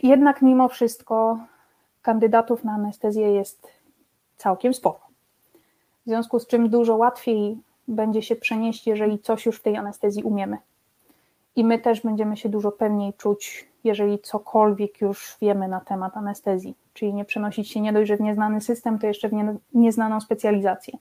jednak 0.03 0.43
mimo 0.43 0.69
wszystko 0.69 1.39
kandydatów 2.03 2.65
na 2.65 2.73
anestezję 2.73 3.33
jest 3.33 3.69
całkiem 4.37 4.75
sporo. 4.75 5.01
W 6.07 6.09
związku 6.09 6.41
z 6.41 6.47
czym 6.47 6.69
dużo 6.69 6.97
łatwiej 6.97 7.59
będzie 7.89 8.23
się 8.23 8.37
przenieść, 8.37 8.87
jeżeli 8.87 9.19
coś 9.19 9.47
już 9.47 9.59
w 9.59 9.63
tej 9.63 9.77
anestezji 9.77 10.23
umiemy. 10.23 10.59
I 11.57 11.65
my 11.65 11.79
też 11.79 12.01
będziemy 12.01 12.37
się 12.37 12.49
dużo 12.49 12.73
pewniej 12.73 13.15
czuć, 13.15 13.69
jeżeli 13.85 14.19
cokolwiek 14.19 15.01
już 15.01 15.37
wiemy 15.41 15.69
na 15.69 15.81
temat 15.81 16.17
anestezji. 16.17 16.75
Czyli 16.95 17.15
nie 17.15 17.25
przenosić 17.25 17.71
się 17.71 17.81
nie 17.81 17.93
dość, 17.93 18.09
że 18.09 18.17
w 18.17 18.21
nieznany 18.21 18.61
system, 18.61 18.99
to 18.99 19.07
jeszcze 19.07 19.29
w 19.29 19.33
nieznaną 19.75 20.21
specjalizację. 20.21 20.99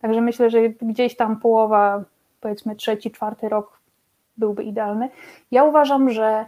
Także 0.00 0.20
myślę, 0.20 0.50
że 0.50 0.68
gdzieś 0.68 1.16
tam 1.16 1.40
połowa, 1.40 2.04
powiedzmy 2.40 2.76
trzeci, 2.76 3.10
czwarty 3.10 3.48
rok 3.48 3.80
byłby 4.36 4.64
idealny. 4.64 5.08
Ja 5.50 5.64
uważam, 5.64 6.10
że 6.10 6.46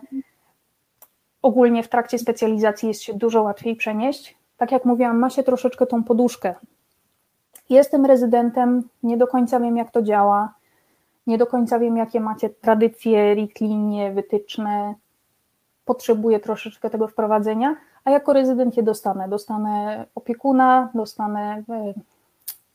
ogólnie 1.43 1.82
w 1.82 1.88
trakcie 1.88 2.18
specjalizacji 2.18 2.88
jest 2.88 3.03
się 3.03 3.14
dużo 3.14 3.43
łatwiej 3.43 3.76
przenieść. 3.76 4.36
Tak 4.57 4.72
jak 4.72 4.84
mówiłam, 4.84 5.18
ma 5.18 5.30
się 5.30 5.43
troszeczkę 5.43 5.86
tą 5.86 6.05
poduszkę. 6.05 6.55
Jestem 7.70 8.07
rezydentem, 8.07 8.88
nie 9.03 9.16
do 9.16 9.26
końca 9.26 9.61
wiem, 9.61 9.76
jak 9.76 9.90
to 9.90 10.03
działa, 10.03 10.55
nie 11.26 11.38
do 11.38 11.47
końca 11.47 11.78
wiem, 11.78 11.97
jakie 11.97 12.20
macie 12.20 12.51
tradycje, 12.51 13.34
richtlinie, 13.34 14.12
wytyczne. 14.12 14.95
Potrzebuję 15.84 16.40
troszeczkę 16.40 16.90
tego 16.90 17.09
wprowadzenia, 17.09 17.76
a 18.05 18.11
jako 18.11 18.32
rezydent 18.32 18.76
je 18.76 18.82
dostanę. 18.82 19.28
Dostanę 19.28 20.05
opiekuna, 20.14 20.90
dostanę, 20.95 21.62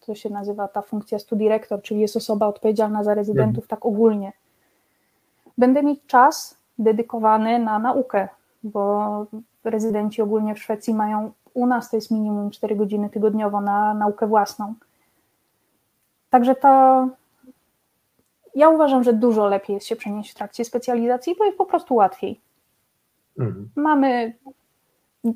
co 0.07 0.15
się 0.15 0.29
nazywa 0.29 0.67
ta 0.67 0.81
funkcja 0.81 1.19
studirektor, 1.19 1.81
czyli 1.81 1.99
jest 1.99 2.15
osoba 2.15 2.47
odpowiedzialna 2.47 3.03
za 3.03 3.13
rezydentów 3.13 3.63
mhm. 3.63 3.67
tak 3.67 3.85
ogólnie. 3.85 4.33
Będę 5.57 5.83
mieć 5.83 5.99
czas 6.07 6.57
dedykowany 6.79 7.59
na 7.59 7.79
naukę, 7.79 8.27
bo 8.63 9.25
rezydenci 9.63 10.21
ogólnie 10.21 10.55
w 10.55 10.59
Szwecji 10.59 10.93
mają, 10.93 11.31
u 11.53 11.67
nas 11.67 11.89
to 11.89 11.97
jest 11.97 12.11
minimum 12.11 12.51
4 12.51 12.75
godziny 12.75 13.09
tygodniowo 13.09 13.61
na 13.61 13.93
naukę 13.93 14.27
własną. 14.27 14.73
Także 16.29 16.55
to 16.55 16.69
ja 18.55 18.69
uważam, 18.69 19.03
że 19.03 19.13
dużo 19.13 19.47
lepiej 19.47 19.73
jest 19.73 19.87
się 19.87 19.95
przenieść 19.95 20.31
w 20.31 20.35
trakcie 20.35 20.65
specjalizacji, 20.65 21.35
bo 21.39 21.45
jest 21.45 21.57
po 21.57 21.65
prostu 21.65 21.95
łatwiej. 21.95 22.39
Mhm. 23.39 23.69
Mamy 23.75 24.33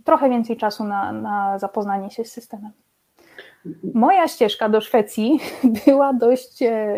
trochę 0.03 0.30
więcej 0.30 0.57
czasu 0.57 0.84
na, 0.84 1.11
na 1.11 1.59
zapoznanie 1.59 2.09
się 2.09 2.26
z 2.26 2.32
systemem. 2.32 2.72
Moja 3.93 4.28
ścieżka 4.28 4.70
do 4.70 4.82
Szwecji 4.82 5.39
była 5.86 6.14
dość 6.14 6.62
e, 6.62 6.95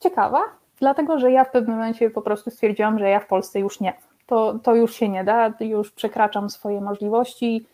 ciekawa, 0.00 0.40
Dlatego, 0.80 1.18
że 1.18 1.32
ja 1.32 1.44
w 1.44 1.50
pewnym 1.50 1.76
momencie 1.76 2.10
po 2.10 2.22
prostu 2.22 2.50
stwierdziłam, 2.50 2.98
że 2.98 3.08
ja 3.08 3.20
w 3.20 3.26
Polsce 3.26 3.60
już 3.60 3.80
nie. 3.80 3.92
To, 4.26 4.58
to 4.58 4.74
już 4.74 4.94
się 4.94 5.08
nie 5.08 5.24
da, 5.24 5.52
już 5.60 5.90
przekraczam 5.92 6.50
swoje 6.50 6.80
możliwości, 6.80 7.66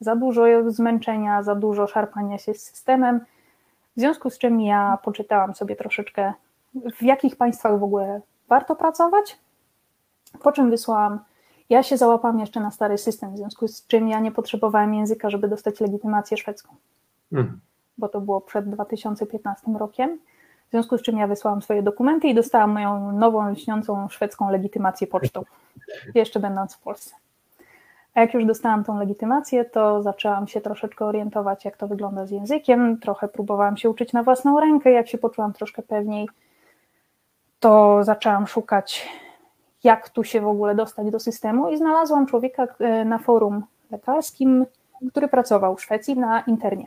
za 0.00 0.16
dużo 0.16 0.42
zmęczenia, 0.66 1.42
za 1.42 1.54
dużo 1.54 1.86
szarpania 1.86 2.38
się 2.38 2.54
z 2.54 2.62
systemem. 2.62 3.20
W 3.96 4.00
związku 4.00 4.30
z 4.30 4.38
czym 4.38 4.60
ja 4.60 4.98
poczytałam 5.04 5.54
sobie 5.54 5.76
troszeczkę, 5.76 6.32
w 6.74 7.02
jakich 7.02 7.36
państwach 7.36 7.78
w 7.78 7.82
ogóle 7.82 8.20
warto 8.48 8.76
pracować, 8.76 9.38
po 10.42 10.52
czym 10.52 10.70
wysłałam. 10.70 11.18
Ja 11.70 11.82
się 11.82 11.96
załapałam 11.96 12.38
jeszcze 12.38 12.60
na 12.60 12.70
stary 12.70 12.98
system, 12.98 13.34
w 13.34 13.36
związku 13.36 13.68
z 13.68 13.86
czym 13.86 14.08
ja 14.08 14.20
nie 14.20 14.32
potrzebowałem 14.32 14.94
języka, 14.94 15.30
żeby 15.30 15.48
dostać 15.48 15.80
legitymację 15.80 16.36
szwedzką, 16.36 16.74
mhm. 17.32 17.60
bo 17.98 18.08
to 18.08 18.20
było 18.20 18.40
przed 18.40 18.70
2015 18.70 19.72
rokiem. 19.78 20.18
W 20.68 20.70
związku 20.70 20.98
z 20.98 21.02
czym 21.02 21.18
ja 21.18 21.26
wysłałam 21.26 21.62
swoje 21.62 21.82
dokumenty 21.82 22.28
i 22.28 22.34
dostałam 22.34 22.72
moją 22.72 23.12
nową, 23.12 23.50
lśniącą 23.50 24.08
szwedzką 24.08 24.50
legitymację 24.50 25.06
pocztą, 25.06 25.44
jeszcze 26.14 26.40
będąc 26.40 26.74
w 26.74 26.80
Polsce. 26.80 27.14
A 28.14 28.20
jak 28.20 28.34
już 28.34 28.44
dostałam 28.44 28.84
tą 28.84 28.98
legitymację, 28.98 29.64
to 29.64 30.02
zaczęłam 30.02 30.48
się 30.48 30.60
troszeczkę 30.60 31.04
orientować, 31.04 31.64
jak 31.64 31.76
to 31.76 31.88
wygląda 31.88 32.26
z 32.26 32.30
językiem. 32.30 32.98
Trochę 33.00 33.28
próbowałam 33.28 33.76
się 33.76 33.90
uczyć 33.90 34.12
na 34.12 34.22
własną 34.22 34.60
rękę. 34.60 34.90
Jak 34.90 35.08
się 35.08 35.18
poczułam 35.18 35.52
troszkę 35.52 35.82
pewniej, 35.82 36.28
to 37.60 38.04
zaczęłam 38.04 38.46
szukać, 38.46 39.08
jak 39.84 40.08
tu 40.08 40.24
się 40.24 40.40
w 40.40 40.46
ogóle 40.46 40.74
dostać 40.74 41.10
do 41.10 41.20
systemu 41.20 41.70
i 41.70 41.76
znalazłam 41.76 42.26
człowieka 42.26 42.66
e, 42.78 43.04
na 43.04 43.18
forum 43.18 43.64
lekarskim, 43.90 44.66
który 45.10 45.28
pracował 45.28 45.76
w 45.76 45.82
Szwecji 45.82 46.18
na 46.18 46.40
internie. 46.40 46.86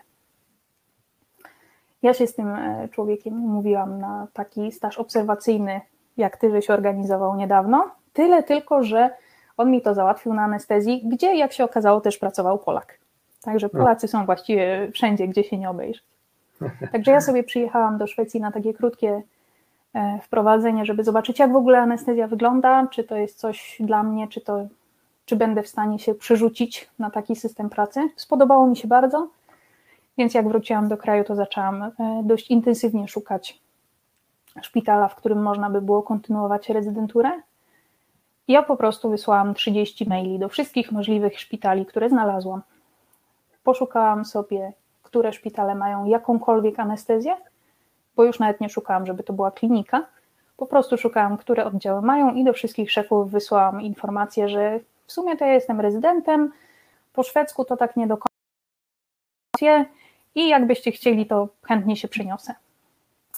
Ja 2.01 2.13
się 2.13 2.27
z 2.27 2.35
tym 2.35 2.47
e, 2.47 2.89
człowiekiem 2.91 3.33
mówiłam 3.33 3.99
na 3.99 4.27
taki 4.33 4.71
staż 4.71 4.97
obserwacyjny, 4.97 5.81
jak 6.17 6.37
ty 6.37 6.51
żeś 6.51 6.69
organizował 6.69 7.35
niedawno. 7.35 7.91
Tyle 8.13 8.43
tylko, 8.43 8.83
że 8.83 9.09
On 9.57 9.71
mi 9.71 9.81
to 9.81 9.93
załatwił 9.93 10.33
na 10.33 10.43
anestezji, 10.43 11.01
gdzie 11.05 11.35
jak 11.35 11.53
się 11.53 11.63
okazało 11.63 12.01
też 12.01 12.17
pracował 12.17 12.59
Polak. 12.59 12.99
Także 13.41 13.69
Polacy 13.69 14.07
są 14.07 14.25
właściwie 14.25 14.91
wszędzie, 14.93 15.27
gdzie 15.27 15.43
się 15.43 15.57
nie 15.57 15.69
obejrzy. 15.69 16.01
Także 16.91 17.11
ja 17.11 17.21
sobie 17.21 17.43
przyjechałam 17.43 17.97
do 17.97 18.07
Szwecji 18.07 18.41
na 18.41 18.51
takie 18.51 18.73
krótkie 18.73 19.21
wprowadzenie, 20.21 20.85
żeby 20.85 21.03
zobaczyć, 21.03 21.39
jak 21.39 21.51
w 21.51 21.55
ogóle 21.55 21.79
anestezja 21.79 22.27
wygląda, 22.27 22.87
czy 22.87 23.03
to 23.03 23.15
jest 23.15 23.39
coś 23.39 23.77
dla 23.79 24.03
mnie, 24.03 24.27
czy, 24.27 24.41
to, 24.41 24.67
czy 25.25 25.35
będę 25.35 25.63
w 25.63 25.67
stanie 25.67 25.99
się 25.99 26.15
przerzucić 26.15 26.89
na 26.99 27.09
taki 27.09 27.35
system 27.35 27.69
pracy. 27.69 28.09
Spodobało 28.15 28.67
mi 28.67 28.77
się 28.77 28.87
bardzo, 28.87 29.27
więc 30.17 30.33
jak 30.33 30.47
wróciłam 30.47 30.89
do 30.89 30.97
kraju, 30.97 31.23
to 31.23 31.35
zaczęłam 31.35 31.83
e, 31.83 31.91
dość 32.23 32.49
intensywnie 32.49 33.07
szukać 33.07 33.63
szpitala, 34.61 35.07
w 35.07 35.15
którym 35.15 35.41
można 35.41 35.69
by 35.69 35.81
było 35.81 36.03
kontynuować 36.03 36.69
rezydenturę. 36.69 37.31
Ja 38.47 38.63
po 38.63 38.77
prostu 38.77 39.09
wysłałam 39.09 39.53
30 39.53 40.09
maili 40.09 40.39
do 40.39 40.49
wszystkich 40.49 40.91
możliwych 40.91 41.39
szpitali, 41.39 41.85
które 41.85 42.09
znalazłam. 42.09 42.61
Poszukałam 43.63 44.25
sobie, 44.25 44.73
które 45.03 45.33
szpitale 45.33 45.75
mają 45.75 46.05
jakąkolwiek 46.05 46.79
anestezję, 46.79 47.35
bo 48.15 48.23
już 48.23 48.39
nawet 48.39 48.61
nie 48.61 48.69
szukałam, 48.69 49.05
żeby 49.05 49.23
to 49.23 49.33
była 49.33 49.51
klinika. 49.51 50.05
Po 50.57 50.65
prostu 50.65 50.97
szukałam, 50.97 51.37
które 51.37 51.65
oddziały 51.65 52.01
mają 52.01 52.33
i 52.33 52.43
do 52.43 52.53
wszystkich 52.53 52.91
szefów 52.91 53.31
wysłałam 53.31 53.81
informację, 53.81 54.49
że 54.49 54.79
w 55.07 55.11
sumie 55.11 55.37
to 55.37 55.45
ja 55.45 55.53
jestem 55.53 55.81
rezydentem, 55.81 56.51
po 57.13 57.23
szwedzku 57.23 57.65
to 57.65 57.77
tak 57.77 57.95
nie 57.95 58.07
do 58.07 58.17
końca 58.17 58.33
i 60.35 60.47
jakbyście 60.47 60.91
chcieli, 60.91 61.25
to 61.25 61.47
chętnie 61.61 61.95
się 61.95 62.07
przyniosę. 62.07 62.55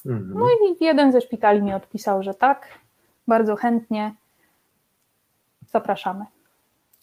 Mhm. 0.06 0.34
No 0.40 0.46
i 0.50 0.84
jeden 0.86 1.12
ze 1.12 1.22
szpitali 1.22 1.62
mi 1.62 1.74
odpisał, 1.74 2.24
że 2.24 2.34
tak, 2.34 2.68
bardzo 3.28 3.56
chętnie 3.56 4.14
zapraszamy. 5.68 6.26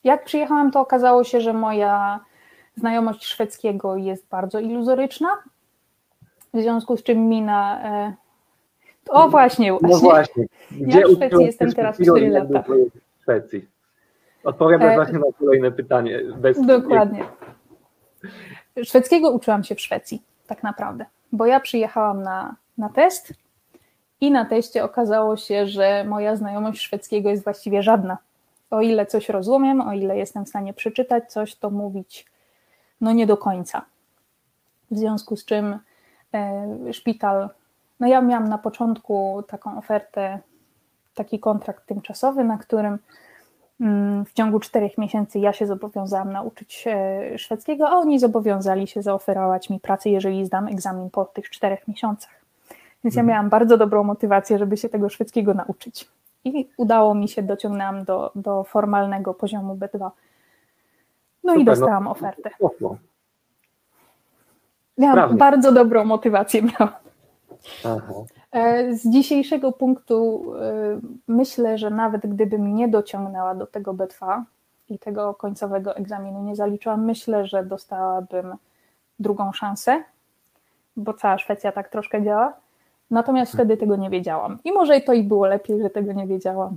Jak 0.05 0.25
przyjechałam, 0.25 0.71
to 0.71 0.81
okazało 0.81 1.25
się, 1.25 1.41
że 1.41 1.53
moja 1.53 2.21
znajomość 2.77 3.25
szwedzkiego 3.25 3.97
jest 3.97 4.29
bardzo 4.29 4.61
iluzoryczna, 4.61 5.29
w 6.55 6.61
związku 6.61 6.97
z 6.97 7.03
czym 7.03 7.29
mina. 7.29 7.81
E, 7.85 8.15
o 9.09 9.29
właśnie, 9.29 9.73
właśnie. 9.73 9.89
No 9.89 9.99
właśnie. 9.99 10.47
Gdzie 10.71 11.01
ja 11.01 11.07
w 11.07 11.11
Szwecji 11.11 11.45
jestem 11.45 11.73
teraz 11.73 11.99
4 12.01 12.29
lata. 12.29 12.63
W 12.63 13.23
Szwecji. 13.23 13.69
Odpowiadasz 14.45 14.93
e... 14.93 14.95
właśnie 14.95 15.19
na 15.19 15.33
kolejne 15.39 15.73
pytanie. 15.73 16.21
Bez 16.37 16.67
Dokładnie. 16.67 17.25
Szwedzkiego 18.85 19.31
uczyłam 19.31 19.65
się 19.65 19.75
w 19.75 19.81
Szwecji, 19.81 20.23
tak 20.47 20.63
naprawdę, 20.63 21.05
bo 21.33 21.47
ja 21.47 21.61
przyjechałam 21.61 22.23
na, 22.23 22.57
na 22.79 22.89
test 22.89 23.33
i 24.21 24.31
na 24.31 24.45
teście 24.45 24.85
okazało 24.85 25.37
się, 25.37 25.67
że 25.67 26.05
moja 26.05 26.37
znajomość 26.37 26.81
szwedzkiego 26.83 27.31
jest 27.31 27.45
właściwie 27.45 27.83
żadna. 27.83 28.19
O 28.71 28.81
ile 28.81 29.07
coś 29.07 29.29
rozumiem, 29.29 29.81
o 29.81 29.93
ile 29.93 30.17
jestem 30.17 30.45
w 30.45 30.49
stanie 30.49 30.75
przeczytać 30.75 31.33
coś, 31.33 31.55
to 31.55 31.71
mówić 31.71 32.27
no 33.01 33.13
nie 33.13 33.27
do 33.27 33.37
końca. 33.37 33.85
W 34.91 34.99
związku 34.99 35.37
z 35.37 35.45
czym 35.45 35.79
szpital, 36.93 37.49
no 38.01 38.07
ja 38.07 38.21
miałam 38.21 38.49
na 38.49 38.59
początku 38.59 39.43
taką 39.49 39.79
ofertę, 39.79 40.39
taki 41.15 41.41
kontrakt 41.41 41.87
tymczasowy, 41.87 42.45
na 42.45 42.59
którym 42.59 42.99
mm, 43.81 44.25
w 44.25 44.33
ciągu 44.33 44.61
czterech 44.61 44.99
miesięcy 44.99 45.39
ja 45.39 45.53
się 45.53 45.67
zobowiązałam 45.67 46.33
nauczyć 46.33 46.85
szwedzkiego, 47.37 47.89
a 47.89 47.93
oni 47.93 48.19
zobowiązali 48.19 48.87
się 48.87 49.03
zaoferować 49.03 49.71
mi 49.71 49.81
pracę, 49.81 50.11
jeżeli 50.11 50.47
zdam 50.47 50.69
egzamin 50.69 51.11
po 51.11 51.25
tych 51.25 51.51
czterech 51.51 51.89
miesiącach. 51.89 52.43
Więc 53.05 53.17
ja 53.17 53.21
mhm. 53.21 53.27
miałam 53.27 53.51
bardzo 53.51 53.79
dobrą 53.79 54.05
motywację, 54.05 54.59
żeby 54.59 54.77
się 54.77 54.89
tego 54.89 55.09
szwedzkiego 55.09 55.55
nauczyć. 55.55 56.09
I 56.45 56.69
udało 56.77 57.15
mi 57.15 57.29
się, 57.29 57.43
dociągnęłam 57.43 58.05
do, 58.05 58.33
do 58.35 58.65
formalnego 58.65 59.35
poziomu 59.35 59.75
B2 59.75 60.11
no 61.45 61.53
Super, 61.53 61.63
i 61.63 61.65
no, 61.65 61.73
dostałam 61.73 62.05
no, 62.05 62.11
ofertę. 62.11 62.51
Miałam 64.99 65.17
Sprawnie. 65.17 65.39
bardzo 65.39 65.73
dobrą 65.73 66.05
motywację. 66.05 66.63
Miałam. 66.63 66.95
E, 68.53 68.95
z 68.95 69.09
dzisiejszego 69.09 69.73
punktu 69.73 70.45
e, 70.57 71.01
myślę, 71.29 71.79
że 71.79 71.91
nawet 71.91 72.27
gdybym 72.27 72.75
nie 72.75 72.89
dociągnęła 72.89 73.55
do 73.55 73.67
tego 73.67 73.95
B2 73.95 74.43
i 74.89 74.99
tego 74.99 75.35
końcowego 75.35 75.97
egzaminu 75.97 76.43
nie 76.43 76.57
zaliczyłam, 76.57 77.05
myślę, 77.05 77.47
że 77.47 77.65
dostałabym 77.65 78.55
drugą 79.19 79.53
szansę, 79.53 80.05
bo 80.97 81.15
cała 81.15 81.39
Szwecja 81.39 81.73
tak 81.73 81.89
troszkę 81.89 82.23
działa. 82.23 82.53
Natomiast 83.11 83.53
wtedy 83.53 83.77
tego 83.77 83.97
nie 83.97 84.11
wiedziałam. 84.11 84.59
I 84.65 84.73
może 84.73 85.01
to 85.01 85.13
i 85.13 85.23
było 85.23 85.47
lepiej, 85.47 85.83
że 85.83 85.91
tego 85.91 86.13
nie 86.13 86.27
wiedziałam. 86.27 86.77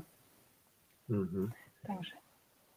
Mhm. 1.09 1.51
Także. 1.88 2.24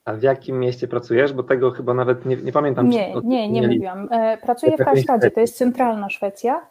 A 0.09 0.13
w 0.13 0.21
jakim 0.21 0.59
mieście 0.59 0.87
pracujesz? 0.87 1.33
Bo 1.33 1.43
tego 1.43 1.71
chyba 1.71 1.93
nawet 1.93 2.25
nie, 2.25 2.37
nie 2.37 2.51
pamiętam. 2.51 2.89
Nie, 2.89 3.13
czy 3.13 3.27
nie, 3.27 3.49
nie 3.49 3.67
mówiłam. 3.67 4.07
E, 4.11 4.37
pracuję 4.37 4.71
w 4.71 4.85
Karlstadzie, 4.85 5.31
to 5.31 5.39
jest 5.39 5.57
centralna 5.57 6.09
Szwecja. 6.09 6.67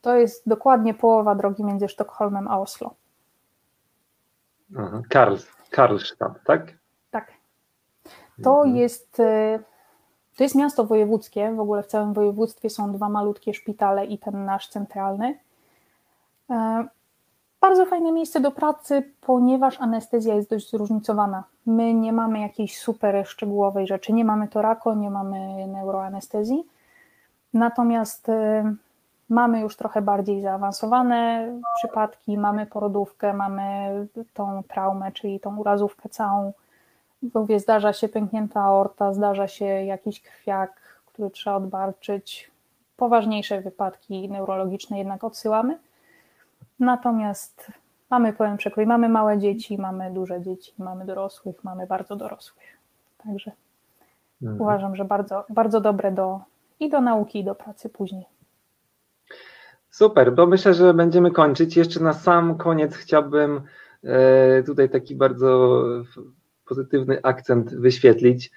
To 0.00 0.16
jest 0.16 0.48
dokładnie 0.48 0.94
połowa 0.94 1.34
drogi 1.34 1.64
między 1.64 1.88
Sztokholmem 1.88 2.48
a 2.48 2.60
Oslo. 2.60 2.94
Aha, 4.78 5.02
Karl, 5.08 5.34
Karlstad, 5.70 6.32
tak? 6.44 6.72
Tak. 7.10 7.32
To 8.42 8.56
mhm. 8.56 8.76
jest 8.76 9.20
e, 9.20 9.58
to 10.36 10.42
jest 10.42 10.54
miasto 10.54 10.84
wojewódzkie, 10.84 11.52
w 11.56 11.60
ogóle 11.60 11.82
w 11.82 11.86
całym 11.86 12.12
województwie 12.12 12.70
są 12.70 12.92
dwa 12.92 13.08
malutkie 13.08 13.54
szpitale 13.54 14.06
i 14.06 14.18
ten 14.18 14.44
nasz 14.44 14.68
centralny. 14.68 15.38
Bardzo 17.64 17.86
fajne 17.86 18.12
miejsce 18.12 18.40
do 18.40 18.50
pracy, 18.50 19.12
ponieważ 19.20 19.80
anestezja 19.80 20.34
jest 20.34 20.50
dość 20.50 20.70
zróżnicowana. 20.70 21.44
My 21.66 21.94
nie 21.94 22.12
mamy 22.12 22.40
jakiejś 22.40 22.78
super 22.78 23.26
szczegółowej 23.26 23.86
rzeczy, 23.86 24.12
nie 24.12 24.24
mamy 24.24 24.48
torako, 24.48 24.94
nie 24.94 25.10
mamy 25.10 25.66
neuroanestezji, 25.66 26.64
natomiast 27.54 28.28
y, 28.28 28.32
mamy 29.28 29.60
już 29.60 29.76
trochę 29.76 30.02
bardziej 30.02 30.42
zaawansowane 30.42 31.48
przypadki, 31.76 32.38
mamy 32.38 32.66
porodówkę, 32.66 33.34
mamy 33.34 33.90
tą 34.34 34.62
traumę, 34.68 35.12
czyli 35.12 35.40
tą 35.40 35.56
urazówkę 35.56 36.08
całą. 36.08 36.52
Mówię, 37.34 37.60
zdarza 37.60 37.92
się 37.92 38.08
pęknięta 38.08 38.60
aorta, 38.60 39.12
zdarza 39.12 39.48
się 39.48 39.64
jakiś 39.64 40.20
krwiak, 40.20 40.80
który 41.06 41.30
trzeba 41.30 41.56
odbarczyć. 41.56 42.50
Poważniejsze 42.96 43.60
wypadki 43.60 44.28
neurologiczne 44.28 44.98
jednak 44.98 45.24
odsyłamy. 45.24 45.78
Natomiast 46.80 47.72
mamy 48.10 48.32
pełen 48.32 48.56
przekrój, 48.56 48.86
mamy 48.86 49.08
małe 49.08 49.38
dzieci, 49.38 49.78
mamy 49.78 50.12
duże 50.12 50.40
dzieci, 50.40 50.72
mamy 50.78 51.06
dorosłych, 51.06 51.64
mamy 51.64 51.86
bardzo 51.86 52.16
dorosłych. 52.16 52.64
Także 53.24 53.52
mhm. 54.42 54.60
uważam, 54.60 54.96
że 54.96 55.04
bardzo, 55.04 55.44
bardzo 55.48 55.80
dobre 55.80 56.12
do, 56.12 56.40
i 56.80 56.90
do 56.90 57.00
nauki, 57.00 57.38
i 57.38 57.44
do 57.44 57.54
pracy 57.54 57.88
później. 57.88 58.24
Super, 59.90 60.34
bo 60.34 60.46
myślę, 60.46 60.74
że 60.74 60.94
będziemy 60.94 61.30
kończyć. 61.30 61.76
Jeszcze 61.76 62.00
na 62.00 62.12
sam 62.12 62.58
koniec 62.58 62.94
chciałbym 62.94 63.60
e, 64.04 64.62
tutaj 64.62 64.90
taki 64.90 65.16
bardzo 65.16 65.82
pozytywny 66.68 67.20
akcent 67.22 67.74
wyświetlić. 67.74 68.50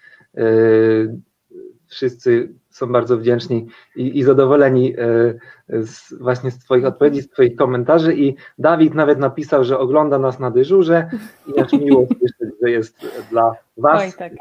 Wszyscy 1.87 2.53
są 2.69 2.91
bardzo 2.91 3.17
wdzięczni 3.17 3.67
i, 3.95 4.19
i 4.19 4.23
zadowoleni 4.23 4.93
e, 4.93 5.83
z, 5.83 6.13
właśnie 6.13 6.51
z 6.51 6.59
Twoich 6.59 6.85
odpowiedzi, 6.85 7.21
z 7.21 7.29
Twoich 7.29 7.55
komentarzy 7.55 8.15
i 8.15 8.35
Dawid 8.57 8.93
nawet 8.93 9.19
napisał, 9.19 9.63
że 9.63 9.79
ogląda 9.79 10.19
nas 10.19 10.39
na 10.39 10.51
dyżurze 10.51 11.09
i 11.47 11.59
aż 11.59 11.73
miło 11.73 12.05
słyszeć, 12.07 12.55
że 12.61 12.71
jest 12.71 13.07
dla 13.31 13.55
Was, 13.77 14.01
Oj, 14.01 14.13
tak. 14.17 14.33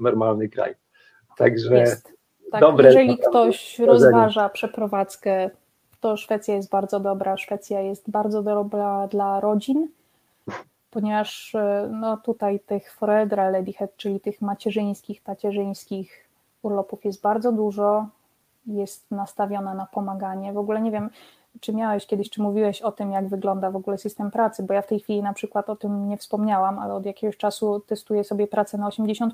normalny 0.00 0.48
kraj. 0.48 0.74
Także 1.36 1.78
jest. 1.78 2.12
Tak, 2.50 2.60
dobre. 2.60 2.84
Jeżeli 2.84 3.18
ktoś 3.18 3.78
rozważa 3.78 4.48
przeprowadzkę, 4.48 5.50
to 6.00 6.16
Szwecja 6.16 6.54
jest 6.54 6.70
bardzo 6.70 7.00
dobra. 7.00 7.36
Szwecja 7.36 7.80
jest 7.80 8.10
bardzo 8.10 8.42
dobra 8.42 9.08
dla 9.08 9.40
rodzin, 9.40 9.88
ponieważ 10.90 11.54
e, 11.54 11.90
no, 11.92 12.16
tutaj 12.16 12.60
tych 12.60 12.92
foredra 12.92 13.50
ledighet, 13.50 13.96
czyli 13.96 14.20
tych 14.20 14.42
macierzyńskich, 14.42 15.22
tacierzyńskich 15.22 16.25
urlopów 16.62 17.04
jest 17.04 17.22
bardzo 17.22 17.52
dużo, 17.52 18.06
jest 18.66 19.10
nastawiona 19.10 19.74
na 19.74 19.86
pomaganie. 19.86 20.52
W 20.52 20.58
ogóle 20.58 20.80
nie 20.80 20.90
wiem, 20.90 21.10
czy 21.60 21.74
miałeś 21.74 22.06
kiedyś, 22.06 22.30
czy 22.30 22.42
mówiłeś 22.42 22.82
o 22.82 22.92
tym, 22.92 23.12
jak 23.12 23.28
wygląda 23.28 23.70
w 23.70 23.76
ogóle 23.76 23.98
system 23.98 24.30
pracy, 24.30 24.62
bo 24.62 24.74
ja 24.74 24.82
w 24.82 24.86
tej 24.86 25.00
chwili 25.00 25.22
na 25.22 25.32
przykład 25.32 25.70
o 25.70 25.76
tym 25.76 26.08
nie 26.08 26.16
wspomniałam, 26.16 26.78
ale 26.78 26.94
od 26.94 27.06
jakiegoś 27.06 27.36
czasu 27.36 27.80
testuję 27.80 28.24
sobie 28.24 28.46
pracę 28.46 28.78
na 28.78 28.88
80%, 28.88 29.30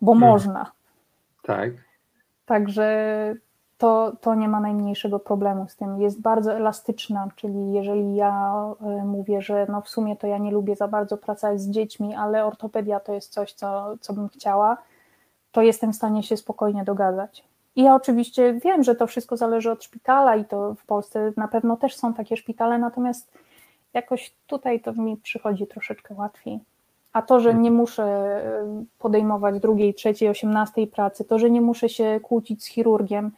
bo 0.00 0.12
hmm. 0.12 0.30
można. 0.30 0.72
Tak. 1.42 1.70
Także 2.46 3.34
to, 3.78 4.12
to 4.20 4.34
nie 4.34 4.48
ma 4.48 4.60
najmniejszego 4.60 5.18
problemu 5.18 5.68
z 5.68 5.76
tym. 5.76 6.00
Jest 6.00 6.20
bardzo 6.20 6.54
elastyczna, 6.54 7.28
czyli 7.36 7.72
jeżeli 7.72 8.14
ja 8.14 8.54
e, 8.80 9.04
mówię, 9.04 9.42
że 9.42 9.66
no 9.68 9.80
w 9.80 9.88
sumie 9.88 10.16
to 10.16 10.26
ja 10.26 10.38
nie 10.38 10.50
lubię 10.50 10.76
za 10.76 10.88
bardzo 10.88 11.16
pracować 11.16 11.60
z 11.60 11.70
dziećmi, 11.70 12.14
ale 12.14 12.44
ortopedia 12.44 13.00
to 13.00 13.12
jest 13.12 13.32
coś, 13.32 13.52
co, 13.52 13.94
co 14.00 14.12
bym 14.12 14.28
chciała, 14.28 14.76
to 15.52 15.62
jestem 15.62 15.92
w 15.92 15.96
stanie 15.96 16.22
się 16.22 16.36
spokojnie 16.36 16.84
dogadać. 16.84 17.44
I 17.76 17.82
ja 17.82 17.94
oczywiście 17.94 18.54
wiem, 18.64 18.82
że 18.82 18.94
to 18.94 19.06
wszystko 19.06 19.36
zależy 19.36 19.70
od 19.70 19.84
szpitala 19.84 20.36
i 20.36 20.44
to 20.44 20.74
w 20.74 20.84
Polsce 20.84 21.32
na 21.36 21.48
pewno 21.48 21.76
też 21.76 21.96
są 21.96 22.14
takie 22.14 22.36
szpitale, 22.36 22.78
natomiast 22.78 23.32
jakoś 23.94 24.34
tutaj 24.46 24.80
to 24.80 24.92
mi 24.92 25.16
przychodzi 25.16 25.66
troszeczkę 25.66 26.14
łatwiej. 26.14 26.60
A 27.12 27.22
to, 27.22 27.40
że 27.40 27.54
nie 27.54 27.70
muszę 27.70 28.04
e, 28.04 28.84
podejmować 28.98 29.60
drugiej, 29.60 29.94
trzeciej, 29.94 30.28
osiemnastej 30.28 30.86
pracy, 30.86 31.24
to, 31.24 31.38
że 31.38 31.50
nie 31.50 31.60
muszę 31.60 31.88
się 31.88 32.20
kłócić 32.22 32.64
z 32.64 32.66
chirurgiem, 32.66 33.30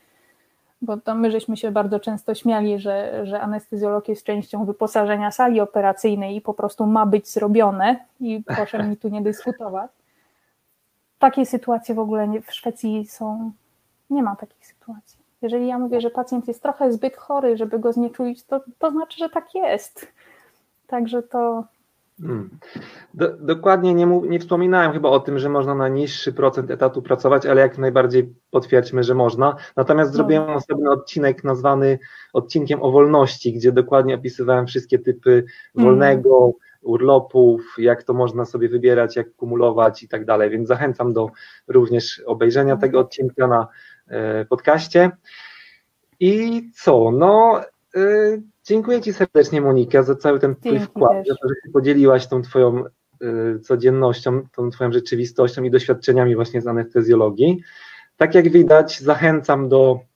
bo 0.82 0.96
to 0.96 1.14
my 1.14 1.30
żeśmy 1.30 1.56
się 1.56 1.70
bardzo 1.70 2.00
często 2.00 2.34
śmiali, 2.34 2.78
że, 2.78 3.26
że 3.26 3.40
anestezjolog 3.40 4.08
jest 4.08 4.24
częścią 4.24 4.64
wyposażenia 4.64 5.30
sali 5.30 5.60
operacyjnej 5.60 6.36
i 6.36 6.40
po 6.40 6.54
prostu 6.54 6.86
ma 6.86 7.06
być 7.06 7.28
zrobione 7.28 7.96
i 8.20 8.42
proszę 8.46 8.82
mi 8.82 8.96
tu 8.96 9.08
nie 9.08 9.22
dyskutować. 9.22 9.90
Takie 11.22 11.46
sytuacje 11.46 11.94
w 11.94 11.98
ogóle 11.98 12.28
nie, 12.28 12.40
w 12.42 12.52
Szwecji 12.52 13.06
są, 13.06 13.52
nie 14.10 14.22
ma 14.22 14.36
takich 14.36 14.66
sytuacji. 14.66 15.18
Jeżeli 15.42 15.66
ja 15.66 15.78
mówię, 15.78 16.00
że 16.00 16.10
pacjent 16.10 16.48
jest 16.48 16.62
trochę 16.62 16.92
zbyt 16.92 17.16
chory, 17.16 17.56
żeby 17.56 17.78
go 17.78 17.92
znieczulić, 17.92 18.44
to, 18.44 18.60
to 18.78 18.90
znaczy, 18.90 19.18
że 19.18 19.28
tak 19.28 19.54
jest. 19.54 20.08
Także 20.86 21.22
to. 21.22 21.64
Hmm. 22.20 22.50
Do, 23.14 23.36
dokładnie 23.36 23.94
nie, 23.94 24.06
nie 24.06 24.40
wspominałem 24.40 24.92
chyba 24.92 25.08
o 25.08 25.20
tym, 25.20 25.38
że 25.38 25.48
można 25.48 25.74
na 25.74 25.88
niższy 25.88 26.32
procent 26.32 26.70
etatu 26.70 27.02
pracować, 27.02 27.46
ale 27.46 27.60
jak 27.60 27.78
najbardziej 27.78 28.34
potwierdźmy, 28.50 29.04
że 29.04 29.14
można. 29.14 29.56
Natomiast 29.76 30.10
no. 30.10 30.16
zrobiłem 30.16 30.50
osobny 30.50 30.90
odcinek 30.90 31.44
nazwany 31.44 31.98
odcinkiem 32.32 32.82
o 32.82 32.90
wolności, 32.90 33.52
gdzie 33.52 33.72
dokładnie 33.72 34.14
opisywałem 34.14 34.66
wszystkie 34.66 34.98
typy 34.98 35.44
wolnego, 35.74 36.38
hmm. 36.38 36.52
Urlopów, 36.82 37.74
jak 37.78 38.02
to 38.02 38.14
można 38.14 38.44
sobie 38.44 38.68
wybierać, 38.68 39.16
jak 39.16 39.34
kumulować 39.34 40.02
i 40.02 40.08
tak 40.08 40.24
dalej. 40.24 40.50
Więc 40.50 40.68
zachęcam 40.68 41.12
do 41.12 41.30
również 41.68 42.22
obejrzenia 42.26 42.76
tego 42.76 43.00
odcinka 43.00 43.46
na 43.46 43.68
e, 44.08 44.44
podcaście. 44.44 45.10
I 46.20 46.62
co? 46.74 47.10
No. 47.10 47.60
Y 47.96 48.42
Dziękuję 48.64 49.00
Ci 49.00 49.12
serdecznie, 49.12 49.60
Monika, 49.60 50.02
za 50.02 50.14
cały 50.14 50.40
ten 50.40 50.56
Twój 50.56 50.78
wkład, 50.78 51.26
za 51.28 51.34
to, 51.34 51.48
że 51.48 51.54
się 51.54 51.72
podzieliłaś 51.72 52.26
tą 52.26 52.42
Twoją 52.42 52.84
y, 53.56 53.60
codziennością, 53.60 54.42
tą 54.56 54.70
Twoją 54.70 54.92
rzeczywistością 54.92 55.62
i 55.62 55.70
doświadczeniami 55.70 56.34
właśnie 56.34 56.60
z 56.60 56.66
anestezjologii. 56.66 57.62
Tak 58.16 58.34
jak 58.34 58.48
widać, 58.48 59.00
zachęcam 59.00 59.68
do 59.68 60.00
e, 60.00 60.06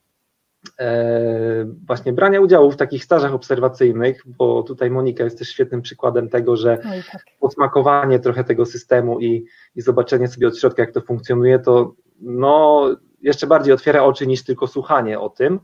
właśnie 1.86 2.12
brania 2.12 2.40
udziału 2.40 2.70
w 2.70 2.76
takich 2.76 3.04
stażach 3.04 3.34
obserwacyjnych, 3.34 4.22
bo 4.26 4.62
tutaj 4.62 4.90
Monika 4.90 5.24
jest 5.24 5.38
też 5.38 5.48
świetnym 5.48 5.82
przykładem 5.82 6.28
tego, 6.28 6.56
że 6.56 6.78
no 6.84 6.90
tak. 7.12 7.22
posmakowanie 7.40 8.18
trochę 8.18 8.44
tego 8.44 8.66
systemu 8.66 9.20
i, 9.20 9.46
i 9.76 9.82
zobaczenie 9.82 10.28
sobie 10.28 10.48
od 10.48 10.58
środka, 10.58 10.82
jak 10.82 10.92
to 10.92 11.00
funkcjonuje, 11.00 11.58
to 11.58 11.94
no, 12.20 12.88
jeszcze 13.22 13.46
bardziej 13.46 13.74
otwiera 13.74 14.02
oczy 14.02 14.26
niż 14.26 14.44
tylko 14.44 14.66
słuchanie 14.66 15.20
o 15.20 15.28
tym. 15.28 15.60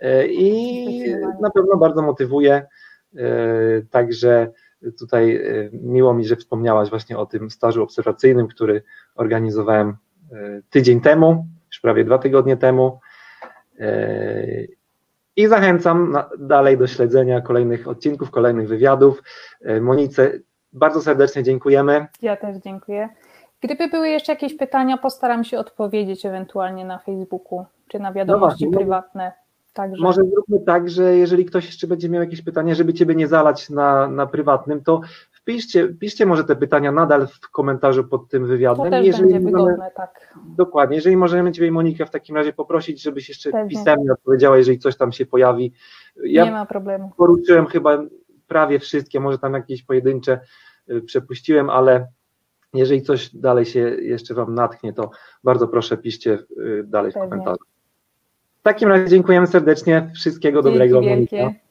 E, 0.00 0.26
i 0.26 1.14
na 1.40 1.50
pewno 1.50 1.76
bardzo 1.76 2.02
motywuje. 2.02 2.66
E, 3.16 3.26
także 3.90 4.52
tutaj 4.98 5.36
e, 5.36 5.70
miło 5.72 6.14
mi, 6.14 6.26
że 6.26 6.36
wspomniałaś 6.36 6.90
właśnie 6.90 7.18
o 7.18 7.26
tym 7.26 7.50
stażu 7.50 7.82
obserwacyjnym, 7.82 8.48
który 8.48 8.82
organizowałem 9.14 9.96
tydzień 10.70 11.00
temu, 11.00 11.46
już 11.66 11.80
prawie 11.80 12.04
dwa 12.04 12.18
tygodnie 12.18 12.56
temu. 12.56 13.00
I 15.36 15.46
zachęcam 15.46 16.16
dalej 16.38 16.78
do 16.78 16.86
śledzenia 16.86 17.40
kolejnych 17.40 17.88
odcinków, 17.88 18.30
kolejnych 18.30 18.68
wywiadów. 18.68 19.22
Monice, 19.80 20.32
bardzo 20.72 21.00
serdecznie 21.00 21.42
dziękujemy. 21.42 22.06
Ja 22.22 22.36
też 22.36 22.56
dziękuję. 22.56 23.08
Gdyby 23.60 23.88
były 23.88 24.08
jeszcze 24.08 24.32
jakieś 24.32 24.56
pytania, 24.56 24.98
postaram 24.98 25.44
się 25.44 25.58
odpowiedzieć 25.58 26.26
ewentualnie 26.26 26.84
na 26.84 26.98
Facebooku 26.98 27.64
czy 27.88 27.98
na 27.98 28.12
wiadomości 28.12 28.64
no 28.64 28.70
właśnie, 28.70 28.78
prywatne. 28.78 29.32
Także... 29.74 30.02
Może 30.02 30.22
zróbmy 30.22 30.60
tak, 30.66 30.90
że 30.90 31.16
jeżeli 31.16 31.44
ktoś 31.44 31.66
jeszcze 31.66 31.86
będzie 31.86 32.08
miał 32.08 32.22
jakieś 32.22 32.42
pytania, 32.42 32.74
żeby 32.74 32.94
Ciebie 32.94 33.14
nie 33.14 33.28
zalać 33.28 33.70
na, 33.70 34.08
na 34.08 34.26
prywatnym, 34.26 34.82
to 34.82 35.00
wpiszcie, 35.48 35.88
piszcie 35.88 36.26
może 36.26 36.44
te 36.44 36.56
pytania 36.56 36.92
nadal 36.92 37.26
w 37.26 37.50
komentarzu 37.50 38.04
pod 38.04 38.28
tym 38.28 38.46
wywiadem. 38.46 38.84
To 38.84 38.90
też 38.90 39.06
jeżeli 39.06 39.32
będzie 39.32 39.50
możemy, 39.50 39.66
wygodne, 39.66 39.90
tak. 39.96 40.34
Dokładnie. 40.56 40.96
Jeżeli 40.96 41.16
możemy 41.16 41.52
Ciebie 41.52 41.72
Monikę 41.72 42.06
w 42.06 42.10
takim 42.10 42.36
razie 42.36 42.52
poprosić, 42.52 43.02
żebyś 43.02 43.28
jeszcze 43.28 43.50
Pewnie. 43.50 43.70
pisemnie 43.70 44.12
odpowiedziała, 44.12 44.56
jeżeli 44.58 44.78
coś 44.78 44.96
tam 44.96 45.12
się 45.12 45.26
pojawi. 45.26 45.72
Ja 46.24 46.44
nie 46.44 46.50
ma 46.50 46.66
problemu. 46.66 47.12
Poruszyłem 47.16 47.66
chyba 47.66 48.02
prawie 48.48 48.78
wszystkie, 48.78 49.20
może 49.20 49.38
tam 49.38 49.54
jakieś 49.54 49.82
pojedyncze 49.82 50.40
y, 50.90 51.00
przepuściłem, 51.00 51.70
ale 51.70 52.06
jeżeli 52.74 53.02
coś 53.02 53.36
dalej 53.36 53.64
się 53.64 53.80
jeszcze 53.80 54.34
Wam 54.34 54.54
natknie, 54.54 54.92
to 54.92 55.10
bardzo 55.44 55.68
proszę 55.68 55.96
piszcie 55.96 56.38
y, 56.58 56.84
dalej 56.86 57.12
Pewnie. 57.12 57.26
w 57.26 57.30
komentarzu. 57.30 57.64
W 58.60 58.62
takim 58.62 58.88
razie 58.88 59.08
dziękujemy 59.08 59.46
serdecznie. 59.46 60.10
Wszystkiego 60.14 60.62
Dzięki 60.62 60.72
dobrego. 60.72 61.00
Wielkie. 61.00 61.42
Monika. 61.42 61.67